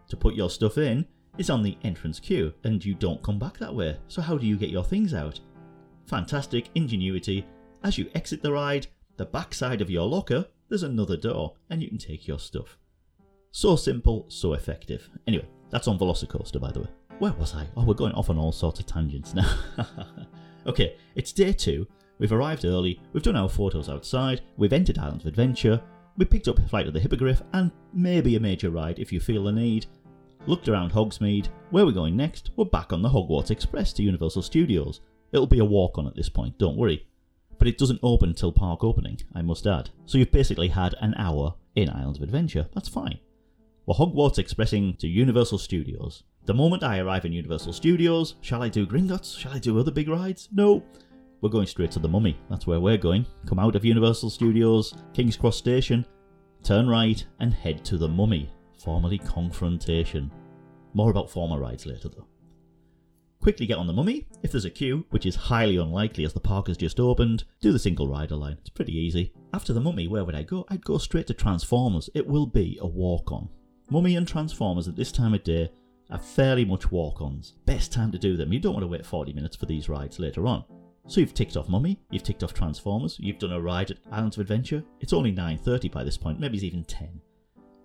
to 0.09 0.17
put 0.17 0.35
your 0.35 0.49
stuff 0.49 0.77
in, 0.77 1.05
is 1.37 1.49
on 1.49 1.63
the 1.63 1.77
entrance 1.85 2.19
queue, 2.19 2.53
and 2.65 2.83
you 2.83 2.95
don't 2.95 3.23
come 3.23 3.39
back 3.39 3.57
that 3.59 3.73
way. 3.73 3.97
So 4.09 4.21
how 4.21 4.37
do 4.37 4.45
you 4.45 4.57
get 4.57 4.71
your 4.71 4.83
things 4.83 5.13
out? 5.13 5.39
Fantastic 6.07 6.67
ingenuity. 6.75 7.47
As 7.85 7.97
you 7.97 8.09
exit 8.13 8.41
the 8.41 8.51
ride, 8.51 8.87
the 9.15 9.25
backside 9.25 9.79
of 9.79 9.89
your 9.89 10.05
locker, 10.05 10.45
there's 10.67 10.83
another 10.83 11.15
door, 11.15 11.53
and 11.69 11.81
you 11.81 11.87
can 11.87 11.97
take 11.97 12.27
your 12.27 12.39
stuff. 12.39 12.77
So 13.51 13.77
simple, 13.77 14.25
so 14.27 14.53
effective. 14.53 15.09
Anyway, 15.27 15.47
that's 15.73 15.87
on 15.87 15.97
Velocicoaster, 15.97 16.61
by 16.61 16.71
the 16.71 16.81
way. 16.81 16.87
Where 17.17 17.33
was 17.33 17.55
I? 17.55 17.67
Oh, 17.75 17.83
we're 17.83 17.95
going 17.95 18.13
off 18.13 18.29
on 18.29 18.37
all 18.37 18.51
sorts 18.51 18.79
of 18.79 18.85
tangents 18.85 19.33
now. 19.33 19.57
okay, 20.67 20.95
it's 21.15 21.31
day 21.31 21.51
two. 21.51 21.87
We've 22.19 22.31
arrived 22.31 22.63
early, 22.63 23.01
we've 23.11 23.23
done 23.23 23.35
our 23.35 23.49
photos 23.49 23.89
outside, 23.89 24.41
we've 24.55 24.71
entered 24.71 24.99
Islands 24.99 25.23
of 25.23 25.29
Adventure, 25.29 25.81
we 26.15 26.25
picked 26.25 26.47
up 26.47 26.59
Flight 26.69 26.85
of 26.85 26.93
the 26.93 26.99
Hippogriff, 26.99 27.41
and 27.53 27.71
maybe 27.91 28.35
a 28.35 28.39
major 28.39 28.69
ride 28.69 28.99
if 28.99 29.11
you 29.11 29.19
feel 29.19 29.45
the 29.45 29.51
need. 29.51 29.87
Looked 30.45 30.67
around 30.67 30.91
Hogsmeade. 30.91 31.47
Where 31.71 31.85
we're 31.85 31.91
going 31.91 32.15
next, 32.15 32.51
we're 32.55 32.65
back 32.65 32.93
on 32.93 33.01
the 33.01 33.09
Hogwarts 33.09 33.49
Express 33.49 33.93
to 33.93 34.03
Universal 34.03 34.43
Studios. 34.43 35.01
It'll 35.31 35.47
be 35.47 35.59
a 35.59 35.65
walk 35.65 35.97
on 35.97 36.05
at 36.05 36.15
this 36.15 36.29
point, 36.29 36.59
don't 36.59 36.77
worry. 36.77 37.07
But 37.57 37.67
it 37.67 37.79
doesn't 37.79 37.99
open 38.03 38.35
till 38.35 38.51
park 38.51 38.83
opening, 38.83 39.19
I 39.33 39.41
must 39.41 39.65
add. 39.65 39.89
So 40.05 40.19
you've 40.19 40.31
basically 40.31 40.67
had 40.67 40.93
an 41.01 41.15
hour 41.17 41.55
in 41.75 41.89
Islands 41.89 42.19
of 42.19 42.23
Adventure. 42.23 42.67
That's 42.73 42.89
fine. 42.89 43.17
We're 43.85 43.95
Hogwarts 43.95 44.39
Expressing 44.39 44.95
to 44.95 45.09
Universal 45.09 45.57
Studios. 45.57 46.23
The 46.45 46.53
moment 46.53 46.83
I 46.83 46.99
arrive 46.99 47.25
in 47.25 47.33
Universal 47.33 47.73
Studios, 47.73 48.35
shall 48.39 48.63
I 48.63 48.69
do 48.69 48.87
Gringotts? 48.87 49.37
Shall 49.37 49.51
I 49.51 49.59
do 49.59 49.77
other 49.77 49.91
big 49.91 50.07
rides? 50.07 50.47
No. 50.53 50.81
We're 51.41 51.49
going 51.49 51.67
straight 51.67 51.91
to 51.91 51.99
the 51.99 52.07
Mummy. 52.07 52.39
That's 52.49 52.65
where 52.65 52.79
we're 52.79 52.95
going. 52.95 53.25
Come 53.45 53.59
out 53.59 53.75
of 53.75 53.83
Universal 53.83 54.29
Studios, 54.29 54.93
King's 55.13 55.35
Cross 55.35 55.57
Station, 55.57 56.05
turn 56.63 56.87
right 56.87 57.25
and 57.41 57.53
head 57.53 57.83
to 57.83 57.97
the 57.97 58.07
Mummy, 58.07 58.49
formerly 58.81 59.19
Kongfrontation. 59.19 60.31
More 60.93 61.11
about 61.11 61.29
former 61.29 61.59
rides 61.59 61.85
later 61.85 62.07
though. 62.07 62.27
Quickly 63.41 63.65
get 63.65 63.79
on 63.79 63.87
the 63.87 63.91
Mummy. 63.91 64.25
If 64.43 64.53
there's 64.53 64.63
a 64.63 64.69
queue, 64.69 65.05
which 65.09 65.25
is 65.25 65.35
highly 65.35 65.75
unlikely 65.75 66.23
as 66.23 66.31
the 66.31 66.39
park 66.39 66.67
has 66.67 66.77
just 66.77 67.01
opened, 67.01 67.43
do 67.59 67.73
the 67.73 67.79
single 67.79 68.07
rider 68.07 68.37
line. 68.37 68.55
It's 68.61 68.69
pretty 68.69 68.97
easy. 68.97 69.33
After 69.53 69.73
the 69.73 69.81
Mummy, 69.81 70.07
where 70.07 70.23
would 70.23 70.35
I 70.35 70.43
go? 70.43 70.65
I'd 70.69 70.85
go 70.85 70.97
straight 70.97 71.27
to 71.27 71.33
Transformers. 71.33 72.09
It 72.15 72.25
will 72.25 72.47
be 72.47 72.77
a 72.79 72.87
walk 72.87 73.33
on. 73.33 73.49
Mummy 73.93 74.15
and 74.15 74.27
Transformers 74.27 74.87
at 74.87 74.95
this 74.95 75.11
time 75.11 75.35
of 75.35 75.43
day 75.43 75.69
are 76.09 76.17
fairly 76.17 76.65
much 76.65 76.91
walk 76.91 77.21
ons. 77.21 77.53
Best 77.67 77.93
time 77.93 78.11
to 78.11 78.17
do 78.17 78.35
them. 78.35 78.51
You 78.51 78.59
don't 78.59 78.73
want 78.73 78.81
to 78.81 78.87
wait 78.87 79.05
40 79.05 79.33
minutes 79.33 79.55
for 79.55 79.67
these 79.67 79.87
rides 79.87 80.17
later 80.17 80.47
on. 80.47 80.63
So 81.05 81.19
you've 81.19 81.35
ticked 81.35 81.55
off 81.55 81.69
Mummy, 81.69 82.01
you've 82.09 82.23
ticked 82.23 82.41
off 82.41 82.55
Transformers, 82.55 83.17
you've 83.19 83.37
done 83.37 83.51
a 83.51 83.61
ride 83.61 83.91
at 83.91 83.99
Islands 84.11 84.35
of 84.35 84.41
Adventure. 84.41 84.83
It's 84.99 85.13
only 85.13 85.31
9.30 85.31 85.91
by 85.91 86.03
this 86.03 86.17
point, 86.17 86.39
maybe 86.39 86.57
it's 86.57 86.63
even 86.63 86.83
10. 86.85 87.21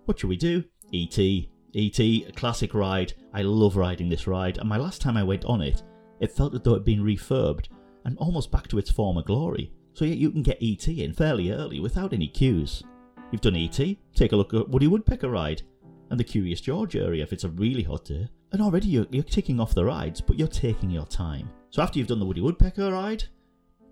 What 0.05 0.17
should 0.17 0.31
we 0.31 0.35
do? 0.35 0.63
E.T. 0.91 1.51
E.T., 1.73 2.25
a 2.27 2.31
classic 2.31 2.73
ride. 2.73 3.13
I 3.31 3.43
love 3.43 3.75
riding 3.75 4.09
this 4.09 4.25
ride, 4.25 4.57
and 4.57 4.67
my 4.67 4.77
last 4.77 5.01
time 5.01 5.15
I 5.15 5.21
went 5.21 5.45
on 5.45 5.61
it, 5.61 5.83
it 6.19 6.31
felt 6.31 6.55
as 6.55 6.61
though 6.61 6.73
it 6.73 6.77
had 6.77 6.85
been 6.85 7.03
refurbed 7.03 7.67
and 8.05 8.17
almost 8.17 8.51
back 8.51 8.67
to 8.69 8.79
its 8.79 8.89
former 8.89 9.21
glory. 9.21 9.71
So 9.93 10.05
yeah, 10.05 10.15
you 10.15 10.31
can 10.31 10.41
get 10.41 10.59
E.T. 10.59 11.03
in 11.03 11.13
fairly 11.13 11.51
early 11.51 11.79
without 11.79 12.13
any 12.13 12.29
queues. 12.29 12.81
You've 13.31 13.41
done 13.41 13.55
E.T., 13.55 13.99
take 14.15 14.31
a 14.31 14.35
look 14.35 14.55
at 14.55 14.67
Woody 14.69 14.87
Woodpecker 14.87 15.29
ride 15.29 15.61
and 16.09 16.19
the 16.19 16.23
Curious 16.23 16.61
George 16.61 16.95
area 16.95 17.23
if 17.23 17.33
it's 17.33 17.43
a 17.43 17.49
really 17.49 17.83
hot 17.83 18.05
day. 18.05 18.27
And 18.51 18.61
already 18.61 18.87
you're, 18.87 19.07
you're 19.11 19.23
ticking 19.23 19.59
off 19.59 19.75
the 19.75 19.85
rides, 19.85 20.21
but 20.21 20.37
you're 20.37 20.47
taking 20.47 20.89
your 20.89 21.05
time. 21.05 21.49
So 21.69 21.81
after 21.81 21.99
you've 21.99 22.07
done 22.07 22.19
the 22.19 22.25
Woody 22.25 22.41
Woodpecker 22.41 22.91
ride, 22.91 23.23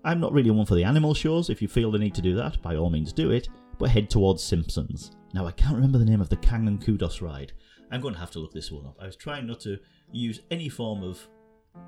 I'm 0.04 0.20
not 0.20 0.32
really 0.32 0.50
one 0.50 0.66
for 0.66 0.74
the 0.74 0.84
animal 0.84 1.14
shows. 1.14 1.50
If 1.50 1.62
you 1.62 1.68
feel 1.68 1.90
the 1.90 1.98
need 1.98 2.14
to 2.14 2.22
do 2.22 2.34
that, 2.36 2.60
by 2.62 2.76
all 2.76 2.90
means 2.90 3.12
do 3.12 3.30
it, 3.30 3.48
but 3.78 3.90
head 3.90 4.10
towards 4.10 4.42
Simpsons. 4.42 5.12
Now 5.34 5.46
I 5.46 5.52
can't 5.52 5.74
remember 5.74 5.98
the 5.98 6.04
name 6.04 6.20
of 6.20 6.28
the 6.28 6.36
Kang 6.36 6.66
and 6.66 6.80
Kodos 6.80 7.20
ride. 7.20 7.52
I'm 7.90 8.00
going 8.00 8.14
to 8.14 8.20
have 8.20 8.30
to 8.32 8.38
look 8.38 8.52
this 8.52 8.70
one 8.70 8.86
up. 8.86 8.96
I 9.00 9.06
was 9.06 9.16
trying 9.16 9.46
not 9.46 9.60
to 9.60 9.78
use 10.12 10.40
any 10.50 10.68
form 10.68 11.02
of 11.02 11.26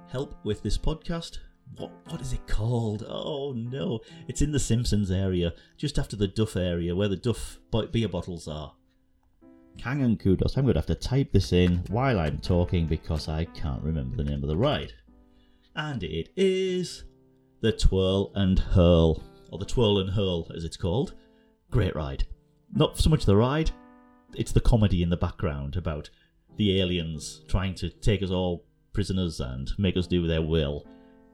help 0.08 0.34
with 0.44 0.62
this 0.62 0.78
podcast. 0.78 1.38
What 1.76 1.92
what 2.10 2.20
is 2.20 2.32
it 2.32 2.46
called? 2.46 3.04
Oh 3.08 3.52
no, 3.52 4.00
it's 4.26 4.42
in 4.42 4.50
the 4.50 4.58
Simpsons 4.58 5.10
area, 5.10 5.52
just 5.76 5.98
after 5.98 6.16
the 6.16 6.26
Duff 6.26 6.56
area, 6.56 6.96
where 6.96 7.08
the 7.08 7.16
Duff 7.16 7.58
beer 7.92 8.08
bottles 8.08 8.48
are. 8.48 8.74
Kang 9.78 10.02
and 10.02 10.18
Kodos. 10.18 10.56
I'm 10.56 10.64
going 10.64 10.74
to 10.74 10.80
have 10.80 10.86
to 10.86 10.94
type 10.94 11.32
this 11.32 11.52
in 11.52 11.84
while 11.88 12.18
I'm 12.18 12.38
talking 12.38 12.86
because 12.86 13.28
I 13.28 13.44
can't 13.46 13.82
remember 13.82 14.16
the 14.16 14.24
name 14.24 14.42
of 14.42 14.48
the 14.48 14.56
ride 14.56 14.92
and 15.76 16.02
it 16.02 16.30
is 16.36 17.04
the 17.60 17.72
Twirl 17.72 18.32
and 18.34 18.58
Hurl, 18.58 19.22
or 19.50 19.58
the 19.58 19.64
Twirl 19.64 19.98
and 19.98 20.10
Hurl 20.10 20.50
as 20.54 20.64
it's 20.64 20.76
called. 20.76 21.14
Great 21.70 21.94
ride. 21.94 22.24
Not 22.72 22.98
so 22.98 23.10
much 23.10 23.24
the 23.24 23.36
ride, 23.36 23.70
it's 24.34 24.52
the 24.52 24.60
comedy 24.60 25.02
in 25.02 25.10
the 25.10 25.16
background 25.16 25.76
about 25.76 26.10
the 26.56 26.80
aliens 26.80 27.42
trying 27.48 27.74
to 27.76 27.90
take 27.90 28.22
us 28.22 28.30
all 28.30 28.64
prisoners 28.92 29.40
and 29.40 29.70
make 29.78 29.96
us 29.96 30.06
do 30.06 30.26
their 30.26 30.42
will. 30.42 30.86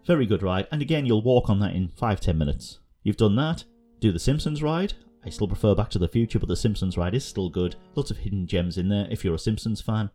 Very 0.06 0.26
good 0.26 0.42
ride, 0.42 0.68
and 0.70 0.82
again, 0.82 1.06
you'll 1.06 1.22
walk 1.22 1.50
on 1.50 1.58
that 1.60 1.74
in 1.74 1.88
5 1.88 2.20
10 2.20 2.38
minutes. 2.38 2.78
You've 3.02 3.16
done 3.16 3.36
that, 3.36 3.64
do 4.00 4.12
the 4.12 4.18
Simpsons 4.18 4.62
ride. 4.62 4.94
I 5.26 5.30
still 5.30 5.48
prefer 5.48 5.74
Back 5.74 5.90
to 5.90 5.98
the 5.98 6.06
Future, 6.06 6.38
but 6.38 6.48
the 6.48 6.54
Simpsons 6.54 6.96
ride 6.96 7.14
is 7.14 7.24
still 7.24 7.50
good. 7.50 7.74
Lots 7.96 8.12
of 8.12 8.18
hidden 8.18 8.46
gems 8.46 8.78
in 8.78 8.88
there 8.88 9.08
if 9.10 9.24
you're 9.24 9.34
a 9.34 9.38
Simpsons 9.38 9.80
fan. 9.80 10.08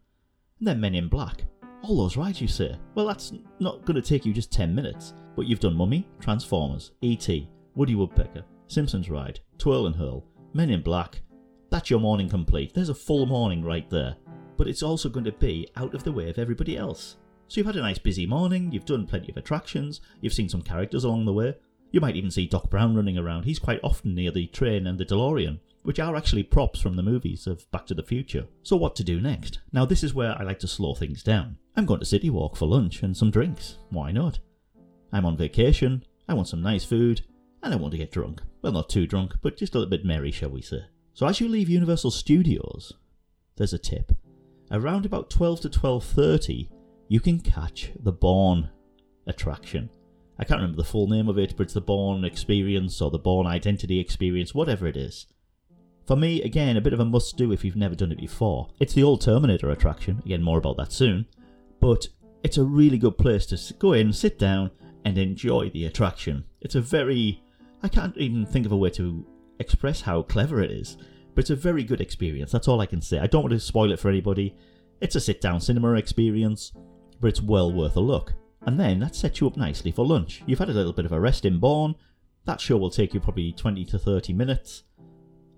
And 0.59 0.67
then 0.67 0.79
Men 0.79 0.95
in 0.95 1.09
Black. 1.09 1.43
All 1.83 1.97
those 1.97 2.15
rides, 2.15 2.39
you 2.39 2.47
say? 2.47 2.77
Well, 2.95 3.07
that's 3.07 3.33
not 3.59 3.83
going 3.83 3.95
to 3.95 4.01
take 4.01 4.25
you 4.25 4.31
just 4.31 4.53
10 4.53 4.73
minutes. 4.73 5.13
But 5.35 5.47
you've 5.47 5.59
done 5.59 5.75
Mummy, 5.75 6.07
Transformers, 6.21 6.91
E.T., 7.01 7.49
Woody 7.75 7.95
Woodpecker, 7.95 8.45
Simpsons 8.67 9.09
Ride, 9.09 9.41
Twirl 9.57 9.87
and 9.87 9.95
Hurl, 9.95 10.25
Men 10.53 10.69
in 10.69 10.81
Black. 10.81 11.21
That's 11.71 11.89
your 11.89 11.99
morning 11.99 12.29
complete. 12.29 12.73
There's 12.73 12.89
a 12.89 12.95
full 12.95 13.25
morning 13.25 13.65
right 13.65 13.89
there. 13.89 14.15
But 14.55 14.67
it's 14.67 14.83
also 14.83 15.09
going 15.09 15.25
to 15.25 15.31
be 15.33 15.67
out 15.75 15.93
of 15.93 16.05
the 16.05 16.11
way 16.11 16.29
of 16.29 16.37
everybody 16.37 16.77
else. 16.77 17.17
So 17.49 17.59
you've 17.59 17.67
had 17.67 17.75
a 17.75 17.81
nice 17.81 17.99
busy 17.99 18.25
morning, 18.25 18.71
you've 18.71 18.85
done 18.85 19.05
plenty 19.05 19.29
of 19.29 19.35
attractions, 19.35 19.99
you've 20.21 20.31
seen 20.31 20.47
some 20.47 20.61
characters 20.61 21.03
along 21.03 21.25
the 21.25 21.33
way. 21.33 21.53
You 21.91 22.01
might 22.01 22.15
even 22.15 22.31
see 22.31 22.47
Doc 22.47 22.69
Brown 22.69 22.95
running 22.95 23.17
around. 23.17 23.43
He's 23.43 23.59
quite 23.59 23.79
often 23.83 24.15
near 24.15 24.31
the 24.31 24.47
train 24.47 24.87
and 24.87 24.97
the 24.97 25.05
DeLorean 25.05 25.59
which 25.83 25.99
are 25.99 26.15
actually 26.15 26.43
props 26.43 26.79
from 26.79 26.95
the 26.95 27.03
movies 27.03 27.47
of 27.47 27.69
Back 27.71 27.85
to 27.87 27.93
the 27.93 28.03
Future. 28.03 28.47
So, 28.63 28.75
what 28.75 28.95
to 28.97 29.03
do 29.03 29.19
next? 29.19 29.59
Now, 29.71 29.85
this 29.85 30.03
is 30.03 30.13
where 30.13 30.35
I 30.37 30.43
like 30.43 30.59
to 30.59 30.67
slow 30.67 30.93
things 30.93 31.23
down. 31.23 31.57
I'm 31.75 31.85
going 31.85 31.99
to 31.99 32.05
City 32.05 32.29
Walk 32.29 32.55
for 32.55 32.67
lunch 32.67 33.01
and 33.01 33.15
some 33.15 33.31
drinks. 33.31 33.77
Why 33.89 34.11
not? 34.11 34.39
I'm 35.11 35.25
on 35.25 35.37
vacation, 35.37 36.03
I 36.27 36.33
want 36.33 36.47
some 36.47 36.61
nice 36.61 36.85
food, 36.85 37.21
and 37.63 37.73
I 37.73 37.77
want 37.77 37.91
to 37.91 37.97
get 37.97 38.11
drunk. 38.11 38.41
Well, 38.61 38.71
not 38.71 38.89
too 38.89 39.07
drunk, 39.07 39.33
but 39.41 39.57
just 39.57 39.75
a 39.75 39.79
little 39.79 39.89
bit 39.89 40.05
merry, 40.05 40.31
shall 40.31 40.49
we 40.49 40.61
say. 40.61 40.85
So, 41.13 41.27
as 41.27 41.39
you 41.39 41.47
leave 41.47 41.69
Universal 41.69 42.11
Studios, 42.11 42.93
there's 43.57 43.73
a 43.73 43.79
tip. 43.79 44.11
Around 44.71 45.05
about 45.05 45.29
12 45.29 45.61
to 45.61 45.69
12:30, 45.69 46.69
you 47.07 47.19
can 47.19 47.39
catch 47.39 47.91
the 47.99 48.13
Bourne 48.13 48.69
attraction. 49.27 49.89
I 50.41 50.43
can't 50.43 50.59
remember 50.59 50.81
the 50.81 50.89
full 50.89 51.07
name 51.07 51.29
of 51.29 51.37
it, 51.37 51.53
but 51.55 51.63
it's 51.63 51.75
the 51.75 51.81
Bourne 51.81 52.25
Experience 52.25 52.99
or 52.99 53.11
the 53.11 53.19
Bourne 53.19 53.45
Identity 53.45 53.99
Experience, 53.99 54.55
whatever 54.55 54.87
it 54.87 54.97
is. 54.97 55.27
For 56.07 56.15
me, 56.15 56.41
again, 56.41 56.75
a 56.77 56.81
bit 56.81 56.93
of 56.93 56.99
a 56.99 57.05
must 57.05 57.37
do 57.37 57.51
if 57.51 57.63
you've 57.63 57.75
never 57.75 57.93
done 57.93 58.11
it 58.11 58.19
before. 58.19 58.69
It's 58.79 58.95
the 58.95 59.03
old 59.03 59.21
Terminator 59.21 59.69
attraction, 59.69 60.19
again, 60.25 60.41
more 60.41 60.57
about 60.57 60.77
that 60.77 60.91
soon, 60.91 61.27
but 61.79 62.07
it's 62.43 62.57
a 62.57 62.63
really 62.63 62.97
good 62.97 63.19
place 63.19 63.45
to 63.47 63.73
go 63.75 63.93
in, 63.93 64.11
sit 64.11 64.39
down, 64.39 64.71
and 65.05 65.15
enjoy 65.19 65.69
the 65.69 65.85
attraction. 65.85 66.43
It's 66.59 66.75
a 66.75 66.81
very. 66.81 67.43
I 67.83 67.87
can't 67.87 68.17
even 68.17 68.45
think 68.45 68.65
of 68.65 68.71
a 68.71 68.77
way 68.77 68.89
to 68.91 69.25
express 69.59 70.01
how 70.01 70.23
clever 70.23 70.61
it 70.61 70.71
is, 70.71 70.97
but 71.35 71.41
it's 71.41 71.49
a 71.51 71.55
very 71.55 71.83
good 71.83 72.01
experience. 72.01 72.51
That's 72.51 72.67
all 72.67 72.81
I 72.81 72.87
can 72.87 73.01
say. 73.01 73.19
I 73.19 73.27
don't 73.27 73.43
want 73.43 73.53
to 73.53 73.59
spoil 73.59 73.91
it 73.91 73.99
for 73.99 74.09
anybody. 74.09 74.55
It's 75.01 75.15
a 75.15 75.19
sit 75.19 75.39
down 75.39 75.61
cinema 75.61 75.93
experience, 75.93 76.71
but 77.19 77.27
it's 77.27 77.41
well 77.41 77.71
worth 77.71 77.95
a 77.95 77.99
look. 77.99 78.33
And 78.63 78.79
then 78.79 78.99
that 78.99 79.15
sets 79.15 79.41
you 79.41 79.47
up 79.47 79.57
nicely 79.57 79.91
for 79.91 80.05
lunch. 80.05 80.43
You've 80.45 80.59
had 80.59 80.69
a 80.69 80.73
little 80.73 80.93
bit 80.93 81.05
of 81.05 81.11
a 81.11 81.19
rest 81.19 81.45
in 81.45 81.59
Bourne. 81.59 81.95
That 82.45 82.61
show 82.61 82.77
will 82.77 82.91
take 82.91 83.13
you 83.13 83.19
probably 83.19 83.51
20 83.51 83.85
to 83.85 83.99
30 83.99 84.33
minutes. 84.33 84.83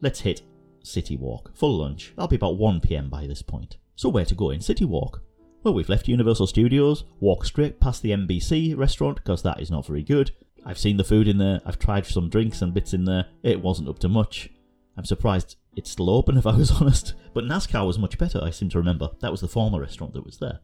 Let's 0.02 0.22
hit 0.22 0.42
City 0.84 1.18
Walk 1.18 1.56
for 1.56 1.70
lunch. 1.70 2.13
That'll 2.16 2.28
be 2.28 2.36
about 2.36 2.58
1pm 2.58 3.10
by 3.10 3.28
this 3.28 3.42
point. 3.42 3.78
So, 3.96 4.10
where 4.10 4.26
to 4.26 4.36
go 4.36 4.50
in 4.50 4.62
City 4.62 4.86
Walk? 4.86 5.22
Well, 5.63 5.74
we've 5.74 5.88
left 5.88 6.10
Universal 6.10 6.48
Studios, 6.48 7.06
walk 7.22 7.46
straight 7.46 7.80
past 7.80 8.02
the 8.02 8.12
NBC 8.12 8.78
restaurant 8.78 9.16
because 9.16 9.44
that 9.44 9.62
is 9.62 9.72
not 9.72 9.86
very 9.86 10.04
good. 10.04 10.32
I've 10.66 10.78
seen 10.78 10.98
the 10.98 11.06
food 11.06 11.26
in 11.26 11.38
there, 11.38 11.62
I've 11.66 11.80
tried 11.80 12.06
some 12.06 12.30
drinks 12.30 12.62
and 12.62 12.74
bits 12.74 12.94
in 12.94 13.06
there, 13.06 13.28
it 13.44 13.62
wasn't 13.62 13.88
up 13.88 14.00
to 14.00 14.10
much. 14.10 14.50
I'm 14.98 15.06
surprised 15.06 15.56
it's 15.76 15.89
still 15.89 16.10
open 16.10 16.38
if 16.38 16.46
I 16.46 16.58
was 16.58 16.72
honest, 16.72 17.13
but 17.34 17.46
NASCAR 17.46 17.88
was 17.88 17.98
much 17.98 18.18
better, 18.18 18.42
I 18.44 18.50
seem 18.50 18.70
to 18.70 18.78
remember. 18.78 19.12
That 19.22 19.32
was 19.32 19.39
the 19.39 19.48
former 19.48 19.80
restaurant 19.80 20.13
that 20.13 20.26
was 20.26 20.38
there. 20.39 20.60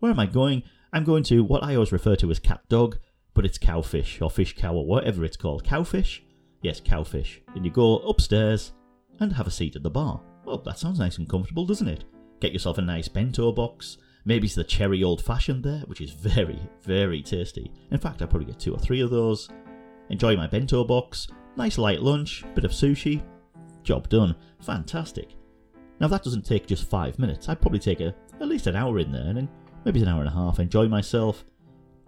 Where 0.00 0.12
am 0.12 0.20
I 0.20 0.26
going? 0.26 0.62
I'm 0.92 1.04
going 1.04 1.22
to 1.24 1.44
what 1.44 1.62
I 1.62 1.74
always 1.74 1.92
refer 1.92 2.16
to 2.16 2.30
as 2.30 2.38
cat 2.38 2.62
dog, 2.68 2.98
but 3.34 3.44
it's 3.44 3.58
cowfish 3.58 4.22
or 4.22 4.30
fish 4.30 4.56
cow 4.56 4.74
or 4.74 4.86
whatever 4.86 5.24
it's 5.24 5.36
called. 5.36 5.64
Cowfish? 5.64 6.20
Yes, 6.62 6.80
cowfish. 6.80 7.40
And 7.54 7.64
you 7.64 7.70
go 7.70 7.98
upstairs, 7.98 8.72
and 9.20 9.32
have 9.32 9.46
a 9.46 9.50
seat 9.50 9.76
at 9.76 9.82
the 9.82 9.90
bar. 9.90 10.20
Well, 10.44 10.58
that 10.58 10.78
sounds 10.78 10.98
nice 10.98 11.18
and 11.18 11.28
comfortable, 11.28 11.66
doesn't 11.66 11.88
it? 11.88 12.04
Get 12.40 12.52
yourself 12.52 12.78
a 12.78 12.82
nice 12.82 13.08
bento 13.08 13.52
box. 13.52 13.98
Maybe 14.24 14.46
it's 14.46 14.54
the 14.54 14.64
cherry 14.64 15.02
old 15.02 15.22
fashioned 15.22 15.64
there, 15.64 15.80
which 15.86 16.00
is 16.00 16.10
very, 16.12 16.60
very 16.82 17.22
tasty. 17.22 17.70
In 17.90 17.98
fact, 17.98 18.22
I'll 18.22 18.28
probably 18.28 18.46
get 18.46 18.58
two 18.58 18.74
or 18.74 18.78
three 18.78 19.00
of 19.00 19.10
those. 19.10 19.48
Enjoy 20.10 20.36
my 20.36 20.46
bento 20.46 20.84
box. 20.84 21.28
Nice 21.56 21.78
light 21.78 22.00
lunch, 22.00 22.44
bit 22.54 22.64
of 22.64 22.70
sushi. 22.70 23.22
Job 23.82 24.08
done. 24.08 24.34
Fantastic. 24.60 25.34
Now, 26.00 26.08
that 26.08 26.22
doesn't 26.22 26.46
take 26.46 26.66
just 26.66 26.88
five 26.88 27.18
minutes. 27.18 27.48
I'd 27.48 27.60
probably 27.60 27.80
take 27.80 28.00
a, 28.00 28.14
at 28.40 28.48
least 28.48 28.68
an 28.68 28.76
hour 28.76 28.98
in 29.00 29.10
there, 29.10 29.26
and 29.26 29.48
maybe 29.88 30.02
an 30.02 30.08
hour 30.08 30.20
and 30.20 30.28
a 30.28 30.32
half. 30.32 30.58
Enjoy 30.58 30.86
myself. 30.86 31.46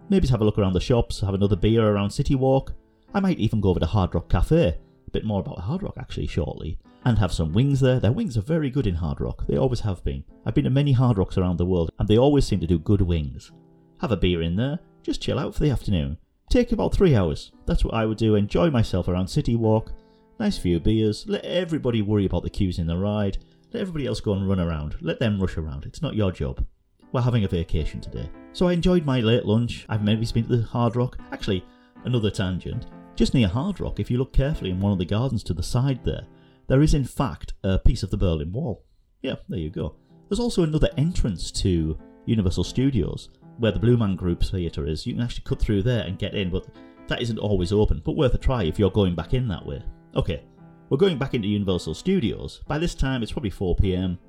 Maybe 0.07 0.27
have 0.27 0.41
a 0.41 0.45
look 0.45 0.59
around 0.59 0.73
the 0.73 0.79
shops, 0.79 1.19
have 1.21 1.33
another 1.33 1.55
beer 1.55 1.83
around 1.83 2.11
City 2.11 2.35
Walk. 2.35 2.73
I 3.11 3.19
might 3.19 3.39
even 3.39 3.59
go 3.59 3.69
over 3.69 3.79
to 3.79 3.87
Hard 3.87 4.13
Rock 4.13 4.29
Cafe. 4.29 4.67
A 5.07 5.11
bit 5.11 5.25
more 5.25 5.39
about 5.39 5.61
Hard 5.61 5.81
Rock 5.81 5.95
actually 5.97 6.27
shortly 6.27 6.77
and 7.05 7.17
have 7.17 7.33
some 7.33 7.53
wings 7.53 7.79
there. 7.79 7.99
Their 7.99 8.11
wings 8.11 8.37
are 8.37 8.41
very 8.41 8.69
good 8.69 8.85
in 8.85 8.93
Hard 8.93 9.19
Rock, 9.19 9.47
they 9.47 9.57
always 9.57 9.79
have 9.79 10.03
been. 10.03 10.23
I've 10.45 10.53
been 10.53 10.65
to 10.65 10.69
many 10.69 10.91
Hard 10.91 11.17
Rocks 11.17 11.39
around 11.39 11.57
the 11.57 11.65
world, 11.65 11.89
and 11.97 12.07
they 12.07 12.19
always 12.19 12.45
seem 12.45 12.59
to 12.59 12.67
do 12.67 12.77
good 12.77 13.01
wings. 13.01 13.51
Have 13.99 14.11
a 14.11 14.17
beer 14.17 14.43
in 14.43 14.55
there, 14.55 14.77
just 15.01 15.19
chill 15.19 15.39
out 15.39 15.55
for 15.55 15.61
the 15.61 15.71
afternoon. 15.71 16.17
Take 16.51 16.73
about 16.73 16.93
three 16.93 17.15
hours. 17.15 17.51
That's 17.65 17.83
what 17.83 17.95
I 17.95 18.05
would 18.05 18.19
do. 18.19 18.35
Enjoy 18.35 18.69
myself 18.69 19.07
around 19.07 19.27
City 19.27 19.55
Walk. 19.55 19.91
Nice 20.39 20.59
few 20.59 20.79
beers. 20.79 21.25
Let 21.27 21.45
everybody 21.45 22.03
worry 22.03 22.27
about 22.27 22.43
the 22.43 22.49
queues 22.51 22.77
in 22.77 22.85
the 22.85 22.97
ride. 22.97 23.39
Let 23.73 23.81
everybody 23.81 24.05
else 24.05 24.21
go 24.21 24.33
and 24.33 24.47
run 24.47 24.59
around. 24.59 24.97
Let 25.01 25.19
them 25.19 25.39
rush 25.39 25.57
around. 25.57 25.85
It's 25.85 26.03
not 26.03 26.13
your 26.13 26.31
job. 26.31 26.63
We're 27.11 27.21
having 27.21 27.43
a 27.43 27.47
vacation 27.47 27.99
today. 27.99 28.29
So 28.53 28.67
I 28.67 28.73
enjoyed 28.73 29.05
my 29.05 29.19
late 29.19 29.45
lunch. 29.45 29.85
I've 29.89 30.03
maybe 30.03 30.25
been 30.33 30.45
to 30.45 30.57
the 30.57 30.63
Hard 30.63 30.95
Rock. 30.95 31.17
Actually, 31.31 31.65
another 32.05 32.31
tangent. 32.31 32.85
Just 33.15 33.33
near 33.33 33.47
Hard 33.47 33.79
Rock, 33.79 33.99
if 33.99 34.09
you 34.09 34.17
look 34.17 34.33
carefully 34.33 34.69
in 34.69 34.79
one 34.79 34.93
of 34.93 34.97
the 34.97 35.05
gardens 35.05 35.43
to 35.43 35.53
the 35.53 35.63
side 35.63 36.03
there, 36.05 36.25
there 36.67 36.81
is 36.81 36.93
in 36.93 37.03
fact 37.03 37.53
a 37.63 37.77
piece 37.77 38.03
of 38.03 38.11
the 38.11 38.17
Berlin 38.17 38.53
Wall. 38.53 38.85
Yeah, 39.21 39.35
there 39.49 39.59
you 39.59 39.69
go. 39.69 39.95
There's 40.29 40.39
also 40.39 40.63
another 40.63 40.89
entrance 40.97 41.51
to 41.51 41.97
Universal 42.25 42.63
Studios 42.63 43.29
where 43.57 43.73
the 43.73 43.79
Blue 43.79 43.97
Man 43.97 44.15
Group 44.15 44.41
theatre 44.41 44.87
is. 44.87 45.05
You 45.05 45.13
can 45.13 45.21
actually 45.21 45.43
cut 45.43 45.59
through 45.59 45.83
there 45.83 46.05
and 46.05 46.17
get 46.17 46.33
in, 46.33 46.49
but 46.49 46.67
that 47.07 47.21
isn't 47.21 47.39
always 47.39 47.73
open. 47.73 48.01
But 48.05 48.15
worth 48.15 48.33
a 48.33 48.37
try 48.37 48.63
if 48.63 48.79
you're 48.79 48.89
going 48.89 49.15
back 49.15 49.33
in 49.33 49.47
that 49.49 49.65
way. 49.65 49.83
Okay, 50.15 50.43
We're 50.91 50.97
going 50.97 51.17
back 51.17 51.33
into 51.33 51.47
Universal 51.47 51.93
Studios. 51.93 52.61
By 52.67 52.77
this 52.77 52.95
time, 52.95 53.23
it's 53.23 53.31
probably 53.31 53.49
4 53.49 53.77
pm. 53.77 54.19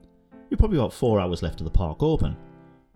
You've 0.49 0.61
probably 0.61 0.79
got 0.79 0.93
four 0.93 1.21
hours 1.21 1.43
left 1.43 1.61
of 1.61 1.65
the 1.65 1.71
park 1.73 2.05
open. 2.05 2.37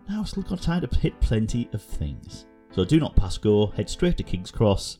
Now 0.09 0.21
I've 0.21 0.29
still 0.29 0.43
got 0.43 0.61
time 0.61 0.87
to 0.87 0.99
hit 0.99 1.19
plenty 1.19 1.69
of 1.73 1.81
things. 1.81 2.45
So 2.71 2.85
do 2.85 2.99
not 2.99 3.15
pass 3.15 3.37
go, 3.37 3.67
head 3.67 3.89
straight 3.89 4.17
to 4.17 4.23
King's 4.23 4.51
Cross 4.51 4.99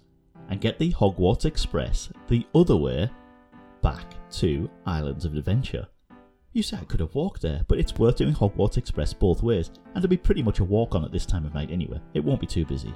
and 0.50 0.62
get 0.62 0.80
the 0.80 0.92
Hogwarts 0.94 1.46
Express 1.46 2.10
the 2.28 2.46
other 2.54 2.76
way 2.76 3.10
back 3.82 4.06
to 4.32 4.70
Islands 4.86 5.26
of 5.26 5.36
Adventure. 5.36 5.88
You 6.54 6.64
say 6.64 6.78
I 6.78 6.86
could 6.86 7.00
have 7.00 7.14
walked 7.16 7.42
there, 7.42 7.64
but 7.68 7.80
it's 7.80 7.98
worth 7.98 8.18
doing 8.18 8.34
Hogwarts 8.34 8.78
Express 8.78 9.14
both 9.14 9.44
ways, 9.44 9.70
and 9.94 9.96
there'll 9.96 10.08
be 10.08 10.18
pretty 10.18 10.42
much 10.42 10.60
a 10.60 10.64
walk 10.64 10.96
on 10.96 11.06
at 11.06 11.12
this 11.12 11.26
time 11.26 11.46
of 11.46 11.54
night 11.54 11.72
anyway. 11.72 12.02
It 12.14 12.24
won't 12.24 12.42
be 12.42 12.48
too 12.48 12.66
busy. 12.66 12.94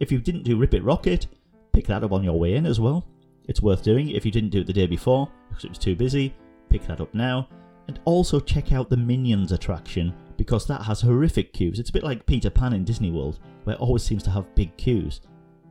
If 0.00 0.12
you 0.12 0.18
didn't 0.18 0.42
do 0.42 0.56
Rip 0.56 0.74
It 0.74 0.84
Rockit, 0.84 1.26
pick 1.72 1.86
that 1.86 2.04
up 2.04 2.12
on 2.12 2.24
your 2.24 2.38
way 2.38 2.56
in 2.56 2.66
as 2.66 2.80
well. 2.80 3.06
It's 3.48 3.62
worth 3.62 3.82
doing. 3.82 4.10
If 4.10 4.26
you 4.26 4.32
didn't 4.32 4.50
do 4.50 4.60
it 4.60 4.66
the 4.66 4.72
day 4.72 4.86
before 4.86 5.30
because 5.48 5.64
it 5.64 5.70
was 5.70 5.78
too 5.78 5.96
busy, 5.96 6.34
pick 6.68 6.86
that 6.86 7.00
up 7.00 7.14
now. 7.14 7.48
And 7.86 7.98
also 8.04 8.38
check 8.40 8.72
out 8.72 8.90
the 8.90 8.96
Minions 8.96 9.52
attraction 9.52 10.12
because 10.38 10.66
that 10.66 10.82
has 10.82 11.02
horrific 11.02 11.52
queues. 11.52 11.78
It's 11.78 11.90
a 11.90 11.92
bit 11.92 12.04
like 12.04 12.24
Peter 12.24 12.48
Pan 12.48 12.72
in 12.72 12.84
Disney 12.84 13.10
World, 13.10 13.40
where 13.64 13.76
it 13.76 13.82
always 13.82 14.04
seems 14.04 14.22
to 14.22 14.30
have 14.30 14.54
big 14.54 14.74
queues. 14.78 15.20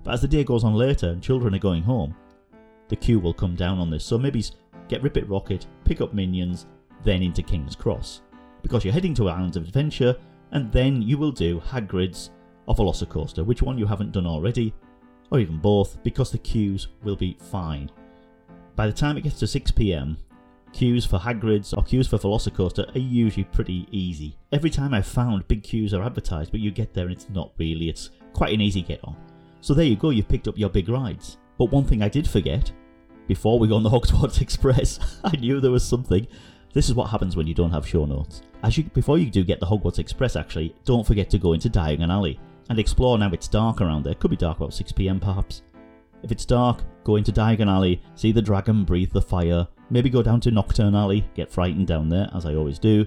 But 0.04 0.14
as 0.14 0.22
the 0.22 0.28
day 0.28 0.44
goes 0.44 0.64
on 0.64 0.76
later 0.76 1.10
and 1.10 1.24
children 1.24 1.56
are 1.56 1.60
going 1.60 1.82
home, 1.82 2.16
the 2.90 2.96
queue 2.96 3.20
will 3.20 3.34
come 3.34 3.56
down 3.56 3.80
on 3.80 3.90
this. 3.90 4.06
So 4.06 4.18
maybe 4.18 4.44
get 4.90 5.02
Rip 5.02 5.18
It 5.18 5.28
Rockit, 5.28 5.66
pick 5.86 6.02
up 6.02 6.14
Minions, 6.14 6.68
then 7.04 7.24
into 7.24 7.42
King's 7.42 7.76
Cross. 7.76 8.22
Because 8.62 8.84
you're 8.84 8.94
heading 8.94 9.14
to 9.16 9.30
Islands 9.30 9.58
of 9.58 9.64
Adventure, 9.64 10.16
and 10.52 10.72
then 10.72 11.02
you 11.02 11.18
will 11.18 11.32
do 11.32 11.60
Hagrid's 11.62 12.32
or 12.66 12.76
Velocicoaster, 12.76 13.46
which 13.46 13.62
one 13.62 13.78
you 13.78 13.86
haven't 13.86 14.12
done 14.12 14.28
already, 14.28 14.74
or 15.32 15.40
even 15.40 15.58
both, 15.58 16.02
because 16.04 16.32
the 16.32 16.38
queues 16.38 16.90
will 17.04 17.16
be 17.16 17.38
fine. 17.40 17.90
By 18.76 18.88
the 18.88 18.94
time 18.94 19.18
it 19.18 19.22
gets 19.24 19.40
to 19.40 19.46
6pm, 19.46 20.18
queues 20.74 21.06
for 21.06 21.20
Hagrid's 21.20 21.74
or 21.74 21.84
queues 21.84 22.08
for 22.08 22.18
Velocicoaster 22.18 22.96
are 22.96 23.00
usually 23.00 23.44
pretty 23.46 23.88
easy. 23.92 24.38
Every 24.52 24.70
time 24.70 24.94
I've 24.94 25.08
found 25.08 25.48
big 25.48 25.64
queues 25.64 25.94
are 25.94 26.04
advertised, 26.04 26.52
but 26.52 26.60
you 26.60 26.72
get 26.72 26.94
there 26.94 27.06
and 27.06 27.14
it's 27.14 27.30
not 27.30 27.52
really, 27.58 27.90
it's 27.90 28.12
quite 28.34 28.54
an 28.54 28.62
easy 28.62 28.82
get 28.82 29.04
on. 29.04 29.16
So 29.62 29.74
there 29.74 29.86
you 29.86 29.96
go, 29.96 30.12
you've 30.12 30.28
picked 30.28 30.48
up 30.48 30.58
your 30.58 30.70
big 30.70 30.90
rides. 30.90 31.38
But 31.58 31.72
one 31.72 31.86
thing 31.86 32.02
I 32.02 32.10
did 32.10 32.30
forget, 32.30 32.72
before 33.28 33.60
we 33.60 33.68
go 33.68 33.76
on 33.76 33.84
the 33.84 33.90
Hogwarts 33.92 34.42
Express, 34.42 35.00
I 35.24 35.36
knew 35.36 35.60
there 35.60 35.72
was 35.72 35.86
something. 35.86 36.28
This 36.74 36.90
is 36.90 36.96
what 36.96 37.10
happens 37.10 37.36
when 37.36 37.48
you 37.48 37.54
don't 37.54 37.72
have 37.72 37.88
show 37.88 38.06
notes. 38.06 38.42
As 38.64 38.78
you 38.78 38.84
before 38.86 39.18
you 39.18 39.30
do 39.30 39.44
get 39.44 39.60
the 39.60 39.66
Hogwarts 39.66 40.00
Express 40.00 40.36
actually, 40.36 40.76
don't 40.86 41.06
forget 41.06 41.30
to 41.32 41.40
go 41.40 41.54
into 41.54 41.70
Diagon 41.70 42.12
Alley 42.12 42.40
and 42.70 42.80
explore 42.80 43.18
now 43.18 43.32
it's 43.32 43.48
dark 43.48 43.82
around 43.82 44.04
there. 44.04 44.16
Could 44.16 44.32
be 44.32 44.38
dark 44.38 44.58
about 44.58 44.72
6pm 44.72 45.22
perhaps. 45.22 45.64
If 46.24 46.32
it's 46.32 46.46
dark, 46.46 46.84
go 47.08 47.16
into 47.16 47.32
Diagon 47.32 47.72
Alley, 47.72 48.02
see 48.16 48.34
the 48.34 48.42
dragon 48.42 48.84
breathe 48.84 49.14
the 49.14 49.22
fire, 49.22 49.66
maybe 49.90 50.10
go 50.10 50.22
down 50.22 50.42
to 50.42 50.52
Knockturn 50.52 50.94
Alley, 50.94 51.26
get 51.36 51.50
frightened 51.50 51.88
down 51.88 52.10
there, 52.10 52.30
as 52.36 52.46
I 52.46 52.54
always 52.54 52.78
do, 52.78 53.06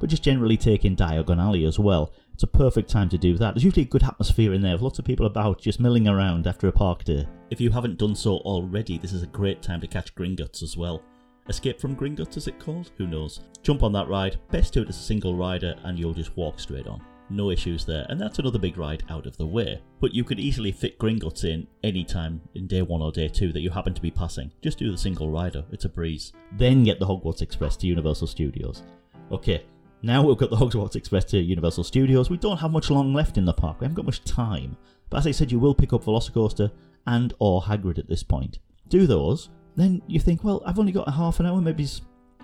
but 0.00 0.10
just 0.10 0.24
generally 0.24 0.56
take 0.56 0.84
in 0.84 0.96
Diagon 0.96 1.40
Alley 1.40 1.64
as 1.64 1.78
well. 1.78 2.12
It's 2.34 2.42
a 2.42 2.48
perfect 2.48 2.90
time 2.90 3.08
to 3.10 3.16
do 3.16 3.38
that. 3.38 3.54
There's 3.54 3.62
usually 3.62 3.84
a 3.84 3.88
good 3.88 4.02
atmosphere 4.02 4.52
in 4.52 4.62
there 4.62 4.72
with 4.72 4.82
lots 4.82 4.98
of 4.98 5.04
people 5.04 5.26
about 5.26 5.60
just 5.60 5.78
milling 5.78 6.08
around 6.08 6.48
after 6.48 6.66
a 6.66 6.72
park 6.72 7.04
day. 7.04 7.28
If 7.50 7.60
you 7.60 7.70
haven't 7.70 7.98
done 7.98 8.16
so 8.16 8.38
already, 8.38 8.98
this 8.98 9.12
is 9.12 9.22
a 9.22 9.28
great 9.28 9.62
time 9.62 9.80
to 9.80 9.86
catch 9.86 10.12
Gringotts 10.16 10.64
as 10.64 10.76
well. 10.76 11.04
Escape 11.48 11.80
from 11.80 11.94
Gringotts 11.94 12.36
is 12.36 12.48
it 12.48 12.58
called? 12.58 12.90
Who 12.98 13.06
knows? 13.06 13.42
Jump 13.62 13.84
on 13.84 13.92
that 13.92 14.08
ride, 14.08 14.40
best 14.50 14.74
do 14.74 14.82
it 14.82 14.88
as 14.88 14.96
a 14.96 15.02
single 15.02 15.36
rider 15.36 15.76
and 15.84 15.96
you'll 15.96 16.12
just 16.12 16.36
walk 16.36 16.58
straight 16.58 16.88
on. 16.88 17.00
No 17.28 17.50
issues 17.50 17.84
there, 17.84 18.06
and 18.08 18.20
that's 18.20 18.38
another 18.38 18.58
big 18.58 18.78
ride 18.78 19.02
out 19.10 19.26
of 19.26 19.36
the 19.36 19.46
way. 19.46 19.82
But 20.00 20.14
you 20.14 20.22
could 20.22 20.38
easily 20.38 20.70
fit 20.70 20.98
Gringotts 20.98 21.44
in 21.44 21.66
any 21.82 22.04
time 22.04 22.40
in 22.54 22.68
day 22.68 22.82
one 22.82 23.02
or 23.02 23.10
day 23.10 23.28
two 23.28 23.52
that 23.52 23.60
you 23.60 23.70
happen 23.70 23.94
to 23.94 24.00
be 24.00 24.12
passing. 24.12 24.52
Just 24.62 24.78
do 24.78 24.90
the 24.90 24.98
single 24.98 25.30
rider, 25.30 25.64
it's 25.72 25.84
a 25.84 25.88
breeze. 25.88 26.32
Then 26.52 26.84
get 26.84 27.00
the 27.00 27.06
Hogwarts 27.06 27.42
Express 27.42 27.76
to 27.78 27.86
Universal 27.86 28.28
Studios. 28.28 28.84
Okay, 29.32 29.64
now 30.02 30.22
we've 30.22 30.36
got 30.36 30.50
the 30.50 30.56
Hogwarts 30.64 30.94
Express 30.94 31.24
to 31.26 31.38
Universal 31.38 31.84
Studios. 31.84 32.30
We 32.30 32.36
don't 32.36 32.58
have 32.58 32.70
much 32.70 32.90
long 32.90 33.12
left 33.12 33.38
in 33.38 33.44
the 33.44 33.52
park. 33.52 33.80
We 33.80 33.84
haven't 33.86 33.96
got 33.96 34.06
much 34.06 34.22
time. 34.24 34.76
But 35.10 35.18
as 35.18 35.26
I 35.26 35.32
said, 35.32 35.50
you 35.50 35.58
will 35.58 35.74
pick 35.74 35.92
up 35.92 36.04
Velocicoaster 36.04 36.70
and 37.06 37.34
or 37.40 37.62
Hagrid 37.62 37.98
at 37.98 38.08
this 38.08 38.22
point. 38.22 38.60
Do 38.88 39.06
those, 39.06 39.50
then 39.74 40.00
you 40.06 40.20
think, 40.20 40.44
well, 40.44 40.62
I've 40.64 40.78
only 40.78 40.92
got 40.92 41.08
a 41.08 41.12
half 41.12 41.40
an 41.40 41.46
hour, 41.46 41.60
maybe 41.60 41.88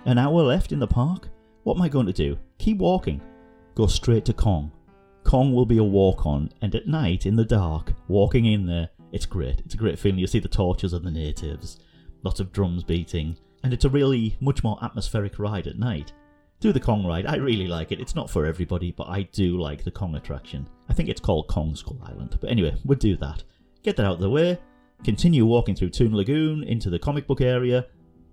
an 0.06 0.18
hour 0.18 0.42
left 0.42 0.72
in 0.72 0.80
the 0.80 0.86
park. 0.86 1.28
What 1.62 1.76
am 1.76 1.82
I 1.82 1.88
going 1.88 2.06
to 2.06 2.12
do? 2.12 2.36
Keep 2.58 2.78
walking. 2.78 3.20
Go 3.74 3.86
straight 3.86 4.24
to 4.26 4.32
Kong. 4.32 4.72
Kong 5.24 5.54
will 5.54 5.66
be 5.66 5.78
a 5.78 5.84
walk 5.84 6.26
on, 6.26 6.50
and 6.60 6.74
at 6.74 6.86
night, 6.86 7.26
in 7.26 7.36
the 7.36 7.44
dark, 7.44 7.92
walking 8.08 8.46
in 8.46 8.66
there, 8.66 8.88
it's 9.12 9.26
great. 9.26 9.60
It's 9.60 9.74
a 9.74 9.78
great 9.78 9.98
feeling. 9.98 10.18
You 10.18 10.26
see 10.26 10.40
the 10.40 10.48
torches 10.48 10.92
of 10.92 11.04
the 11.04 11.10
natives, 11.10 11.78
lots 12.22 12.40
of 12.40 12.52
drums 12.52 12.84
beating, 12.84 13.36
and 13.62 13.72
it's 13.72 13.84
a 13.84 13.90
really 13.90 14.36
much 14.40 14.64
more 14.64 14.78
atmospheric 14.82 15.38
ride 15.38 15.66
at 15.66 15.78
night 15.78 16.12
do 16.62 16.72
the 16.72 16.80
Kong 16.80 17.04
ride. 17.04 17.26
I 17.26 17.36
really 17.36 17.66
like 17.66 17.90
it. 17.90 18.00
It's 18.00 18.14
not 18.14 18.30
for 18.30 18.46
everybody, 18.46 18.92
but 18.92 19.08
I 19.08 19.22
do 19.32 19.60
like 19.60 19.82
the 19.82 19.90
Kong 19.90 20.14
attraction. 20.14 20.68
I 20.88 20.94
think 20.94 21.08
it's 21.08 21.20
called 21.20 21.48
Kong 21.48 21.74
Skull 21.74 21.98
Island. 22.04 22.38
But 22.40 22.50
anyway, 22.50 22.76
we'll 22.84 22.98
do 22.98 23.16
that. 23.16 23.42
Get 23.82 23.96
that 23.96 24.06
out 24.06 24.14
of 24.14 24.20
the 24.20 24.30
way. 24.30 24.58
Continue 25.02 25.44
walking 25.44 25.74
through 25.74 25.90
Toon 25.90 26.14
Lagoon 26.14 26.62
into 26.62 26.88
the 26.88 27.00
comic 27.00 27.26
book 27.26 27.40
area. 27.40 27.78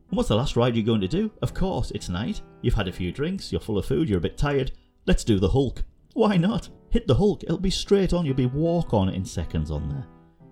And 0.10 0.18
what's 0.18 0.30
the 0.30 0.36
last 0.36 0.56
ride 0.56 0.76
you're 0.76 0.86
going 0.86 1.02
to 1.02 1.08
do? 1.08 1.32
Of 1.42 1.56
course, 1.56 1.90
it's 1.92 2.08
night. 2.08 2.42
You've 2.62 2.76
had 2.76 2.88
a 2.88 2.94
few 2.94 3.12
drinks, 3.12 3.52
you're 3.52 3.62
full 3.62 3.80
of 3.80 3.86
food, 3.86 4.08
you're 4.08 4.20
a 4.20 4.22
bit 4.22 4.38
tired. 4.38 4.72
Let's 5.06 5.24
do 5.24 5.40
the 5.40 5.50
Hulk. 5.50 5.84
Why 6.14 6.38
not? 6.38 6.70
Hit 6.90 7.08
the 7.08 7.16
Hulk. 7.16 7.44
It'll 7.44 7.58
be 7.58 7.70
straight 7.70 8.14
on. 8.14 8.26
You'll 8.26 8.36
be 8.36 8.46
walk 8.46 8.94
on 8.94 9.10
in 9.10 9.26
seconds 9.26 9.72
on 9.72 9.90
there. 9.90 10.06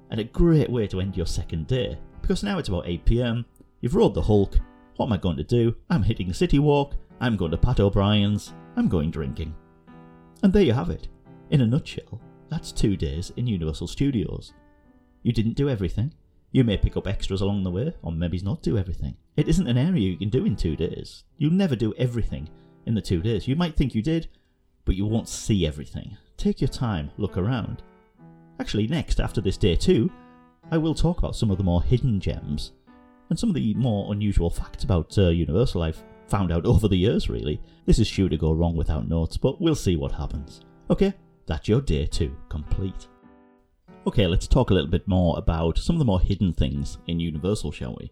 And 0.10 0.20
a 0.20 0.24
great 0.24 0.70
way 0.70 0.88
to 0.88 1.02
end 1.02 1.18
your 1.18 1.26
second 1.26 1.68
day. 1.68 1.98
Because 2.22 2.44
now 2.44 2.58
it's 2.58 2.70
about 2.70 2.88
8 2.88 3.06
pm. 3.06 3.46
You've 3.82 3.96
rode 3.96 4.14
the 4.14 4.22
Hulk. 4.22 4.56
What 4.96 5.08
am 5.08 5.14
I 5.14 5.18
going 5.18 5.38
to 5.38 5.44
do? 5.44 5.76
I'm 5.90 6.04
hitting 6.04 6.34
City 6.34 6.60
Walk. 6.60 6.96
I'm 7.20 7.36
going 7.36 7.52
to 7.52 7.58
Pat 7.58 7.80
O'Brien's, 7.80 8.54
I'm 8.76 8.88
going 8.88 9.10
drinking. 9.10 9.56
And 10.44 10.54
there 10.54 10.64
you 10.64 10.74
have 10.74 10.92
it. 10.92 11.08
In 11.50 11.62
a 11.62 11.68
nutshell, 11.68 12.22
that's 12.50 12.72
two 12.72 12.96
days 12.96 13.32
in 13.38 13.48
Universal 13.48 13.88
Studios. 13.88 14.54
You 15.24 15.34
didn't 15.34 15.56
do 15.56 15.70
everything. 15.70 16.14
You 16.52 16.64
may 16.64 16.78
pick 16.78 16.96
up 16.96 17.08
extras 17.08 17.42
along 17.42 17.64
the 17.64 17.72
way, 17.72 17.94
or 18.04 18.12
maybe 18.12 18.40
not 18.40 18.62
do 18.62 18.78
everything. 18.78 19.16
It 19.36 19.48
isn't 19.48 19.68
an 19.68 19.78
area 19.78 20.10
you 20.10 20.18
can 20.18 20.30
do 20.30 20.46
in 20.46 20.56
two 20.56 20.76
days. 20.76 21.24
You'll 21.38 21.54
never 21.54 21.76
do 21.76 21.94
everything 21.98 22.50
in 22.88 22.96
the 22.96 23.02
two 23.02 23.22
days. 23.22 23.48
You 23.48 23.56
might 23.56 23.76
think 23.76 23.94
you 23.94 24.02
did, 24.02 24.28
but 24.86 24.96
you 24.96 25.06
won't 25.06 25.30
see 25.30 25.68
everything. 25.68 26.18
Take 26.38 26.62
your 26.62 26.70
time, 26.70 27.12
look 27.18 27.38
around. 27.38 27.84
Actually, 28.60 28.88
next, 28.88 29.20
after 29.20 29.42
this 29.42 29.58
day 29.58 29.76
two, 29.76 30.10
I 30.72 30.78
will 30.78 30.96
talk 30.96 31.20
about 31.20 31.36
some 31.36 31.52
of 31.52 31.58
the 31.58 31.64
more 31.64 31.84
hidden 31.84 32.20
gems 32.20 32.72
and 33.30 33.38
some 33.38 33.50
of 33.50 33.56
the 33.56 33.74
more 33.76 34.12
unusual 34.12 34.50
facts 34.50 34.84
about 34.84 35.18
uh, 35.18 35.30
Universal 35.30 35.82
I've 35.82 36.04
found 36.28 36.52
out 36.52 36.66
over 36.66 36.88
the 36.88 36.98
years, 36.98 37.30
really. 37.30 37.62
This 37.86 38.00
is 38.00 38.08
sure 38.08 38.30
to 38.30 38.38
go 38.38 38.54
wrong 38.54 38.76
without 38.76 39.08
notes, 39.08 39.38
but 39.38 39.62
we'll 39.62 39.76
see 39.76 39.96
what 39.96 40.12
happens. 40.12 40.62
Okay, 40.90 41.14
that's 41.46 41.68
your 41.68 41.82
day 41.82 42.06
two 42.06 42.36
complete. 42.50 43.08
Okay, 44.06 44.26
let's 44.26 44.48
talk 44.48 44.70
a 44.70 44.74
little 44.74 44.90
bit 44.90 45.08
more 45.08 45.38
about 45.38 45.78
some 45.78 45.96
of 45.96 46.00
the 46.00 46.06
more 46.06 46.22
hidden 46.22 46.54
things 46.54 46.98
in 47.08 47.20
Universal, 47.20 47.74
shall 47.74 47.98
we? 48.00 48.12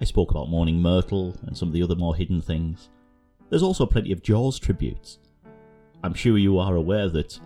I 0.00 0.04
spoke 0.04 0.30
about 0.30 0.50
Moaning 0.50 0.80
Myrtle 0.80 1.36
and 1.42 1.56
some 1.56 1.68
of 1.68 1.74
the 1.74 1.82
other 1.82 1.96
more 1.96 2.14
hidden 2.14 2.40
things. 2.40 2.90
There's 3.48 3.62
also 3.62 3.86
plenty 3.86 4.12
of 4.12 4.22
Jaws 4.22 4.58
tributes. 4.58 5.18
I'm 6.02 6.14
sure 6.14 6.38
you 6.38 6.58
are 6.58 6.76
aware 6.76 7.08
that 7.08 7.38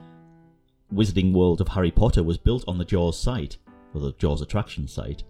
Wizarding 0.92 1.32
World 1.32 1.60
of 1.60 1.68
Harry 1.68 1.90
Potter 1.90 2.22
was 2.22 2.38
built 2.38 2.64
on 2.66 2.78
the 2.78 2.84
Jaws 2.84 3.18
site, 3.18 3.58
or 3.94 4.00
the 4.00 4.12
Jaws 4.12 4.42
attraction 4.42 4.88
site, 4.88 5.22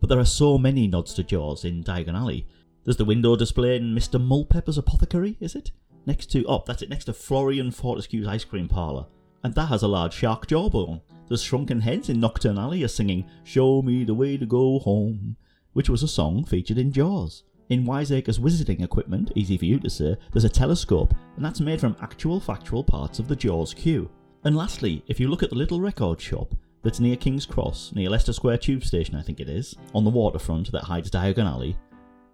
but 0.00 0.08
there 0.08 0.18
are 0.18 0.24
so 0.24 0.58
many 0.58 0.86
nods 0.86 1.14
to 1.14 1.22
Jaws 1.22 1.64
in 1.64 1.82
Diagon 1.82 2.14
Alley 2.14 2.46
there's 2.86 2.96
the 2.96 3.04
window 3.04 3.34
display 3.34 3.74
in 3.74 3.96
Mr. 3.96 4.24
Mulpepper's 4.24 4.78
Apothecary, 4.78 5.36
is 5.40 5.56
it? 5.56 5.72
Next 6.06 6.30
to, 6.30 6.44
oh, 6.46 6.62
that's 6.64 6.82
it, 6.82 6.88
next 6.88 7.06
to 7.06 7.12
Florian 7.12 7.72
Fortescue's 7.72 8.28
Ice 8.28 8.44
Cream 8.44 8.68
Parlour. 8.68 9.06
And 9.42 9.56
that 9.56 9.66
has 9.66 9.82
a 9.82 9.88
large 9.88 10.14
shark 10.14 10.46
jawbone. 10.46 11.00
There's 11.26 11.42
Shrunken 11.42 11.80
Heads 11.80 12.08
in 12.08 12.20
Knockturn 12.20 12.60
Alley 12.60 12.84
are 12.84 12.88
singing 12.88 13.28
Show 13.42 13.82
Me 13.82 14.04
the 14.04 14.14
Way 14.14 14.36
to 14.36 14.46
Go 14.46 14.78
Home, 14.78 15.36
which 15.72 15.90
was 15.90 16.04
a 16.04 16.08
song 16.08 16.44
featured 16.44 16.78
in 16.78 16.92
Jaws. 16.92 17.42
In 17.68 17.84
Wiseacre's 17.84 18.38
wizarding 18.38 18.84
equipment, 18.84 19.32
easy 19.34 19.58
for 19.58 19.64
you 19.64 19.80
to 19.80 19.90
say, 19.90 20.16
there's 20.32 20.44
a 20.44 20.48
telescope, 20.48 21.14
and 21.34 21.44
that's 21.44 21.60
made 21.60 21.80
from 21.80 21.96
actual 22.00 22.38
factual 22.38 22.84
parts 22.84 23.18
of 23.18 23.26
the 23.26 23.34
Jaws 23.34 23.74
queue. 23.74 24.08
And 24.44 24.56
lastly, 24.56 25.02
if 25.08 25.18
you 25.18 25.26
look 25.26 25.42
at 25.42 25.50
the 25.50 25.56
little 25.56 25.80
record 25.80 26.20
shop 26.20 26.54
that's 26.82 27.00
near 27.00 27.16
King's 27.16 27.44
Cross, 27.44 27.92
near 27.96 28.08
Leicester 28.08 28.32
Square 28.32 28.58
Tube 28.58 28.84
Station, 28.84 29.16
I 29.16 29.22
think 29.22 29.40
it 29.40 29.48
is, 29.48 29.74
on 29.94 30.04
the 30.04 30.10
waterfront 30.10 30.70
that 30.70 30.84
hides 30.84 31.10
Diagon 31.10 31.50
Alley, 31.50 31.76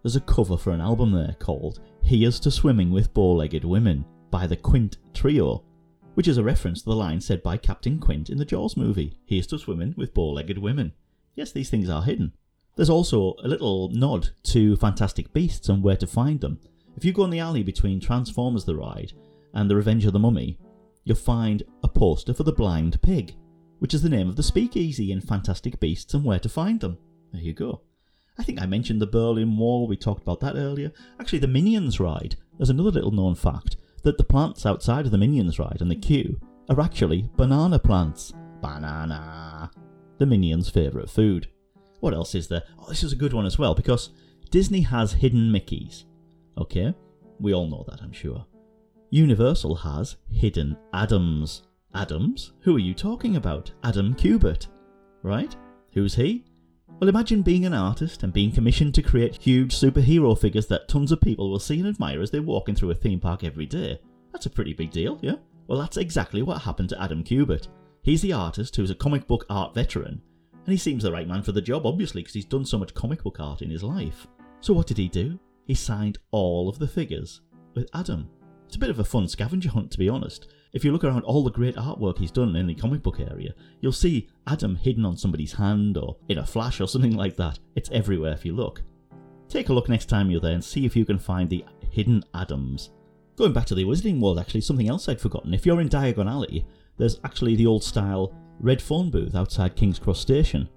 there's 0.02 0.16
a 0.16 0.20
cover 0.20 0.58
for 0.58 0.72
an 0.72 0.82
album 0.82 1.12
there 1.12 1.34
called 1.38 1.80
Here's 2.02 2.38
to 2.40 2.50
Swimming 2.50 2.90
with 2.90 3.14
Bow 3.14 3.32
Legged 3.32 3.64
Women 3.64 4.04
by 4.30 4.46
the 4.46 4.56
Quint 4.56 4.98
Trio, 5.14 5.64
which 6.12 6.28
is 6.28 6.36
a 6.36 6.44
reference 6.44 6.82
to 6.82 6.90
the 6.90 6.96
line 6.96 7.22
said 7.22 7.42
by 7.42 7.56
Captain 7.56 7.98
Quint 7.98 8.28
in 8.28 8.36
the 8.36 8.44
Jaws 8.44 8.76
movie 8.76 9.16
Here's 9.24 9.46
to 9.46 9.58
Swimming 9.58 9.94
with 9.96 10.12
Bow 10.12 10.32
Legged 10.32 10.58
Women. 10.58 10.92
Yes, 11.34 11.52
these 11.52 11.70
things 11.70 11.88
are 11.88 12.02
hidden. 12.02 12.32
There's 12.74 12.90
also 12.90 13.34
a 13.44 13.48
little 13.48 13.90
nod 13.90 14.30
to 14.44 14.76
Fantastic 14.76 15.32
Beasts 15.32 15.68
and 15.68 15.82
where 15.82 15.96
to 15.96 16.06
find 16.06 16.40
them. 16.40 16.58
If 16.96 17.04
you 17.04 17.12
go 17.12 17.24
in 17.24 17.30
the 17.30 17.38
alley 17.38 17.62
between 17.62 18.00
Transformers 18.00 18.64
the 18.64 18.76
Ride 18.76 19.12
and 19.52 19.70
The 19.70 19.76
Revenge 19.76 20.06
of 20.06 20.12
the 20.12 20.18
Mummy, 20.18 20.58
you'll 21.04 21.16
find 21.16 21.62
a 21.82 21.88
poster 21.88 22.32
for 22.32 22.44
the 22.44 22.52
Blind 22.52 23.00
Pig, 23.02 23.34
which 23.78 23.92
is 23.92 24.02
the 24.02 24.08
name 24.08 24.28
of 24.28 24.36
the 24.36 24.42
speakeasy 24.42 25.12
in 25.12 25.20
Fantastic 25.20 25.80
Beasts 25.80 26.14
and 26.14 26.24
where 26.24 26.38
to 26.38 26.48
find 26.48 26.80
them. 26.80 26.96
There 27.32 27.42
you 27.42 27.52
go. 27.52 27.82
I 28.38 28.42
think 28.42 28.60
I 28.60 28.66
mentioned 28.66 29.02
the 29.02 29.06
Berlin 29.06 29.56
Wall, 29.58 29.86
we 29.86 29.96
talked 29.96 30.22
about 30.22 30.40
that 30.40 30.56
earlier. 30.56 30.92
Actually, 31.20 31.40
the 31.40 31.48
Minions 31.48 32.00
ride, 32.00 32.36
there's 32.56 32.70
another 32.70 32.90
little 32.90 33.10
known 33.10 33.34
fact 33.34 33.76
that 34.02 34.16
the 34.16 34.24
plants 34.24 34.64
outside 34.64 35.04
of 35.04 35.12
the 35.12 35.18
Minions 35.18 35.58
ride 35.58 35.78
and 35.80 35.90
the 35.90 35.96
queue 35.96 36.40
are 36.70 36.80
actually 36.80 37.28
banana 37.36 37.78
plants. 37.78 38.32
Banana. 38.62 39.70
The 40.18 40.26
Minions' 40.26 40.70
favourite 40.70 41.10
food. 41.10 41.48
What 42.02 42.14
else 42.14 42.34
is 42.34 42.48
there? 42.48 42.64
Oh, 42.80 42.88
this 42.88 43.04
is 43.04 43.12
a 43.12 43.16
good 43.16 43.32
one 43.32 43.46
as 43.46 43.60
well 43.60 43.76
because 43.76 44.10
Disney 44.50 44.80
has 44.80 45.12
hidden 45.12 45.52
Mickeys. 45.52 46.02
Okay? 46.58 46.92
We 47.38 47.54
all 47.54 47.68
know 47.68 47.84
that, 47.88 48.02
I'm 48.02 48.10
sure. 48.10 48.44
Universal 49.10 49.76
has 49.76 50.16
hidden 50.28 50.76
Adams. 50.92 51.62
Adams? 51.94 52.54
Who 52.62 52.74
are 52.74 52.80
you 52.80 52.92
talking 52.92 53.36
about? 53.36 53.70
Adam 53.84 54.14
Kubert. 54.14 54.66
Right? 55.22 55.54
Who's 55.92 56.16
he? 56.16 56.44
Well, 56.98 57.08
imagine 57.08 57.42
being 57.42 57.66
an 57.66 57.72
artist 57.72 58.24
and 58.24 58.32
being 58.32 58.50
commissioned 58.50 58.96
to 58.96 59.02
create 59.02 59.40
huge 59.40 59.72
superhero 59.72 60.36
figures 60.36 60.66
that 60.66 60.88
tons 60.88 61.12
of 61.12 61.20
people 61.20 61.50
will 61.52 61.60
see 61.60 61.78
and 61.78 61.86
admire 61.86 62.20
as 62.20 62.32
they're 62.32 62.42
walking 62.42 62.74
through 62.74 62.90
a 62.90 62.96
theme 62.96 63.20
park 63.20 63.44
every 63.44 63.66
day. 63.66 64.00
That's 64.32 64.46
a 64.46 64.50
pretty 64.50 64.72
big 64.72 64.90
deal, 64.90 65.20
yeah? 65.22 65.36
Well, 65.68 65.78
that's 65.78 65.98
exactly 65.98 66.42
what 66.42 66.62
happened 66.62 66.88
to 66.88 67.00
Adam 67.00 67.22
Kubert. 67.22 67.68
He's 68.02 68.22
the 68.22 68.32
artist 68.32 68.74
who's 68.74 68.90
a 68.90 68.96
comic 68.96 69.28
book 69.28 69.46
art 69.48 69.72
veteran, 69.72 70.20
and 70.64 70.72
he 70.72 70.78
seems 70.78 71.02
the 71.02 71.12
right 71.12 71.26
man 71.26 71.42
for 71.42 71.52
the 71.52 71.60
job, 71.60 71.86
obviously, 71.86 72.22
because 72.22 72.34
he's 72.34 72.44
done 72.44 72.64
so 72.64 72.78
much 72.78 72.94
comic 72.94 73.22
book 73.22 73.40
art 73.40 73.62
in 73.62 73.70
his 73.70 73.82
life. 73.82 74.26
So 74.60 74.72
what 74.72 74.86
did 74.86 74.98
he 74.98 75.08
do? 75.08 75.38
He 75.66 75.74
signed 75.74 76.18
all 76.30 76.68
of 76.68 76.78
the 76.78 76.86
figures 76.86 77.40
with 77.74 77.88
Adam. 77.94 78.28
It's 78.66 78.76
a 78.76 78.80
bit 78.80 78.90
of 78.90 79.00
a 79.00 79.04
fun 79.04 79.28
scavenger 79.28 79.70
hunt, 79.70 79.90
to 79.90 79.98
be 79.98 80.08
honest. 80.08 80.52
If 80.72 80.84
you 80.84 80.92
look 80.92 81.04
around 81.04 81.24
all 81.24 81.44
the 81.44 81.50
great 81.50 81.76
artwork 81.76 82.18
he's 82.18 82.30
done 82.30 82.56
in 82.56 82.66
the 82.66 82.74
comic 82.74 83.02
book 83.02 83.20
area, 83.20 83.54
you'll 83.80 83.92
see 83.92 84.30
Adam 84.46 84.76
hidden 84.76 85.04
on 85.04 85.16
somebody's 85.16 85.52
hand 85.52 85.98
or 85.98 86.16
in 86.28 86.38
a 86.38 86.46
flash 86.46 86.80
or 86.80 86.88
something 86.88 87.16
like 87.16 87.36
that. 87.36 87.58
It's 87.74 87.90
everywhere 87.90 88.32
if 88.32 88.44
you 88.44 88.54
look. 88.54 88.82
Take 89.48 89.68
a 89.68 89.72
look 89.74 89.88
next 89.88 90.06
time 90.06 90.30
you're 90.30 90.40
there 90.40 90.54
and 90.54 90.64
see 90.64 90.86
if 90.86 90.96
you 90.96 91.04
can 91.04 91.18
find 91.18 91.50
the 91.50 91.64
hidden 91.90 92.24
Adams. 92.34 92.90
Going 93.36 93.52
back 93.52 93.66
to 93.66 93.74
the 93.74 93.84
Wizarding 93.84 94.20
World, 94.20 94.38
actually, 94.38 94.62
something 94.62 94.88
else 94.88 95.08
I'd 95.08 95.20
forgotten. 95.20 95.52
If 95.52 95.66
you're 95.66 95.80
in 95.80 95.88
Diagon 95.88 96.30
Alley, 96.30 96.64
there's 96.96 97.20
actually 97.24 97.56
the 97.56 97.66
old 97.66 97.84
style 97.84 98.34
red 98.60 98.80
phone 98.80 99.10
booth 99.10 99.34
outside 99.34 99.76
King's 99.76 99.98
Cross 99.98 100.20
Station. 100.20 100.68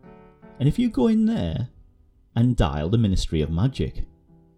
And 0.60 0.68
if 0.68 0.80
you 0.80 0.90
go 0.90 1.08
in 1.08 1.26
there 1.26 1.70
and 2.36 2.56
dial 2.56 2.90
the 2.90 2.98
Ministry 2.98 3.42
of 3.42 3.50
Magic, 3.50 4.06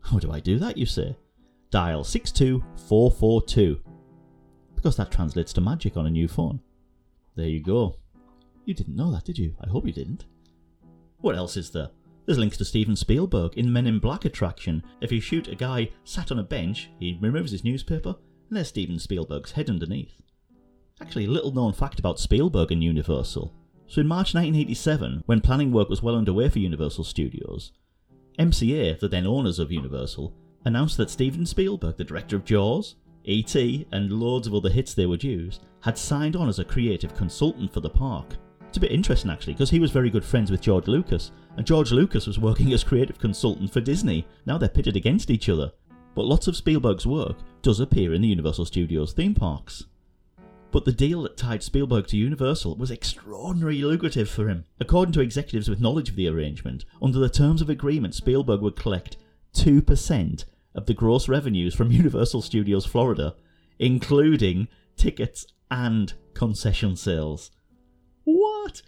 how 0.02 0.20
do 0.20 0.32
I 0.32 0.40
do 0.40 0.60
that, 0.60 0.78
you 0.78 0.86
say? 0.86 1.16
dial 1.70 2.04
62442 2.04 3.82
because 4.76 4.96
that 4.96 5.12
translates 5.12 5.52
to 5.54 5.62
magic 5.62 5.98
on 5.98 6.06
a 6.06 6.10
new 6.10 6.28
phone. 6.28 6.62
There 7.36 7.48
you 7.48 7.62
go. 7.62 7.96
You 8.66 8.74
didn't 8.74 8.96
know 8.96 9.12
that, 9.12 9.26
did 9.26 9.38
you? 9.38 9.56
I 9.60 9.68
hope 9.68 9.86
you 9.86 9.92
didn't. 9.92 10.26
What 11.20 11.36
else 11.36 11.58
is 11.58 11.72
there? 11.72 11.90
There's 12.26 12.38
links 12.38 12.58
to 12.58 12.66
Steven 12.66 12.96
Spielberg 12.96 13.58
in 13.58 13.74
Men 13.74 13.88
in 13.88 14.00
Black 14.00 14.26
attraction. 14.26 14.84
If 15.02 15.12
you 15.12 15.20
shoot 15.20 15.48
a 15.48 15.56
guy 15.56 15.90
sat 16.04 16.32
on 16.32 16.40
a 16.40 16.44
bench, 16.44 16.90
he 17.00 17.18
removes 17.20 17.52
his 17.52 17.64
newspaper, 17.64 18.16
and 18.50 18.58
there's 18.58 18.68
Steven 18.68 19.00
Spielberg's 19.00 19.54
head 19.54 19.70
underneath. 19.70 20.22
Actually, 21.00 21.26
a 21.26 21.30
little 21.30 21.52
known 21.52 21.74
fact 21.74 22.00
about 22.00 22.20
Spielberg 22.20 22.72
and 22.72 22.84
Universal. 22.84 23.54
So 23.88 24.02
in 24.02 24.08
March 24.08 24.34
1987, 24.34 25.24
when 25.28 25.42
planning 25.42 25.72
work 25.72 25.90
was 25.90 26.02
well 26.02 26.16
underway 26.16 26.50
for 26.50 26.60
Universal 26.60 27.04
Studios, 27.04 27.72
MCA, 28.40 29.00
the 29.00 29.08
then 29.08 29.26
owners 29.26 29.60
of 29.60 29.72
Universal, 29.72 30.34
announced 30.66 30.98
that 30.98 31.10
Steven 31.10 31.46
Spielberg, 31.46 31.98
the 31.98 32.04
director 32.04 32.36
of 32.36 32.46
Jaws, 32.46 32.96
E.T., 33.24 33.88
and 33.92 34.12
loads 34.12 34.48
of 34.48 34.54
other 34.54 34.70
hits 34.70 34.94
they 34.94 35.06
would 35.06 35.24
use, 35.24 35.60
had 35.82 35.98
signed 35.98 36.36
on 36.36 36.50
as 36.50 36.60
a 36.60 36.66
creative 36.66 37.16
consultant 37.16 37.72
for 37.72 37.80
the 37.80 37.90
park. 37.90 38.36
It's 38.68 38.78
a 38.78 38.82
bit 38.82 38.92
interesting 38.92 39.32
actually, 39.32 39.54
because 39.54 39.70
he 39.70 39.80
was 39.80 39.92
very 39.92 40.10
good 40.10 40.26
friends 40.26 40.52
with 40.52 40.62
George 40.62 40.88
Lucas, 40.88 41.32
and 41.56 41.66
George 41.66 41.92
Lucas 41.92 42.28
was 42.28 42.40
working 42.40 42.74
as 42.74 42.84
creative 42.84 43.20
consultant 43.20 43.72
for 43.72 43.82
Disney. 43.82 44.28
Now 44.46 44.58
they're 44.58 44.68
pitted 44.68 44.96
against 44.96 45.30
each 45.30 45.48
other. 45.48 45.72
But 46.16 46.26
lots 46.26 46.48
of 46.48 46.58
Spielberg's 46.58 47.06
work 47.06 47.38
does 47.62 47.80
appear 47.80 48.14
in 48.14 48.22
the 48.22 48.28
Universal 48.28 48.66
Studios 48.66 49.14
theme 49.14 49.36
parks. 49.36 49.86
But 50.72 50.86
the 50.86 50.92
deal 50.92 51.24
that 51.24 51.38
tied 51.38 51.64
Spielberg 51.64 52.08
to 52.08 52.18
Universal 52.18 52.76
was 52.76 52.92
extraordinarily 52.92 53.84
lucrative 53.84 54.30
for 54.30 54.50
him. 54.50 54.66
According 54.80 55.14
to 55.14 55.22
executives 55.22 55.70
with 55.70 55.80
knowledge 55.80 56.10
of 56.10 56.16
the 56.16 56.28
arrangement, 56.28 56.86
under 57.02 57.20
the 57.20 57.30
terms 57.30 57.62
of 57.62 57.70
agreement, 57.70 58.16
Spielberg 58.16 58.62
would 58.62 58.76
collect 58.76 59.18
2% 59.56 60.46
of 60.76 60.86
the 60.86 60.94
gross 60.94 61.28
revenues 61.28 61.74
from 61.74 61.92
Universal 61.92 62.42
Studios 62.42 62.86
Florida, 62.86 63.36
including 63.80 64.68
tickets 64.96 65.46
and 65.72 66.14
concession 66.34 66.96
sales. 66.96 67.52
What? 68.24 68.82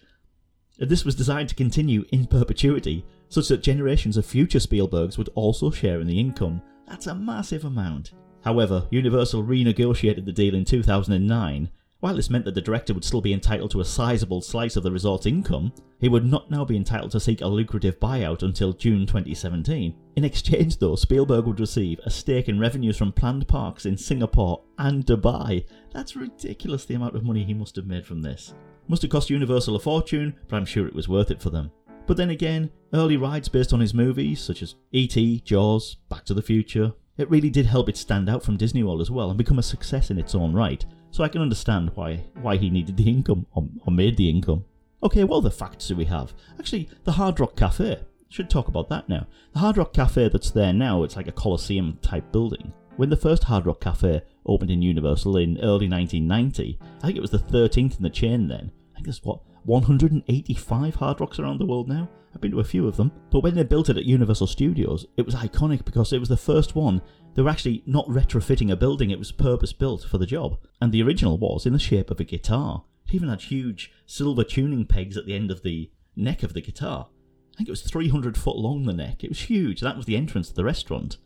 This 0.78 1.06
was 1.06 1.16
designed 1.16 1.50
to 1.50 1.56
continue 1.56 2.06
in 2.12 2.28
perpetuity, 2.28 3.06
such 3.30 3.48
that 3.50 3.64
generations 3.64 4.18
of 4.18 4.26
future 4.26 4.60
Spielbergs 4.60 5.18
would 5.18 5.30
also 5.36 5.72
share 5.72 6.00
in 6.02 6.08
the 6.08 6.20
income. 6.20 6.62
That's 6.88 7.08
a 7.08 7.16
massive 7.16 7.66
amount. 7.66 8.12
However, 8.44 8.88
Universal 8.92 9.44
renegotiated 9.44 10.26
the 10.26 10.32
deal 10.32 10.56
in 10.56 10.66
2009 10.66 11.70
while 12.02 12.16
this 12.16 12.30
meant 12.30 12.46
that 12.46 12.56
the 12.56 12.62
director 12.62 12.94
would 12.94 13.04
still 13.04 13.20
be 13.20 13.34
entitled 13.34 13.72
to 13.72 13.82
a 13.82 13.86
sizable 13.86 14.42
slice 14.42 14.78
of 14.78 14.84
the 14.84 14.92
resort's 14.92 15.26
income, 15.26 15.74
he 16.00 16.08
would 16.08 16.26
not 16.26 16.50
now 16.50 16.64
be 16.64 16.78
entitled 16.78 17.12
to 17.12 17.20
seek 17.20 17.42
a 17.42 17.48
lucrative 17.48 18.00
buyout 18.00 18.42
until 18.42 18.72
June 18.72 19.06
2017. 19.06 19.94
In 20.16 20.24
exchange, 20.24 20.78
though, 20.78 20.96
Spielberg 20.96 21.46
would 21.46 21.60
receive 21.60 22.00
a 22.06 22.10
stake 22.10 22.48
in 22.48 22.58
revenues 22.58 22.96
from 22.96 23.12
planned 23.12 23.50
parks 23.50 23.86
in 23.86 23.98
Singapore 23.98 24.64
and 24.78 25.06
Dubai. 25.06 25.66
That's 25.92 26.16
ridiculous 26.16 26.86
the 26.86 26.94
amount 26.94 27.18
of 27.18 27.26
money 27.26 27.44
he 27.44 27.54
must 27.54 27.76
have 27.76 27.86
made 27.86 28.06
from 28.06 28.22
this. 28.22 28.54
Must 28.88 29.02
have 29.02 29.12
cost 29.12 29.30
Universal 29.30 29.76
a 29.76 29.80
fortune, 29.80 30.36
but 30.48 30.56
I'm 30.56 30.66
sure 30.66 30.88
it 30.88 30.96
was 30.96 31.10
worth 31.10 31.32
it 31.32 31.42
for 31.42 31.50
them. 31.50 31.70
But 32.08 32.16
then 32.16 32.30
again, 32.30 32.72
early 32.94 33.18
rides 33.18 33.50
based 33.50 33.74
on 33.74 33.82
his 33.82 33.94
movies, 33.94 34.42
such 34.42 34.64
as 34.64 34.76
E.T., 34.94 35.42
Jaws, 35.42 35.98
Back 36.08 36.24
to 36.26 36.34
the 36.34 36.42
Future, 36.42 36.94
it 37.20 37.30
really 37.30 37.50
did 37.50 37.66
help 37.66 37.90
it 37.90 37.98
stand 37.98 38.30
out 38.30 38.42
from 38.42 38.56
Disney 38.56 38.82
World 38.82 39.02
as 39.02 39.12
well 39.12 39.30
and 39.30 39.38
become 39.38 39.60
a 39.60 39.64
success 39.64 40.10
in 40.10 40.18
its 40.18 40.34
own 40.34 40.54
right. 40.54 40.86
So 41.12 41.24
I 41.24 41.28
can 41.28 41.42
understand 41.42 41.92
why 41.96 42.24
why 42.42 42.56
he 42.56 42.70
needed 42.70 42.96
the 42.96 43.10
income 43.10 43.46
or, 43.54 43.68
or 43.86 43.92
made 43.92 44.16
the 44.16 44.30
income. 44.30 44.64
Okay, 45.04 45.24
what 45.26 45.38
other 45.38 45.50
facts 45.50 45.88
do 45.90 45.96
we 45.96 46.06
have? 46.06 46.34
Actually, 46.58 46.90
the 47.04 47.14
Hard 47.14 47.40
Rock 47.40 47.56
Cafe. 47.56 48.00
Should 48.30 48.50
talk 48.50 48.68
about 48.68 48.90
that 48.90 49.10
now. 49.10 49.28
The 49.54 49.60
Hard 49.60 49.78
Rock 49.78 49.92
Cafe 49.94 50.30
that's 50.30 50.52
there 50.52 50.72
now, 50.72 51.04
it's 51.04 51.16
like 51.16 51.28
a 51.28 51.32
Coliseum 51.32 51.98
type 52.02 52.32
building. 52.32 52.74
When 52.96 53.10
the 53.10 53.18
first 53.18 53.46
Hard 53.46 53.66
Rock 53.66 53.82
Cafe 53.82 54.22
opened 54.46 54.72
in 54.72 54.82
Universal 54.82 55.38
in 55.38 55.58
early 55.60 55.90
1990, 55.90 56.80
I 57.02 57.06
think 57.06 57.18
it 57.18 57.22
was 57.22 57.32
the 57.32 57.40
13th 57.40 57.98
in 57.98 58.04
the 58.04 58.10
chain 58.10 58.48
then. 58.48 58.72
I 58.92 58.96
think 58.96 59.06
there's 59.08 59.24
what 59.24 59.40
185 59.64 60.96
Hard 60.96 61.22
Rocks 61.22 61.40
around 61.40 61.60
the 61.60 61.66
world 61.66 61.88
now. 61.88 62.10
I've 62.34 62.42
been 62.42 62.52
to 62.52 62.60
a 62.60 62.64
few 62.64 62.88
of 62.88 62.98
them. 62.98 63.12
But 63.32 63.42
when 63.42 63.56
they 63.56 63.64
built 63.64 63.90
it 63.90 63.98
at 63.98 64.06
Universal 64.06 64.48
Studios, 64.48 65.06
it 65.18 65.26
was 65.26 65.36
iconic 65.36 65.86
because 65.86 66.14
it 66.14 66.20
was 66.20 66.30
the 66.30 66.38
first 66.38 66.76
one. 66.76 67.02
They 67.34 67.42
were 67.42 67.50
actually 67.50 67.84
not 67.86 68.08
retrofitting 68.08 68.72
a 68.72 68.76
building, 68.76 69.12
it 69.12 69.20
was 69.20 69.32
purpose 69.32 69.74
built 69.74 70.04
for 70.04 70.18
the 70.18 70.26
job. 70.26 70.60
And 70.82 70.92
the 70.92 71.04
original 71.04 71.38
was 71.38 71.66
in 71.66 71.74
the 71.74 71.80
shape 71.80 72.12
of 72.12 72.20
a 72.20 72.24
guitar. 72.24 72.84
It 73.08 73.16
even 73.16 73.30
had 73.30 73.42
huge 73.42 73.92
silver 74.06 74.44
tuning 74.44 74.86
pegs 74.86 75.18
at 75.18 75.26
the 75.26 75.36
end 75.36 75.52
of 75.52 75.64
the 75.64 75.92
neck 76.16 76.44
of 76.44 76.54
the 76.54 76.62
guitar. 76.62 77.08
I 77.54 77.58
think 77.58 77.70
it 77.70 77.72
was 77.72 77.82
300 77.82 78.38
foot 78.38 78.58
long, 78.58 78.86
the 78.86 78.94
neck. 78.94 79.24
It 79.24 79.30
was 79.30 79.42
huge. 79.42 79.82
That 79.82 79.98
was 79.98 80.06
the 80.06 80.16
entrance 80.16 80.50
to 80.50 80.56
the 80.56 80.64
restaurant. 80.64 81.18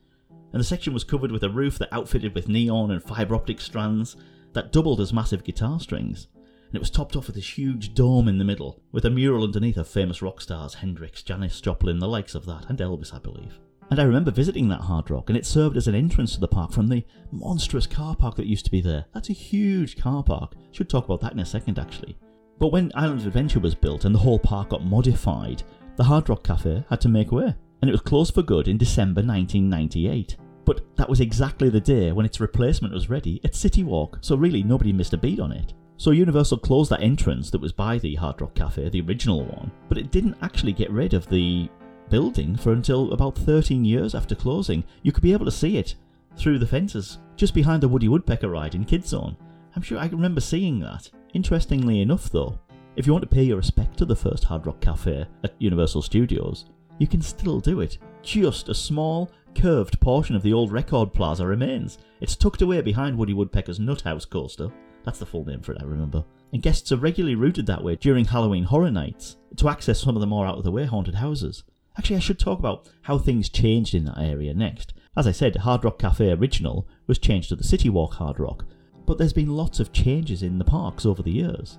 And 0.52 0.60
the 0.60 0.66
section 0.66 0.94
was 0.94 1.04
covered 1.04 1.32
with 1.32 1.44
a 1.44 1.50
roof 1.50 1.78
that 1.80 1.94
outfitted 1.94 2.34
with 2.34 2.48
neon 2.48 2.92
and 2.92 3.04
fibre 3.04 3.36
optic 3.36 3.60
strands 3.60 4.16
that 4.54 4.72
doubled 4.72 5.02
as 5.02 5.12
massive 5.12 5.44
guitar 5.44 5.80
strings 5.80 6.28
and 6.74 6.80
it 6.80 6.82
was 6.82 6.90
topped 6.90 7.16
off 7.16 7.28
with 7.28 7.36
this 7.36 7.56
huge 7.56 7.94
dome 7.94 8.28
in 8.28 8.40
the 8.40 8.44
middle, 8.44 8.82
with 8.92 9.06
a 9.06 9.10
mural 9.12 9.44
underneath 9.44 9.78
of 9.78 9.88
famous 9.88 10.24
rock 10.24 10.42
stars 10.42 10.74
Hendrix, 10.74 11.22
Janis 11.22 11.62
Joplin, 11.62 12.00
the 12.00 12.08
likes 12.08 12.34
of 12.34 12.48
that, 12.48 12.68
and 12.68 12.80
Elvis, 12.80 13.14
I 13.14 13.20
believe. 13.20 13.60
And 13.92 14.00
I 14.00 14.06
remember 14.06 14.32
visiting 14.32 14.70
that 14.70 14.82
Hard 14.82 15.12
Rock, 15.12 15.30
and 15.30 15.38
it 15.38 15.46
served 15.46 15.78
as 15.78 15.88
an 15.88 15.94
entrance 15.94 16.34
to 16.34 16.40
the 16.40 16.48
park 16.48 16.72
from 16.72 16.88
the 16.88 17.06
monstrous 17.32 17.86
car 17.86 18.16
park 18.16 18.38
that 18.38 18.48
used 18.48 18.66
to 18.66 18.72
be 18.72 18.82
there. 18.82 19.06
That's 19.14 19.30
a 19.30 19.34
huge 19.34 19.98
car 19.98 20.24
park. 20.24 20.56
Should 20.72 20.90
talk 20.90 21.06
about 21.06 21.22
that 21.22 21.34
in 21.34 21.40
a 21.40 21.46
second, 21.46 21.78
actually. 21.78 22.18
But 22.58 22.72
when 22.72 22.92
Island 22.96 23.22
of 23.22 23.28
Adventure 23.28 23.60
was 23.60 23.76
built 23.76 24.06
and 24.06 24.16
the 24.16 24.20
whole 24.20 24.40
park 24.40 24.70
got 24.70 24.84
modified, 24.84 25.62
the 25.98 26.06
Hard 26.06 26.28
Rock 26.28 26.44
Cafe 26.44 26.84
had 26.90 27.02
to 27.02 27.08
make 27.08 27.32
way, 27.32 27.54
and 27.84 27.88
it 27.88 27.92
was 27.92 28.02
closed 28.02 28.34
for 28.34 28.42
good 28.42 28.68
in 28.68 28.80
December 28.80 29.22
1998. 29.22 30.38
But 30.66 30.96
that 30.96 31.10
was 31.10 31.20
exactly 31.20 31.70
the 31.70 31.80
day 31.80 32.12
when 32.14 32.26
its 32.26 32.40
replacement 32.40 32.96
was 32.96 33.12
ready 33.12 33.40
at 33.44 33.54
City 33.54 33.84
Walk, 33.84 34.18
so 34.22 34.36
really 34.36 34.64
nobody 34.64 34.92
missed 34.92 35.14
a 35.14 35.18
beat 35.18 35.40
on 35.40 35.52
it. 35.52 35.76
So 35.98 36.12
Universal 36.12 36.58
closed 36.60 36.92
that 36.92 37.02
entrance 37.02 37.50
that 37.52 37.62
was 37.62 37.72
by 37.72 37.98
the 37.98 38.16
Hard 38.16 38.42
Rock 38.42 38.56
Cafe, 38.56 38.90
the 38.90 39.02
original 39.02 39.46
one, 39.46 39.72
but 39.88 39.98
it 39.98 40.12
didn't 40.12 40.38
actually 40.42 40.74
get 40.74 40.92
rid 40.92 41.14
of 41.14 41.30
the 41.30 41.70
building 42.10 42.56
for 42.56 42.74
until 42.74 43.14
about 43.14 43.38
13 43.38 43.86
years 43.86 44.16
after 44.16 44.36
closing. 44.36 44.84
You 45.04 45.12
could 45.12 45.24
be 45.24 45.34
able 45.34 45.46
to 45.46 45.52
see 45.52 45.78
it 45.78 45.96
through 46.36 46.60
the 46.60 46.68
fences 46.68 47.20
just 47.36 47.54
behind 47.54 47.82
the 47.82 47.88
Woody 47.88 48.08
Woodpecker 48.08 48.50
ride 48.50 48.76
in 48.76 48.86
Kids 48.86 49.10
Zone. 49.10 49.38
I'm 49.76 49.82
sure 49.82 50.00
I 50.00 50.08
remember 50.08 50.42
seeing 50.42 50.80
that. 50.80 51.10
Interestingly 51.34 52.02
enough, 52.02 52.30
though, 52.30 52.60
if 52.96 53.08
you 53.08 53.14
want 53.14 53.24
to 53.24 53.36
pay 53.36 53.44
your 53.44 53.58
respect 53.58 53.98
to 53.98 54.06
the 54.06 54.16
first 54.16 54.44
Hard 54.44 54.66
Rock 54.68 54.80
Cafe 54.80 55.26
at 55.44 55.56
Universal 55.60 56.04
Studios, 56.04 56.66
you 57.00 57.08
can 57.08 57.22
still 57.22 57.60
do 57.60 57.80
it. 57.82 57.98
Just 58.22 58.70
a 58.70 58.76
small, 58.76 59.32
curved 59.56 60.00
portion 60.00 60.36
of 60.36 60.44
the 60.44 60.54
old 60.54 60.72
record 60.72 61.12
plaza 61.14 61.46
remains. 61.46 61.98
It's 62.22 62.36
tucked 62.36 62.62
away 62.62 62.82
behind 62.82 63.18
Woody 63.18 63.34
Woodpecker's 63.34 63.80
Nuthouse 63.80 64.30
coaster, 64.30 64.72
that's 65.04 65.20
the 65.20 65.26
full 65.26 65.46
name 65.46 65.62
for 65.62 65.74
it, 65.74 65.82
I 65.82 65.86
remember. 65.86 66.24
And 66.52 66.62
guests 66.62 66.92
are 66.92 66.98
regularly 66.98 67.36
routed 67.36 67.66
that 67.66 67.84
way 67.84 67.96
during 67.96 68.26
Halloween 68.26 68.64
Horror 68.64 68.92
Nights 68.92 69.38
to 69.58 69.70
access 69.70 70.00
some 70.00 70.16
of 70.16 70.22
the 70.22 70.28
more 70.28 70.46
out 70.46 70.58
of 70.58 70.64
the 70.64 70.72
way 70.72 70.86
haunted 70.86 71.16
houses. 71.16 71.64
Actually, 71.98 72.16
I 72.16 72.20
should 72.20 72.40
talk 72.40 72.60
about 72.60 72.90
how 73.04 73.18
things 73.18 73.50
changed 73.50 73.94
in 73.94 74.06
that 74.06 74.18
area 74.18 74.54
next. 74.54 74.94
As 75.16 75.28
I 75.28 75.32
said, 75.32 75.56
Hard 75.58 75.84
Rock 75.84 76.00
Cafe 76.00 76.32
Original 76.32 76.88
was 77.06 77.20
changed 77.20 77.50
to 77.50 77.56
the 77.56 77.64
City 77.64 77.90
Walk 77.90 78.14
Hard 78.16 78.40
Rock, 78.40 78.66
but 79.06 79.18
there's 79.18 79.34
been 79.34 79.56
lots 79.56 79.80
of 79.80 79.94
changes 79.94 80.42
in 80.42 80.58
the 80.58 80.66
parks 80.66 81.06
over 81.06 81.22
the 81.22 81.32
years. 81.32 81.78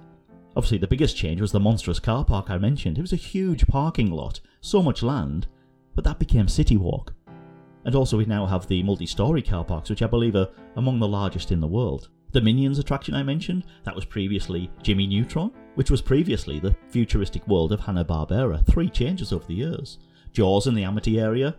Obviously, 0.56 0.78
the 0.78 0.86
biggest 0.86 1.16
change 1.16 1.40
was 1.40 1.50
the 1.50 1.58
monstrous 1.58 1.98
car 1.98 2.24
park 2.24 2.48
I 2.48 2.58
mentioned. 2.58 2.96
It 2.96 3.02
was 3.02 3.12
a 3.12 3.16
huge 3.16 3.66
parking 3.66 4.10
lot, 4.10 4.40
so 4.60 4.82
much 4.82 5.02
land, 5.02 5.48
but 5.96 6.04
that 6.04 6.20
became 6.20 6.46
City 6.46 6.76
Walk. 6.76 7.12
And 7.84 7.94
also, 7.94 8.16
we 8.16 8.24
now 8.24 8.46
have 8.46 8.66
the 8.66 8.82
multi 8.82 9.06
story 9.06 9.42
car 9.42 9.64
parks, 9.64 9.90
which 9.90 10.02
I 10.02 10.06
believe 10.06 10.36
are 10.36 10.48
among 10.76 10.98
the 10.98 11.08
largest 11.08 11.52
in 11.52 11.60
the 11.60 11.66
world. 11.66 12.08
The 12.32 12.40
Minions 12.40 12.78
attraction 12.78 13.14
I 13.14 13.22
mentioned, 13.22 13.64
that 13.84 13.94
was 13.94 14.04
previously 14.04 14.70
Jimmy 14.82 15.06
Neutron, 15.06 15.52
which 15.76 15.90
was 15.90 16.02
previously 16.02 16.58
the 16.58 16.74
futuristic 16.88 17.46
world 17.46 17.72
of 17.72 17.80
Hanna-Barbera. 17.80 18.66
Three 18.66 18.88
changes 18.88 19.32
over 19.32 19.46
the 19.46 19.54
years. 19.54 19.98
Jaws 20.32 20.66
in 20.66 20.74
the 20.74 20.82
Amity 20.82 21.20
area. 21.20 21.54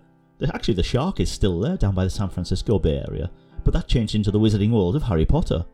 Actually, 0.53 0.73
the 0.73 0.83
shark 0.83 1.21
is 1.21 1.31
still 1.31 1.61
there 1.61 1.77
down 1.77 1.95
by 1.95 2.03
the 2.03 2.09
San 2.09 2.29
Francisco 2.29 2.77
Bay 2.77 3.01
Area, 3.07 3.31
but 3.63 3.73
that 3.73 3.87
changed 3.87 4.15
into 4.15 4.31
the 4.31 4.39
wizarding 4.39 4.71
world 4.71 4.97
of 4.97 5.03
Harry 5.03 5.25
Potter. 5.25 5.65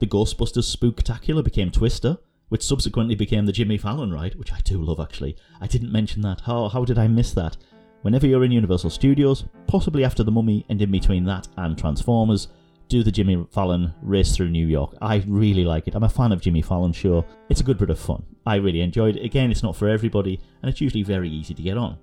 The 0.00 0.06
Ghostbusters 0.06 0.76
Spooktacular 0.76 1.42
became 1.42 1.70
Twister, 1.70 2.18
which 2.50 2.62
subsequently 2.62 3.14
became 3.14 3.46
the 3.46 3.52
Jimmy 3.52 3.78
Fallon 3.78 4.12
ride, 4.12 4.34
which 4.34 4.52
I 4.52 4.58
do 4.64 4.82
love 4.82 5.00
actually. 5.00 5.34
I 5.62 5.66
didn't 5.66 5.90
mention 5.90 6.20
that. 6.22 6.42
How, 6.42 6.68
how 6.68 6.84
did 6.84 6.98
I 6.98 7.08
miss 7.08 7.32
that? 7.32 7.56
Whenever 8.02 8.26
you're 8.26 8.44
in 8.44 8.50
Universal 8.50 8.90
Studios, 8.90 9.44
possibly 9.68 10.04
after 10.04 10.24
The 10.24 10.30
Mummy 10.30 10.66
and 10.68 10.82
in 10.82 10.90
between 10.90 11.24
that 11.24 11.46
and 11.56 11.78
Transformers, 11.78 12.48
do 12.88 13.04
the 13.04 13.12
Jimmy 13.12 13.46
Fallon 13.52 13.94
race 14.02 14.34
through 14.36 14.50
New 14.50 14.66
York. 14.66 14.96
I 15.00 15.22
really 15.28 15.64
like 15.64 15.86
it. 15.86 15.94
I'm 15.94 16.02
a 16.02 16.08
fan 16.08 16.32
of 16.32 16.40
Jimmy 16.40 16.62
Fallon 16.62 16.92
show. 16.92 17.24
It's 17.48 17.60
a 17.60 17.64
good 17.64 17.78
bit 17.78 17.90
of 17.90 17.98
fun. 18.00 18.24
I 18.44 18.56
really 18.56 18.80
enjoyed 18.80 19.16
it. 19.16 19.24
Again, 19.24 19.52
it's 19.52 19.62
not 19.62 19.76
for 19.76 19.88
everybody, 19.88 20.40
and 20.60 20.68
it's 20.68 20.80
usually 20.80 21.04
very 21.04 21.28
easy 21.28 21.54
to 21.54 21.62
get 21.62 21.78
on. 21.78 21.96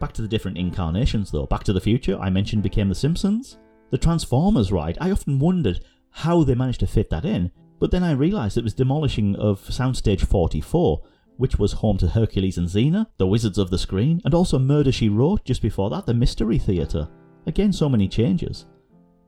Back 0.00 0.12
to 0.14 0.22
the 0.22 0.28
different 0.28 0.58
incarnations 0.58 1.30
though. 1.30 1.46
Back 1.46 1.62
to 1.64 1.72
the 1.72 1.80
Future, 1.80 2.18
I 2.18 2.28
mentioned 2.28 2.64
became 2.64 2.88
The 2.88 2.94
Simpsons. 2.96 3.56
The 3.90 3.98
Transformers 3.98 4.72
ride, 4.72 4.98
I 5.00 5.12
often 5.12 5.38
wondered 5.38 5.80
how 6.10 6.42
they 6.42 6.56
managed 6.56 6.80
to 6.80 6.88
fit 6.88 7.08
that 7.10 7.24
in, 7.24 7.52
but 7.78 7.92
then 7.92 8.02
I 8.02 8.12
realised 8.12 8.58
it 8.58 8.64
was 8.64 8.74
demolishing 8.74 9.36
of 9.36 9.60
Soundstage 9.60 10.22
44, 10.22 11.02
which 11.36 11.58
was 11.58 11.72
home 11.72 11.98
to 11.98 12.08
Hercules 12.08 12.58
and 12.58 12.68
Xena, 12.68 13.06
the 13.16 13.26
Wizards 13.26 13.58
of 13.58 13.70
the 13.70 13.78
Screen, 13.78 14.20
and 14.24 14.34
also 14.34 14.58
Murder 14.58 14.92
She 14.92 15.08
Wrote 15.08 15.44
just 15.44 15.62
before 15.62 15.90
that, 15.90 16.06
the 16.06 16.14
Mystery 16.14 16.58
Theatre. 16.58 17.08
Again, 17.46 17.72
so 17.72 17.88
many 17.88 18.08
changes. 18.08 18.66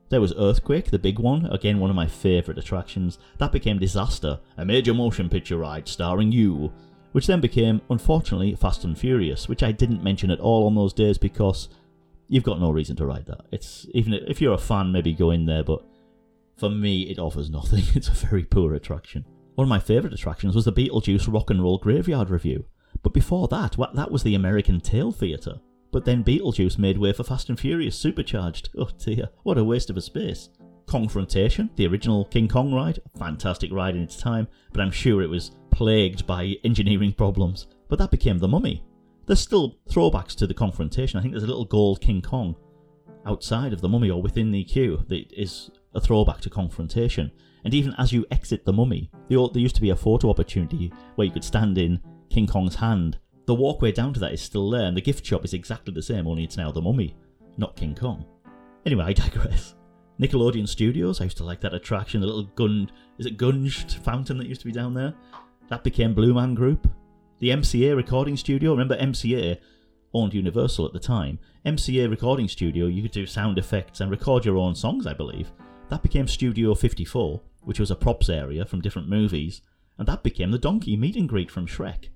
There 0.09 0.21
was 0.21 0.33
Earthquake, 0.37 0.89
the 0.89 0.99
big 0.99 1.19
one, 1.19 1.45
again 1.47 1.79
one 1.79 1.89
of 1.89 1.95
my 1.95 2.07
favourite 2.07 2.57
attractions. 2.57 3.19
That 3.37 3.51
became 3.51 3.77
Disaster, 3.77 4.39
a 4.57 4.65
major 4.65 4.93
motion 4.93 5.29
picture 5.29 5.57
ride 5.57 5.87
starring 5.87 6.31
you, 6.31 6.73
which 7.11 7.27
then 7.27 7.41
became, 7.41 7.81
unfortunately, 7.89 8.55
Fast 8.55 8.83
and 8.83 8.97
Furious, 8.97 9.47
which 9.47 9.63
I 9.63 9.71
didn't 9.71 10.03
mention 10.03 10.31
at 10.31 10.39
all 10.39 10.65
on 10.65 10.75
those 10.75 10.93
days 10.93 11.17
because 11.17 11.69
you've 12.27 12.43
got 12.43 12.59
no 12.59 12.71
reason 12.71 12.95
to 12.97 13.05
ride 13.05 13.27
that. 13.27 13.45
It's 13.51 13.85
even 13.93 14.13
if 14.13 14.41
you're 14.41 14.53
a 14.53 14.57
fan, 14.57 14.91
maybe 14.91 15.13
go 15.13 15.29
in 15.31 15.45
there, 15.45 15.63
but 15.63 15.83
for 16.57 16.69
me, 16.69 17.03
it 17.03 17.19
offers 17.19 17.49
nothing. 17.49 17.83
It's 17.95 18.07
a 18.07 18.27
very 18.27 18.43
poor 18.43 18.73
attraction. 18.73 19.25
One 19.55 19.65
of 19.65 19.69
my 19.69 19.79
favourite 19.79 20.13
attractions 20.13 20.55
was 20.55 20.65
the 20.65 20.71
Beetlejuice 20.71 21.31
Rock 21.31 21.49
and 21.49 21.61
Roll 21.61 21.77
Graveyard 21.77 22.29
Review. 22.29 22.65
But 23.03 23.13
before 23.13 23.47
that, 23.49 23.75
that 23.93 24.11
was 24.11 24.23
the 24.23 24.35
American 24.35 24.79
Tail 24.79 25.11
Theatre. 25.11 25.59
But 25.91 26.05
then 26.05 26.23
Beetlejuice 26.23 26.77
made 26.77 26.97
way 26.97 27.13
for 27.13 27.23
Fast 27.23 27.49
and 27.49 27.59
Furious 27.59 27.97
Supercharged. 27.97 28.69
Oh 28.77 28.89
dear, 28.97 29.29
what 29.43 29.57
a 29.57 29.63
waste 29.63 29.89
of 29.89 29.97
a 29.97 30.01
space. 30.01 30.49
Kongfrontation, 30.85 31.69
the 31.75 31.87
original 31.87 32.25
King 32.25 32.47
Kong 32.47 32.73
ride, 32.73 32.99
a 33.13 33.17
fantastic 33.17 33.71
ride 33.71 33.95
in 33.95 34.01
its 34.01 34.17
time, 34.17 34.47
but 34.71 34.81
I'm 34.81 34.91
sure 34.91 35.21
it 35.21 35.29
was 35.29 35.51
plagued 35.71 36.25
by 36.25 36.55
engineering 36.63 37.13
problems. 37.13 37.67
But 37.89 37.99
that 37.99 38.11
became 38.11 38.39
the 38.39 38.47
mummy. 38.47 38.83
There's 39.25 39.39
still 39.39 39.77
throwbacks 39.89 40.35
to 40.37 40.47
the 40.47 40.53
Kongfrontation. 40.53 41.15
I 41.15 41.21
think 41.21 41.33
there's 41.33 41.43
a 41.43 41.47
little 41.47 41.65
gold 41.65 42.01
King 42.01 42.21
Kong 42.21 42.55
outside 43.25 43.73
of 43.73 43.81
the 43.81 43.89
mummy 43.89 44.09
or 44.09 44.21
within 44.21 44.51
the 44.51 44.63
queue 44.63 45.03
that 45.07 45.31
is 45.31 45.69
a 45.93 46.01
throwback 46.01 46.41
to 46.41 46.49
Kongfrontation. 46.49 47.31
And 47.63 47.73
even 47.73 47.93
as 47.97 48.11
you 48.11 48.25
exit 48.31 48.65
the 48.65 48.73
mummy, 48.73 49.11
there 49.29 49.39
used 49.53 49.75
to 49.75 49.81
be 49.81 49.89
a 49.89 49.95
photo 49.95 50.29
opportunity 50.29 50.93
where 51.15 51.25
you 51.25 51.33
could 51.33 51.43
stand 51.43 51.77
in 51.77 51.99
King 52.29 52.47
Kong's 52.47 52.75
hand 52.75 53.17
the 53.49 53.55
walkway 53.55 53.91
down 53.91 54.13
to 54.13 54.19
that 54.19 54.31
is 54.31 54.43
still 54.43 54.69
there, 54.69 54.85
and 54.85 54.95
the 54.95 55.01
gift 55.01 55.25
shop 55.25 55.43
is 55.43 55.55
exactly 55.55 55.91
the 55.91 56.03
same, 56.03 56.27
only 56.27 56.43
it's 56.43 56.55
now 56.55 56.71
the 56.71 56.79
mummy, 56.79 57.15
not 57.57 57.75
King 57.75 57.95
Kong. 57.95 58.23
Anyway, 58.85 59.03
I 59.03 59.13
digress. 59.13 59.73
Nickelodeon 60.19 60.69
Studios, 60.69 61.19
I 61.19 61.23
used 61.23 61.37
to 61.37 61.43
like 61.43 61.59
that 61.61 61.73
attraction, 61.73 62.21
the 62.21 62.27
little 62.27 62.43
gun, 62.43 62.91
is 63.17 63.25
it 63.25 63.37
Gunge 63.37 63.97
fountain 64.03 64.37
that 64.37 64.45
used 64.45 64.61
to 64.61 64.67
be 64.67 64.71
down 64.71 64.93
there? 64.93 65.15
That 65.69 65.83
became 65.83 66.13
Blue 66.13 66.31
Man 66.31 66.53
Group. 66.53 66.91
The 67.39 67.49
MCA 67.49 67.95
recording 67.95 68.37
studio, 68.37 68.69
remember 68.69 68.95
MCA 68.97 69.57
owned 70.13 70.35
Universal 70.35 70.85
at 70.85 70.93
the 70.93 70.99
time. 70.99 71.39
MCA 71.65 72.07
recording 72.07 72.47
studio, 72.47 72.85
you 72.85 73.01
could 73.01 73.09
do 73.09 73.25
sound 73.25 73.57
effects 73.57 73.99
and 73.99 74.11
record 74.11 74.45
your 74.45 74.57
own 74.57 74.75
songs, 74.75 75.07
I 75.07 75.15
believe. 75.15 75.51
That 75.89 76.03
became 76.03 76.27
Studio 76.27 76.75
54, 76.75 77.41
which 77.61 77.79
was 77.79 77.91
a 77.91 77.95
props 77.95 78.29
area 78.29 78.65
from 78.65 78.81
different 78.81 79.09
movies, 79.09 79.61
and 79.97 80.07
that 80.07 80.23
became 80.23 80.51
the 80.51 80.57
donkey 80.57 80.95
meet 80.95 81.15
and 81.15 81.27
greet 81.29 81.51
from 81.51 81.67
Shrek. 81.67 82.09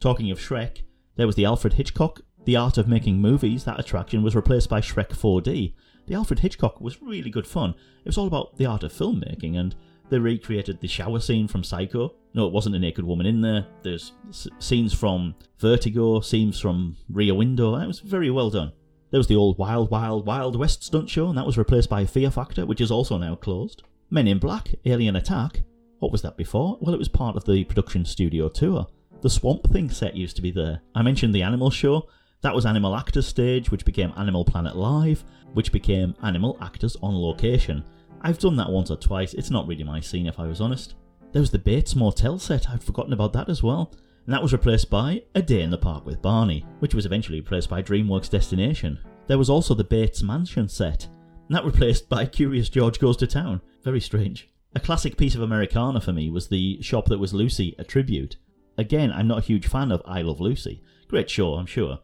Talking 0.00 0.30
of 0.30 0.38
Shrek, 0.38 0.82
there 1.16 1.26
was 1.26 1.36
the 1.36 1.44
Alfred 1.44 1.74
Hitchcock, 1.74 2.20
The 2.44 2.56
Art 2.56 2.76
of 2.78 2.88
Making 2.88 3.18
Movies. 3.20 3.64
That 3.64 3.78
attraction 3.80 4.22
was 4.22 4.34
replaced 4.36 4.68
by 4.68 4.80
Shrek 4.80 5.10
4D. 5.10 5.74
The 6.06 6.14
Alfred 6.14 6.40
Hitchcock 6.40 6.80
was 6.80 7.00
really 7.00 7.30
good 7.30 7.46
fun. 7.46 7.70
It 8.04 8.08
was 8.08 8.18
all 8.18 8.26
about 8.26 8.56
the 8.58 8.66
art 8.66 8.82
of 8.82 8.92
filmmaking, 8.92 9.56
and 9.56 9.74
they 10.10 10.18
recreated 10.18 10.80
the 10.80 10.88
shower 10.88 11.20
scene 11.20 11.46
from 11.48 11.62
Psycho. 11.64 12.14
No, 12.34 12.46
it 12.46 12.52
wasn't 12.52 12.74
a 12.74 12.78
naked 12.78 13.04
woman 13.04 13.26
in 13.26 13.40
there. 13.40 13.66
There's 13.82 14.12
s- 14.28 14.48
scenes 14.58 14.92
from 14.92 15.34
Vertigo, 15.58 16.20
scenes 16.20 16.58
from 16.58 16.96
Rear 17.08 17.34
Window. 17.34 17.78
That 17.78 17.86
was 17.86 18.00
very 18.00 18.30
well 18.30 18.50
done. 18.50 18.72
There 19.10 19.18
was 19.18 19.28
the 19.28 19.36
old 19.36 19.58
Wild 19.58 19.90
Wild 19.90 20.26
Wild 20.26 20.56
West 20.56 20.82
stunt 20.82 21.08
show, 21.10 21.28
and 21.28 21.38
that 21.38 21.46
was 21.46 21.56
replaced 21.58 21.88
by 21.90 22.04
Fear 22.06 22.30
Factor, 22.30 22.66
which 22.66 22.80
is 22.80 22.90
also 22.90 23.16
now 23.18 23.34
closed. 23.36 23.82
Men 24.12 24.28
in 24.28 24.38
Black, 24.38 24.74
Alien 24.84 25.16
Attack. 25.16 25.62
What 26.00 26.12
was 26.12 26.20
that 26.20 26.36
before? 26.36 26.76
Well, 26.82 26.94
it 26.94 26.98
was 26.98 27.08
part 27.08 27.34
of 27.34 27.46
the 27.46 27.64
production 27.64 28.04
studio 28.04 28.50
tour. 28.50 28.86
The 29.22 29.30
Swamp 29.30 29.72
Thing 29.72 29.88
set 29.88 30.14
used 30.14 30.36
to 30.36 30.42
be 30.42 30.50
there. 30.50 30.82
I 30.94 31.00
mentioned 31.00 31.34
the 31.34 31.40
Animal 31.40 31.70
Show. 31.70 32.08
That 32.42 32.54
was 32.54 32.66
Animal 32.66 32.94
Actors 32.94 33.26
Stage, 33.26 33.70
which 33.70 33.86
became 33.86 34.12
Animal 34.18 34.44
Planet 34.44 34.76
Live, 34.76 35.24
which 35.54 35.72
became 35.72 36.14
Animal 36.22 36.58
Actors 36.60 36.94
on 37.02 37.14
Location. 37.14 37.82
I've 38.20 38.38
done 38.38 38.54
that 38.56 38.68
once 38.68 38.90
or 38.90 38.98
twice. 38.98 39.32
It's 39.32 39.50
not 39.50 39.66
really 39.66 39.82
my 39.82 40.00
scene, 40.00 40.26
if 40.26 40.38
I 40.38 40.46
was 40.46 40.60
honest. 40.60 40.92
There 41.32 41.40
was 41.40 41.50
the 41.50 41.58
Bates 41.58 41.96
Motel 41.96 42.38
set. 42.38 42.68
I'd 42.68 42.84
forgotten 42.84 43.14
about 43.14 43.32
that 43.32 43.48
as 43.48 43.62
well. 43.62 43.94
And 44.26 44.34
that 44.34 44.42
was 44.42 44.52
replaced 44.52 44.90
by 44.90 45.22
A 45.34 45.40
Day 45.40 45.62
in 45.62 45.70
the 45.70 45.78
Park 45.78 46.04
with 46.04 46.20
Barney, 46.20 46.66
which 46.80 46.94
was 46.94 47.06
eventually 47.06 47.40
replaced 47.40 47.70
by 47.70 47.82
DreamWorks 47.82 48.28
Destination. 48.28 48.98
There 49.26 49.38
was 49.38 49.48
also 49.48 49.72
the 49.72 49.84
Bates 49.84 50.22
Mansion 50.22 50.68
set. 50.68 51.06
And 51.48 51.56
that 51.56 51.64
replaced 51.64 52.10
by 52.10 52.26
Curious 52.26 52.68
George 52.68 52.98
Goes 52.98 53.16
to 53.16 53.26
Town. 53.26 53.62
Very 53.84 54.00
strange. 54.00 54.48
A 54.74 54.80
classic 54.80 55.16
piece 55.16 55.34
of 55.34 55.42
Americana 55.42 56.00
for 56.00 56.12
me 56.12 56.30
was 56.30 56.48
the 56.48 56.80
shop 56.82 57.06
that 57.06 57.18
was 57.18 57.34
Lucy, 57.34 57.74
a 57.78 57.84
tribute. 57.84 58.36
Again, 58.78 59.12
I'm 59.12 59.28
not 59.28 59.38
a 59.38 59.46
huge 59.46 59.66
fan 59.66 59.92
of 59.92 60.02
I 60.06 60.22
Love 60.22 60.40
Lucy. 60.40 60.82
Great 61.08 61.28
show, 61.28 61.54
I'm 61.54 61.66
sure. 61.66 61.98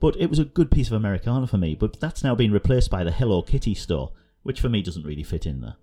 But 0.00 0.16
it 0.16 0.30
was 0.30 0.38
a 0.38 0.44
good 0.44 0.70
piece 0.70 0.88
of 0.88 0.94
Americana 0.94 1.46
for 1.46 1.58
me, 1.58 1.74
but 1.74 2.00
that's 2.00 2.24
now 2.24 2.34
been 2.34 2.52
replaced 2.52 2.90
by 2.90 3.04
the 3.04 3.12
Hello 3.12 3.42
Kitty 3.42 3.74
store, 3.74 4.12
which 4.42 4.60
for 4.60 4.68
me 4.68 4.82
doesn't 4.82 5.04
really 5.04 5.22
fit 5.22 5.46
in 5.46 5.60
there. 5.60 5.76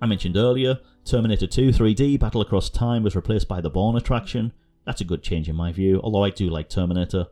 I 0.00 0.06
mentioned 0.06 0.36
earlier, 0.36 0.78
Terminator 1.04 1.46
2 1.46 1.70
3D 1.70 2.18
Battle 2.18 2.40
Across 2.40 2.70
Time 2.70 3.02
was 3.02 3.16
replaced 3.16 3.48
by 3.48 3.60
the 3.60 3.70
Bourne 3.70 3.96
attraction. 3.96 4.52
That's 4.86 5.00
a 5.00 5.04
good 5.04 5.22
change 5.22 5.48
in 5.48 5.56
my 5.56 5.72
view, 5.72 6.00
although 6.02 6.24
I 6.24 6.30
do 6.30 6.48
like 6.48 6.68
Terminator. 6.68 7.26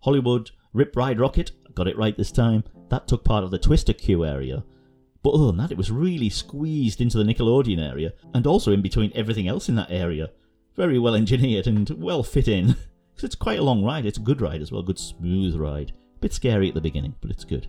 Hollywood 0.00 0.50
Rip 0.72 0.96
Ride 0.96 1.18
Rockit, 1.18 1.50
got 1.74 1.88
it 1.88 1.98
right 1.98 2.16
this 2.16 2.32
time, 2.32 2.64
that 2.88 3.08
took 3.08 3.24
part 3.24 3.44
of 3.44 3.50
the 3.50 3.58
Twister 3.58 3.92
queue 3.92 4.24
area. 4.24 4.64
But 5.22 5.30
other 5.30 5.46
than 5.46 5.58
that, 5.58 5.70
it 5.70 5.76
was 5.76 5.90
really 5.90 6.28
squeezed 6.28 7.00
into 7.00 7.18
the 7.18 7.24
Nickelodeon 7.24 7.78
area, 7.78 8.12
and 8.34 8.46
also 8.46 8.72
in 8.72 8.82
between 8.82 9.12
everything 9.14 9.48
else 9.48 9.68
in 9.68 9.76
that 9.76 9.90
area 9.90 10.30
very 10.76 10.98
well 10.98 11.14
engineered 11.14 11.66
and 11.66 11.88
well 11.90 12.22
fit 12.22 12.48
in. 12.48 12.76
Because 13.12 13.24
it's 13.24 13.34
quite 13.34 13.58
a 13.58 13.62
long 13.62 13.84
ride. 13.84 14.06
It's 14.06 14.16
a 14.16 14.22
good 14.22 14.40
ride 14.40 14.62
as 14.62 14.72
well, 14.72 14.82
good 14.82 14.98
smooth 14.98 15.54
ride. 15.54 15.92
Bit 16.22 16.32
scary 16.32 16.68
at 16.68 16.74
the 16.74 16.80
beginning, 16.80 17.14
but 17.20 17.30
it's 17.30 17.44
good. 17.44 17.66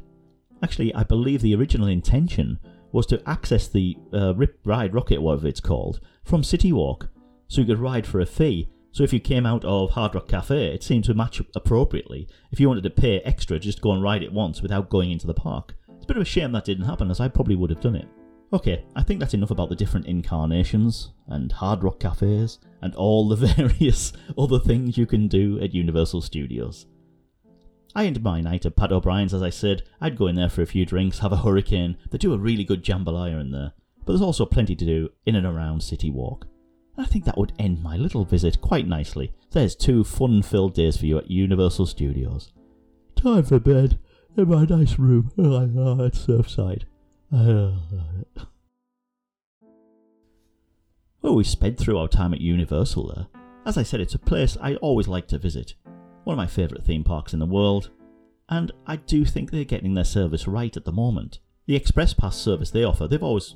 Actually, 0.64 0.95
I 0.95 1.04
believe 1.04 1.41
the 1.41 1.54
original 1.54 1.88
intention 1.88 2.62
was 2.93 3.06
to 3.08 3.22
access 3.30 3.68
the 3.68 3.97
uh, 4.14 4.34
Rip 4.36 4.58
Ride 4.64 4.93
Rockit, 4.93 5.20
whatever 5.20 5.47
it's 5.47 5.60
called, 5.60 5.99
from 6.24 6.45
City 6.45 6.72
Walk, 6.72 7.10
so 7.49 7.60
you 7.60 7.68
could 7.68 7.80
ride 7.80 8.08
for 8.08 8.22
a 8.22 8.26
fee. 8.26 8.70
So 8.93 9.04
if 9.04 9.12
you 9.12 9.20
came 9.20 9.45
out 9.45 9.66
of 9.66 9.89
Hard 9.89 10.16
Rock 10.16 10.30
Cafe, 10.30 10.74
it 10.74 10.82
seemed 10.82 11.04
to 11.06 11.14
match 11.14 11.41
appropriately. 11.58 12.30
If 12.54 12.62
you 12.62 12.70
wanted 12.70 12.84
to 12.84 12.89
pay 12.89 13.20
extra, 13.20 13.60
just 13.60 13.82
go 13.82 13.91
and 13.91 14.01
ride 14.01 14.24
it 14.24 14.32
once 14.32 14.62
without 14.62 14.89
going 14.89 15.12
into 15.12 15.28
the 15.28 15.34
park. 15.34 15.76
It's 16.04 16.12
a 16.12 16.16
bit 16.16 16.18
of 16.18 16.24
a 16.24 16.26
shame 16.26 16.51
that 16.51 16.66
didn't 16.66 16.84
happen, 16.84 17.10
as 17.10 17.22
I 17.22 17.30
probably 17.30 17.56
would 17.56 17.70
have 17.70 17.80
done 17.80 17.95
it. 17.95 18.10
Okay, 18.51 18.84
I 18.93 19.04
think 19.04 19.22
that's 19.22 19.36
enough 19.36 19.51
about 19.51 19.70
the 19.70 19.76
different 19.78 20.06
incarnations 20.06 21.14
and 21.28 21.49
Hard 21.49 21.82
Rock 21.82 22.01
cafes 22.01 22.60
and 22.82 22.93
all 22.95 23.30
the 23.30 23.36
various 23.56 24.12
other 24.38 24.60
things 24.60 24.97
you 24.97 25.06
can 25.06 25.30
do 25.30 25.62
at 25.62 25.74
Universal 25.74 26.24
Studios. 26.24 26.88
I 27.95 28.06
ended 28.06 28.22
my 28.22 28.41
night 28.41 28.66
at 28.66 28.76
Pat 28.76 28.91
O'Brien's, 28.91 29.34
as 29.34 29.41
I 29.41 29.49
said. 29.49 29.84
I'd 30.01 30.18
go 30.18 30.28
in 30.28 30.36
there 30.36 30.49
for 30.49 30.62
a 30.62 30.66
few 30.66 30.86
drinks, 30.86 31.20
have 31.20 31.32
a 31.32 31.38
hurricane. 31.38 31.95
They 32.12 32.18
do 32.18 32.34
a 32.34 32.38
really 32.38 32.66
good 32.66 32.84
jambalaya 32.84 33.39
in 33.39 33.51
there, 33.51 33.72
but 33.99 34.08
there's 34.12 34.22
also 34.22 34.45
plenty 34.45 34.76
to 34.76 34.86
do 34.86 35.08
in 35.26 35.38
and 35.38 35.47
around 35.47 35.84
City 35.84 36.10
Walk. 36.10 36.47
I 36.97 37.06
think 37.06 37.24
that 37.24 37.38
would 37.38 37.54
end 37.58 37.82
my 37.82 37.95
little 37.95 38.26
visit 38.26 38.60
quite 38.60 38.89
nicely. 38.89 39.32
There's 39.51 39.74
two 39.74 40.04
fun 40.04 40.41
filled 40.41 40.74
days 40.74 40.97
for 40.97 41.06
you 41.06 41.18
at 41.18 41.32
Universal 41.32 41.86
Studios. 41.86 42.51
time 43.16 43.43
for 43.43 43.58
bed 43.58 43.99
in 44.36 44.49
my 44.49 44.65
nice 44.65 44.97
room 44.97 45.31
oh, 45.38 45.63
at 45.63 45.69
oh, 45.75 46.09
Surfside. 46.09 46.84
Oh, 47.31 47.77
well, 51.21 51.36
we 51.36 51.43
sped 51.43 51.77
through 51.77 51.97
our 51.97 52.07
time 52.07 52.34
at 52.34 52.41
Universal 52.41 53.13
there. 53.15 53.27
As 53.65 53.77
I 53.77 53.84
said, 53.84 54.01
it's 54.01 54.15
a 54.15 54.19
place 54.19 54.57
I 54.61 54.75
always 54.75 55.07
like 55.07 55.27
to 55.29 55.38
visit. 55.38 55.75
One 56.25 56.34
of 56.34 56.38
my 56.38 56.47
favourite 56.47 56.84
theme 56.84 57.03
parks 57.03 57.34
in 57.34 57.39
the 57.39 57.45
world, 57.45 57.91
and 58.49 58.71
I 58.86 58.97
do 58.97 59.25
think 59.25 59.49
they're 59.49 59.63
getting 59.63 59.93
their 59.93 60.03
service 60.03 60.47
right 60.47 60.75
at 60.75 60.86
the 60.86 60.91
moment. 60.91 61.39
The 61.65 61.75
Express 61.75 62.13
Pass 62.13 62.36
service 62.36 62.71
they 62.71 62.84
offer, 62.84 63.07
they've 63.07 63.23
always 63.23 63.55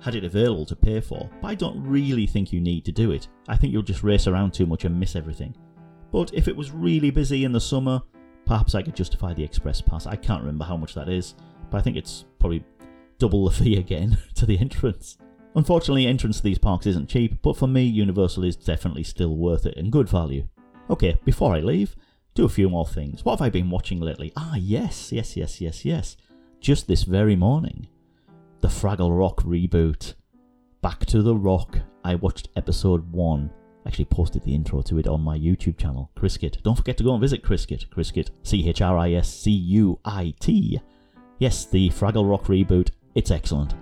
had 0.00 0.14
it 0.14 0.24
available 0.24 0.66
to 0.66 0.76
pay 0.76 1.00
for, 1.00 1.28
but 1.40 1.48
I 1.48 1.54
don't 1.54 1.82
really 1.82 2.26
think 2.26 2.52
you 2.52 2.60
need 2.60 2.84
to 2.84 2.92
do 2.92 3.12
it. 3.12 3.28
I 3.48 3.56
think 3.56 3.72
you'll 3.72 3.82
just 3.82 4.02
race 4.02 4.26
around 4.26 4.52
too 4.52 4.66
much 4.66 4.84
and 4.84 4.98
miss 4.98 5.16
everything. 5.16 5.54
But 6.10 6.32
if 6.34 6.48
it 6.48 6.56
was 6.56 6.70
really 6.70 7.10
busy 7.10 7.44
in 7.44 7.52
the 7.52 7.60
summer, 7.60 8.02
perhaps 8.52 8.74
I 8.74 8.82
could 8.82 8.94
justify 8.94 9.32
the 9.32 9.42
Express 9.42 9.80
Pass. 9.80 10.06
I 10.06 10.14
can't 10.14 10.42
remember 10.42 10.66
how 10.66 10.76
much 10.76 10.92
that 10.92 11.08
is, 11.08 11.32
but 11.70 11.78
I 11.78 11.80
think 11.80 11.96
it's 11.96 12.26
probably 12.38 12.62
double 13.16 13.48
the 13.48 13.50
fee 13.64 13.78
again 13.78 14.18
to 14.34 14.44
the 14.44 14.58
entrance. 14.58 15.16
Unfortunately, 15.54 16.06
entrance 16.06 16.36
to 16.36 16.42
these 16.42 16.58
parks 16.58 16.86
isn't 16.86 17.08
cheap, 17.08 17.40
but 17.40 17.56
for 17.56 17.66
me, 17.66 17.82
Universal 17.82 18.44
is 18.44 18.54
definitely 18.54 19.04
still 19.04 19.36
worth 19.36 19.64
it 19.64 19.78
and 19.78 19.90
good 19.90 20.06
value. 20.06 20.46
Okay, 20.90 21.18
before 21.24 21.54
I 21.54 21.60
leave, 21.60 21.96
do 22.34 22.44
a 22.44 22.50
few 22.50 22.68
more 22.68 22.86
things. 22.86 23.24
What 23.24 23.38
have 23.38 23.46
I 23.46 23.48
been 23.48 23.70
watching 23.70 24.00
lately? 24.00 24.34
Ah, 24.36 24.56
yes, 24.56 25.12
yes, 25.12 25.34
yes, 25.34 25.62
yes, 25.62 25.86
yes 25.86 26.16
just 26.60 26.86
this 26.88 27.04
very 27.04 27.36
morning. 27.36 27.88
The 28.60 28.68
Fraggle 28.68 29.18
Rock 29.18 29.38
reboot. 29.44 30.12
Back 30.82 31.06
to 31.06 31.22
the 31.22 31.34
Rock. 31.34 31.78
I 32.04 32.16
watched 32.16 32.50
episode 32.54 33.10
1. 33.10 33.50
Actually 33.86 34.04
posted 34.06 34.42
the 34.44 34.54
intro 34.54 34.82
to 34.82 34.98
it 34.98 35.06
on 35.06 35.20
my 35.20 35.36
YouTube 35.38 35.76
channel, 35.76 36.10
Chriscuit. 36.16 36.62
Don't 36.62 36.76
forget 36.76 36.96
to 36.98 37.04
go 37.04 37.12
and 37.12 37.20
visit 37.20 37.42
Chriscuit. 37.42 37.88
Chriscuit. 37.90 38.30
C 38.42 38.68
H 38.68 38.80
R 38.80 38.96
I 38.96 39.12
S 39.12 39.32
C 39.32 39.50
U 39.50 39.98
I 40.04 40.34
T. 40.40 40.80
Yes, 41.38 41.66
the 41.66 41.90
Fraggle 41.90 42.28
Rock 42.28 42.44
reboot. 42.44 42.90
It's 43.14 43.30
excellent. 43.30 43.74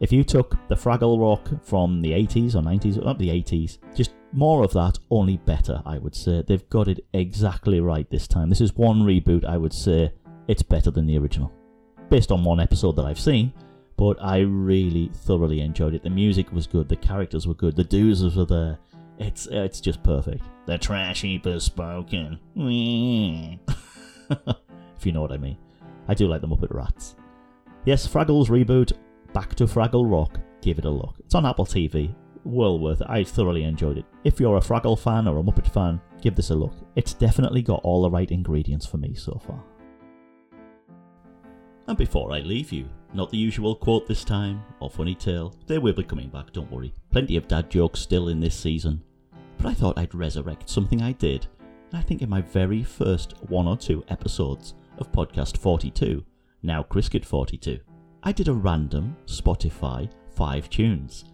If 0.00 0.12
you 0.12 0.24
took 0.24 0.56
the 0.68 0.74
Fraggle 0.74 1.20
Rock 1.20 1.48
from 1.64 2.00
the 2.00 2.12
80s 2.12 2.54
or 2.54 2.62
90s, 2.62 3.02
not 3.02 3.18
the 3.18 3.28
80s, 3.28 3.78
just 3.94 4.12
more 4.32 4.64
of 4.64 4.72
that, 4.72 4.98
only 5.10 5.36
better, 5.36 5.80
I 5.86 5.98
would 5.98 6.14
say. 6.14 6.42
They've 6.46 6.68
got 6.68 6.88
it 6.88 7.04
exactly 7.12 7.80
right 7.80 8.08
this 8.10 8.26
time. 8.26 8.48
This 8.48 8.60
is 8.60 8.74
one 8.74 9.02
reboot, 9.02 9.44
I 9.44 9.56
would 9.56 9.72
say. 9.72 10.12
It's 10.48 10.62
better 10.62 10.90
than 10.90 11.06
the 11.06 11.18
original 11.18 11.52
based 12.10 12.30
on 12.30 12.44
one 12.44 12.60
episode 12.60 12.96
that 12.96 13.06
I've 13.06 13.18
seen. 13.18 13.52
But 13.96 14.16
I 14.22 14.40
really 14.40 15.10
thoroughly 15.12 15.60
enjoyed 15.60 15.94
it. 15.94 16.02
The 16.02 16.10
music 16.10 16.52
was 16.52 16.66
good, 16.66 16.88
the 16.88 16.96
characters 16.96 17.46
were 17.46 17.54
good, 17.54 17.76
the 17.76 17.84
doozers 17.84 18.36
were 18.36 18.44
there. 18.44 18.78
It's 19.18 19.46
it's 19.46 19.80
just 19.80 20.02
perfect. 20.02 20.42
The 20.66 20.78
trash 20.78 21.22
heap 21.22 21.44
has 21.44 21.64
spoken. 21.64 22.38
if 22.56 25.06
you 25.06 25.12
know 25.12 25.22
what 25.22 25.32
I 25.32 25.36
mean. 25.36 25.58
I 26.08 26.14
do 26.14 26.26
like 26.26 26.40
the 26.40 26.48
Muppet 26.48 26.74
Rats. 26.74 27.16
Yes, 27.84 28.06
Fraggles 28.06 28.48
reboot, 28.48 28.92
Back 29.32 29.54
to 29.56 29.64
Fraggle 29.64 30.10
Rock. 30.10 30.38
Give 30.62 30.78
it 30.78 30.84
a 30.84 30.90
look. 30.90 31.16
It's 31.18 31.34
on 31.34 31.44
Apple 31.44 31.66
TV. 31.66 32.14
Well 32.44 32.78
worth 32.78 33.00
it. 33.00 33.08
I 33.10 33.24
thoroughly 33.24 33.64
enjoyed 33.64 33.98
it. 33.98 34.04
If 34.22 34.38
you're 34.38 34.58
a 34.58 34.60
Fraggle 34.60 34.98
fan 34.98 35.26
or 35.26 35.38
a 35.38 35.42
Muppet 35.42 35.72
fan, 35.72 36.00
give 36.22 36.36
this 36.36 36.50
a 36.50 36.54
look. 36.54 36.74
It's 36.94 37.14
definitely 37.14 37.62
got 37.62 37.80
all 37.82 38.02
the 38.02 38.10
right 38.10 38.30
ingredients 38.30 38.86
for 38.86 38.98
me 38.98 39.14
so 39.14 39.40
far. 39.46 39.62
And 41.86 41.98
before 41.98 42.32
I 42.32 42.40
leave 42.40 42.72
you, 42.72 42.88
not 43.14 43.30
the 43.30 43.38
usual 43.38 43.76
quote 43.76 44.06
this 44.06 44.24
time, 44.24 44.62
or 44.80 44.90
funny 44.90 45.14
tale, 45.14 45.54
they 45.66 45.78
will 45.78 45.92
be 45.92 46.02
coming 46.02 46.28
back, 46.28 46.52
don't 46.52 46.70
worry. 46.70 46.92
Plenty 47.10 47.36
of 47.36 47.46
dad 47.46 47.70
jokes 47.70 48.00
still 48.00 48.28
in 48.28 48.40
this 48.40 48.56
season. 48.56 49.02
But 49.56 49.66
I 49.66 49.74
thought 49.74 49.96
I'd 49.96 50.14
resurrect 50.14 50.68
something 50.68 51.00
I 51.00 51.12
did, 51.12 51.46
and 51.90 51.98
I 51.98 52.02
think 52.02 52.22
in 52.22 52.28
my 52.28 52.40
very 52.40 52.82
first 52.82 53.34
one 53.48 53.68
or 53.68 53.76
two 53.76 54.04
episodes 54.08 54.74
of 54.98 55.12
podcast 55.12 55.56
42, 55.56 56.24
now 56.62 56.82
Chriscuit 56.82 57.24
42, 57.24 57.78
I 58.24 58.32
did 58.32 58.48
a 58.48 58.52
random 58.52 59.16
Spotify 59.26 60.10
5 60.34 60.70
tunes. 60.70 61.24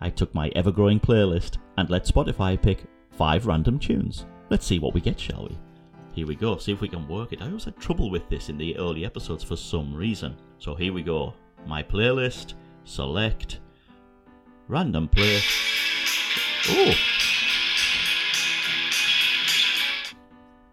I 0.00 0.10
took 0.10 0.34
my 0.34 0.48
ever 0.56 0.72
growing 0.72 0.98
playlist 0.98 1.58
and 1.76 1.88
let 1.90 2.06
Spotify 2.06 2.60
pick 2.60 2.84
5 3.12 3.46
random 3.46 3.78
tunes. 3.78 4.26
Let's 4.48 4.66
see 4.66 4.80
what 4.80 4.94
we 4.94 5.00
get, 5.00 5.20
shall 5.20 5.46
we? 5.48 5.56
Here 6.12 6.26
we 6.26 6.34
go, 6.34 6.56
see 6.56 6.72
if 6.72 6.80
we 6.80 6.88
can 6.88 7.06
work 7.06 7.32
it. 7.32 7.40
I 7.40 7.46
always 7.46 7.64
had 7.64 7.76
trouble 7.76 8.10
with 8.10 8.28
this 8.28 8.48
in 8.48 8.58
the 8.58 8.76
early 8.78 9.04
episodes 9.04 9.44
for 9.44 9.54
some 9.54 9.94
reason. 9.94 10.36
So 10.60 10.74
here 10.74 10.92
we 10.92 11.02
go. 11.02 11.32
My 11.66 11.82
playlist, 11.82 12.52
select, 12.84 13.60
random 14.68 15.08
play. 15.08 15.40
Oh! 16.68 16.92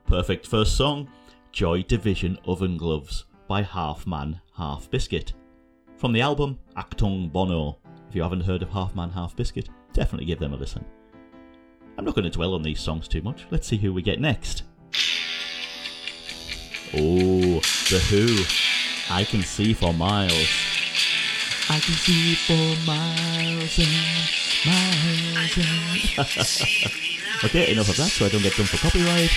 Perfect 0.05 0.45
first 0.45 0.75
song 0.75 1.09
Joy 1.53 1.83
Division 1.83 2.37
Oven 2.45 2.75
Gloves 2.75 3.25
by 3.47 3.61
Half 3.61 4.05
Man, 4.05 4.41
Half 4.57 4.91
Biscuit. 4.91 5.31
From 5.95 6.11
the 6.11 6.21
album 6.21 6.59
Achtung 6.75 7.31
Bono. 7.31 7.77
If 8.09 8.15
you 8.15 8.21
haven't 8.21 8.41
heard 8.41 8.63
of 8.63 8.69
Half 8.69 8.93
Man, 8.93 9.09
Half 9.09 9.37
Biscuit, 9.37 9.69
definitely 9.93 10.25
give 10.25 10.39
them 10.39 10.53
a 10.53 10.57
listen. 10.57 10.83
I'm 11.97 12.03
not 12.03 12.13
going 12.13 12.25
to 12.25 12.29
dwell 12.29 12.55
on 12.55 12.61
these 12.61 12.81
songs 12.81 13.07
too 13.07 13.21
much. 13.21 13.47
Let's 13.51 13.67
see 13.67 13.77
who 13.77 13.93
we 13.93 14.01
get 14.01 14.19
next. 14.19 14.63
Oh, 16.93 17.61
The 17.89 17.99
Who. 18.09 18.76
I 19.09 19.23
can 19.23 19.41
see 19.41 19.73
for 19.73 19.93
miles. 19.93 20.33
I 21.69 21.79
can 21.79 21.93
see 21.95 22.35
for 22.35 22.53
miles 22.85 23.79
and 23.79 24.37
miles 24.65 25.57
and... 25.57 27.43
okay, 27.45 27.71
enough 27.71 27.89
of 27.89 27.97
that 27.97 28.09
so 28.09 28.25
I 28.25 28.29
don't 28.29 28.41
get 28.41 28.55
done 28.55 28.65
for 28.65 28.77
copyright. 28.77 29.31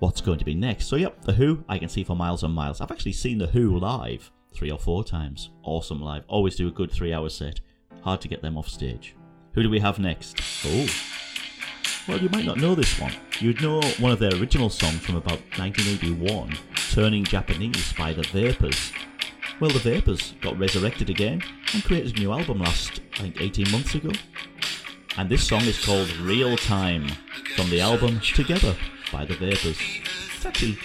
What's 0.00 0.20
going 0.20 0.38
to 0.38 0.44
be 0.44 0.54
next? 0.54 0.86
So, 0.86 0.96
yep, 0.96 1.22
The 1.22 1.32
Who, 1.32 1.64
I 1.68 1.78
can 1.78 1.88
see 1.88 2.04
for 2.04 2.16
miles 2.16 2.42
and 2.42 2.54
miles. 2.54 2.80
I've 2.80 2.90
actually 2.90 3.12
seen 3.12 3.38
The 3.38 3.46
Who 3.46 3.78
live 3.78 4.30
three 4.52 4.70
or 4.70 4.78
four 4.78 5.04
times. 5.04 5.50
Awesome 5.62 6.00
live. 6.00 6.24
Always 6.28 6.56
do 6.56 6.68
a 6.68 6.72
good 6.72 6.90
three 6.90 7.12
hour 7.12 7.28
set. 7.28 7.60
Hard 8.02 8.20
to 8.22 8.28
get 8.28 8.42
them 8.42 8.56
off 8.56 8.68
stage. 8.68 9.14
Who 9.52 9.62
do 9.62 9.70
we 9.70 9.80
have 9.80 9.98
next? 9.98 10.40
Oh. 10.64 10.86
Well, 12.10 12.18
you 12.18 12.28
might 12.30 12.44
not 12.44 12.58
know 12.58 12.74
this 12.74 12.98
one. 12.98 13.12
You'd 13.38 13.62
know 13.62 13.80
one 14.00 14.10
of 14.10 14.18
their 14.18 14.34
original 14.34 14.68
songs 14.68 14.98
from 14.98 15.14
about 15.14 15.38
1981, 15.56 16.58
Turning 16.90 17.22
Japanese 17.22 17.92
by 17.92 18.12
The 18.12 18.24
Vapors. 18.32 18.90
Well, 19.60 19.70
The 19.70 19.78
Vapors 19.78 20.34
got 20.40 20.58
resurrected 20.58 21.08
again 21.08 21.40
and 21.72 21.84
created 21.84 22.16
a 22.16 22.20
new 22.20 22.32
album 22.32 22.58
last, 22.58 23.00
I 23.14 23.18
think, 23.18 23.40
18 23.40 23.70
months 23.70 23.94
ago. 23.94 24.10
And 25.18 25.30
this 25.30 25.46
song 25.46 25.60
is 25.60 25.84
called 25.84 26.10
Real 26.16 26.56
Time 26.56 27.06
from 27.54 27.70
the 27.70 27.80
album 27.80 28.18
Together 28.18 28.74
by 29.12 29.24
The 29.24 29.36
Vapors. 29.36 29.78
It's 30.34 30.44
actually, 30.44 30.78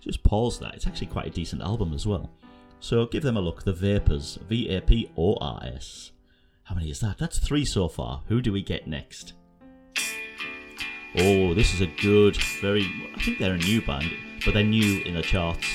just 0.00 0.24
pause 0.24 0.58
that, 0.58 0.74
it's 0.74 0.88
actually 0.88 1.06
quite 1.06 1.28
a 1.28 1.30
decent 1.30 1.62
album 1.62 1.92
as 1.94 2.04
well. 2.04 2.32
So 2.80 3.06
give 3.06 3.22
them 3.22 3.36
a 3.36 3.40
look, 3.40 3.62
The 3.62 3.72
Vapors, 3.72 4.40
V 4.48 4.74
A 4.74 4.80
P 4.80 5.08
O 5.16 5.36
R 5.36 5.60
S. 5.62 6.10
How 6.64 6.74
many 6.74 6.90
is 6.90 6.98
that? 6.98 7.18
That's 7.18 7.38
three 7.38 7.64
so 7.64 7.86
far. 7.86 8.24
Who 8.26 8.42
do 8.42 8.52
we 8.52 8.62
get 8.62 8.88
next? 8.88 9.34
Oh, 11.18 11.54
this 11.54 11.72
is 11.72 11.80
a 11.80 11.86
good, 11.86 12.36
very. 12.60 12.84
I 13.14 13.22
think 13.22 13.38
they're 13.38 13.54
a 13.54 13.58
new 13.58 13.80
band, 13.80 14.10
but 14.44 14.54
they're 14.54 14.62
new 14.62 15.00
in 15.02 15.14
the 15.14 15.22
charts. 15.22 15.66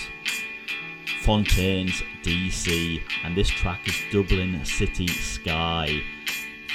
Fontaines 1.23 2.03
DC, 2.23 3.01
and 3.23 3.35
this 3.35 3.49
track 3.49 3.87
is 3.87 3.95
Dublin 4.11 4.63
City 4.65 5.07
Sky. 5.07 5.99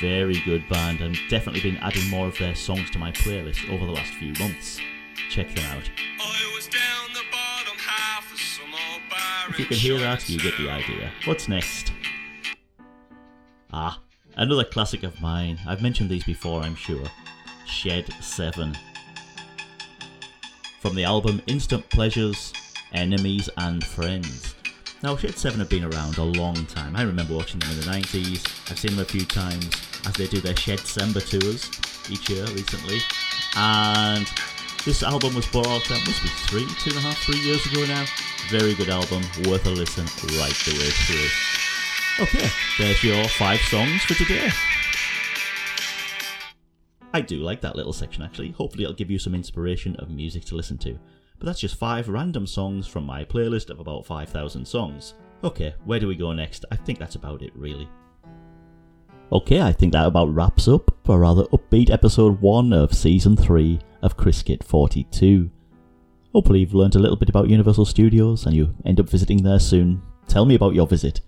Very 0.00 0.40
good 0.40 0.68
band, 0.68 1.00
and 1.00 1.16
definitely 1.28 1.60
been 1.60 1.76
adding 1.78 2.08
more 2.10 2.26
of 2.26 2.38
their 2.38 2.54
songs 2.54 2.90
to 2.90 2.98
my 2.98 3.12
playlist 3.12 3.68
over 3.70 3.86
the 3.86 3.92
last 3.92 4.12
few 4.14 4.32
months. 4.40 4.80
Check 5.30 5.54
them 5.54 5.64
out. 5.76 5.90
If 9.48 9.60
you 9.60 9.66
can 9.66 9.76
hear 9.76 9.98
that, 9.98 10.28
you 10.28 10.38
get 10.38 10.56
the 10.58 10.68
idea. 10.68 11.12
What's 11.24 11.48
next? 11.48 11.92
Ah, 13.72 14.00
another 14.36 14.64
classic 14.64 15.02
of 15.02 15.20
mine. 15.20 15.58
I've 15.66 15.82
mentioned 15.82 16.10
these 16.10 16.24
before, 16.24 16.62
I'm 16.62 16.74
sure. 16.74 17.04
Shed 17.66 18.12
7. 18.20 18.76
From 20.80 20.94
the 20.94 21.04
album 21.04 21.42
Instant 21.46 21.88
Pleasures, 21.90 22.52
Enemies 22.92 23.48
and 23.56 23.84
Friends. 23.84 24.54
Now, 25.02 25.16
Shed 25.16 25.36
7 25.36 25.58
have 25.58 25.68
been 25.68 25.84
around 25.84 26.18
a 26.18 26.24
long 26.24 26.66
time. 26.66 26.96
I 26.96 27.02
remember 27.02 27.34
watching 27.34 27.60
them 27.60 27.70
in 27.70 27.80
the 27.80 27.86
90s. 27.86 28.70
I've 28.70 28.78
seen 28.78 28.92
them 28.92 29.00
a 29.00 29.04
few 29.04 29.24
times 29.24 29.70
as 30.06 30.14
they 30.14 30.26
do 30.26 30.40
their 30.40 30.56
Shed 30.56 30.78
December 30.78 31.20
tours 31.20 31.70
each 32.10 32.30
year 32.30 32.44
recently. 32.46 33.00
And 33.56 34.26
this 34.84 35.02
album 35.02 35.34
was 35.34 35.46
brought 35.46 35.66
out, 35.66 35.90
must 35.90 36.22
be 36.22 36.28
three, 36.28 36.66
two 36.78 36.90
and 36.90 36.98
a 36.98 37.02
half, 37.02 37.18
three 37.18 37.40
years 37.40 37.64
ago 37.66 37.84
now. 37.86 38.04
Very 38.50 38.74
good 38.74 38.88
album, 38.88 39.22
worth 39.48 39.66
a 39.66 39.70
listen 39.70 40.04
right 40.38 40.54
the 40.64 40.78
way 40.78 40.90
through. 40.90 41.65
Okay, 42.18 42.48
there's 42.78 43.04
your 43.04 43.22
five 43.28 43.60
songs 43.60 44.02
for 44.04 44.14
today. 44.14 44.48
I 47.12 47.20
do 47.20 47.36
like 47.36 47.60
that 47.60 47.76
little 47.76 47.92
section 47.92 48.22
actually. 48.22 48.52
Hopefully, 48.52 48.84
it'll 48.84 48.96
give 48.96 49.10
you 49.10 49.18
some 49.18 49.34
inspiration 49.34 49.94
of 49.96 50.08
music 50.08 50.46
to 50.46 50.56
listen 50.56 50.78
to. 50.78 50.98
But 51.38 51.44
that's 51.44 51.60
just 51.60 51.76
five 51.76 52.08
random 52.08 52.46
songs 52.46 52.86
from 52.86 53.04
my 53.04 53.22
playlist 53.22 53.68
of 53.68 53.80
about 53.80 54.06
5,000 54.06 54.66
songs. 54.66 55.12
Okay, 55.44 55.74
where 55.84 56.00
do 56.00 56.08
we 56.08 56.16
go 56.16 56.32
next? 56.32 56.64
I 56.70 56.76
think 56.76 56.98
that's 56.98 57.16
about 57.16 57.42
it, 57.42 57.52
really. 57.54 57.86
Okay, 59.30 59.60
I 59.60 59.72
think 59.72 59.92
that 59.92 60.06
about 60.06 60.34
wraps 60.34 60.68
up 60.68 60.90
a 61.06 61.18
rather 61.18 61.44
upbeat 61.44 61.90
episode 61.90 62.40
1 62.40 62.72
of 62.72 62.94
season 62.94 63.36
3 63.36 63.78
of 64.00 64.16
Chriscuit 64.16 64.64
42. 64.64 65.50
Hopefully, 66.32 66.60
you've 66.60 66.74
learned 66.74 66.94
a 66.94 66.98
little 66.98 67.16
bit 67.16 67.28
about 67.28 67.50
Universal 67.50 67.84
Studios 67.84 68.46
and 68.46 68.56
you 68.56 68.74
end 68.86 69.00
up 69.00 69.08
visiting 69.10 69.42
there 69.42 69.58
soon. 69.58 70.00
Tell 70.28 70.46
me 70.46 70.54
about 70.54 70.74
your 70.74 70.86
visit. 70.86 71.20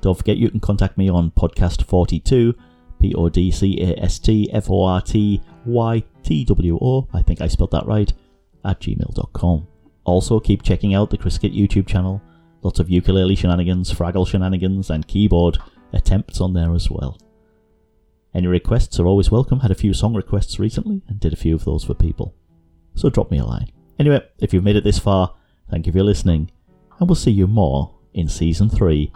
Don't 0.00 0.16
forget 0.16 0.36
you 0.36 0.50
can 0.50 0.60
contact 0.60 0.96
me 0.96 1.08
on 1.08 1.30
podcast42, 1.32 2.54
P 3.00 3.14
O 3.14 3.28
D 3.28 3.50
C 3.50 3.80
A 3.80 4.02
S 4.02 4.18
T 4.18 4.50
F 4.52 4.70
O 4.70 4.84
R 4.84 5.00
T 5.00 5.40
Y 5.66 6.02
T 6.22 6.44
W 6.44 6.78
O, 6.80 7.08
I 7.12 7.22
think 7.22 7.40
I 7.40 7.48
spelled 7.48 7.72
that 7.72 7.86
right, 7.86 8.12
at 8.64 8.80
gmail.com. 8.80 9.66
Also, 10.04 10.40
keep 10.40 10.62
checking 10.62 10.94
out 10.94 11.10
the 11.10 11.18
Chriscuit 11.18 11.54
YouTube 11.54 11.86
channel. 11.86 12.22
Lots 12.62 12.80
of 12.80 12.90
ukulele 12.90 13.36
shenanigans, 13.36 13.92
Fraggle 13.92 14.26
shenanigans, 14.26 14.90
and 14.90 15.06
keyboard 15.06 15.58
attempts 15.92 16.40
on 16.40 16.54
there 16.54 16.74
as 16.74 16.90
well. 16.90 17.18
Any 18.34 18.46
requests 18.46 18.98
are 18.98 19.06
always 19.06 19.30
welcome. 19.30 19.60
Had 19.60 19.70
a 19.70 19.76
few 19.76 19.94
song 19.94 20.14
requests 20.14 20.58
recently 20.58 21.02
and 21.08 21.20
did 21.20 21.32
a 21.32 21.36
few 21.36 21.54
of 21.54 21.64
those 21.64 21.84
for 21.84 21.94
people. 21.94 22.34
So 22.94 23.10
drop 23.10 23.30
me 23.30 23.38
a 23.38 23.44
line. 23.44 23.70
Anyway, 23.98 24.20
if 24.38 24.52
you've 24.52 24.64
made 24.64 24.76
it 24.76 24.84
this 24.84 24.98
far, 24.98 25.34
thank 25.70 25.86
you 25.86 25.92
for 25.92 26.02
listening, 26.02 26.50
and 26.98 27.08
we'll 27.08 27.16
see 27.16 27.30
you 27.30 27.46
more 27.46 27.94
in 28.14 28.28
season 28.28 28.68
3 28.68 29.12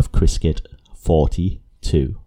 of 0.00 0.12
Chriscuit 0.12 0.62
42. 0.96 2.19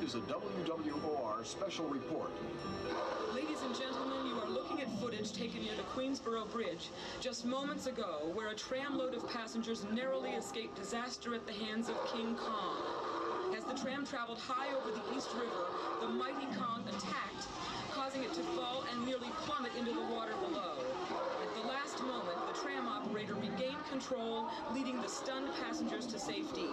This 0.00 0.14
is 0.14 0.14
a 0.14 0.20
WWOR 0.20 1.44
special 1.44 1.86
report. 1.86 2.30
Ladies 3.34 3.60
and 3.62 3.76
gentlemen, 3.76 4.26
you 4.26 4.40
are 4.40 4.48
looking 4.48 4.80
at 4.80 4.88
footage 5.00 5.32
taken 5.32 5.62
near 5.62 5.74
the 5.76 5.82
Queensboro 5.94 6.50
Bridge 6.50 6.88
just 7.20 7.44
moments 7.44 7.86
ago 7.86 8.30
where 8.32 8.48
a 8.48 8.54
tramload 8.54 9.14
of 9.14 9.28
passengers 9.28 9.84
narrowly 9.92 10.30
escaped 10.30 10.76
disaster 10.76 11.34
at 11.34 11.46
the 11.46 11.52
hands 11.52 11.90
of 11.90 11.96
King 12.06 12.34
Kong. 12.36 12.76
As 13.54 13.64
the 13.64 13.74
tram 13.74 14.06
traveled 14.06 14.38
high 14.38 14.72
over 14.74 14.90
the 14.90 15.16
East 15.16 15.28
River, 15.34 15.66
the 16.00 16.08
mighty 16.08 16.46
Kong 16.56 16.84
attacked, 16.88 17.46
causing 17.92 18.22
it 18.22 18.32
to 18.32 18.42
fall 18.56 18.84
and 18.90 19.04
nearly 19.04 19.28
plummet 19.44 19.72
into 19.78 19.92
the 19.92 20.14
water 20.14 20.32
below. 20.48 20.72
At 21.42 21.54
the 21.60 21.68
last 21.68 22.00
moment, 22.02 22.38
the 22.52 22.58
tram 22.60 22.88
operator 22.88 23.34
regained 23.34 23.71
control, 23.92 24.48
leading 24.72 24.96
the 25.04 25.08
stunned 25.08 25.52
passengers 25.60 26.06
to 26.08 26.18
safety. 26.18 26.64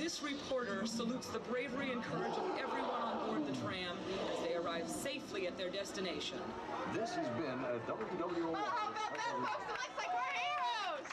This 0.00 0.22
reporter 0.24 0.86
salutes 0.86 1.28
the 1.28 1.44
bravery 1.52 1.92
and 1.92 2.02
courage 2.02 2.32
of 2.40 2.48
everyone 2.56 3.04
on 3.04 3.28
board 3.28 3.44
the 3.44 3.52
tram 3.60 3.92
as 4.32 4.40
they 4.40 4.56
arrive 4.56 4.88
safely 4.88 5.46
at 5.46 5.58
their 5.60 5.68
destination. 5.68 6.40
This 6.96 7.12
has 7.12 7.28
been 7.36 7.60
a 7.68 7.76
WWOR. 7.84 8.48
Well, 8.48 8.64
how 8.64 8.88
about 8.88 9.12
that, 9.12 9.28
folks? 9.28 9.44
It 9.44 9.76
looks 9.76 9.96
like 10.00 10.08
we're 10.08 10.32
heroes! 10.40 11.08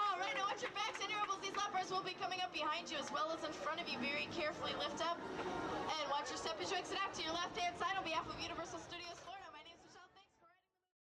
All 0.00 0.16
right, 0.16 0.32
now 0.32 0.48
watch 0.48 0.64
your 0.64 0.72
backs 0.72 1.04
and 1.04 1.12
earables. 1.12 1.44
These 1.44 1.56
lepers 1.60 1.92
will 1.92 2.06
be 2.08 2.16
coming 2.16 2.40
up 2.40 2.56
behind 2.56 2.88
you 2.88 2.96
as 2.96 3.12
well 3.12 3.28
as 3.36 3.44
in 3.44 3.52
front 3.52 3.84
of 3.84 3.92
you. 3.92 4.00
Very 4.00 4.24
carefully 4.32 4.72
lift 4.80 5.04
up. 5.04 5.20
And 5.36 6.04
watch 6.08 6.32
your 6.32 6.40
step 6.40 6.56
as 6.64 6.72
you 6.72 6.80
exit 6.80 6.96
out 7.04 7.12
to 7.12 7.20
your 7.20 7.36
left-hand 7.36 7.76
side 7.76 7.92
on 7.92 8.08
behalf 8.08 8.24
of 8.24 8.40
Universal 8.40 8.80
Studios. 8.80 9.20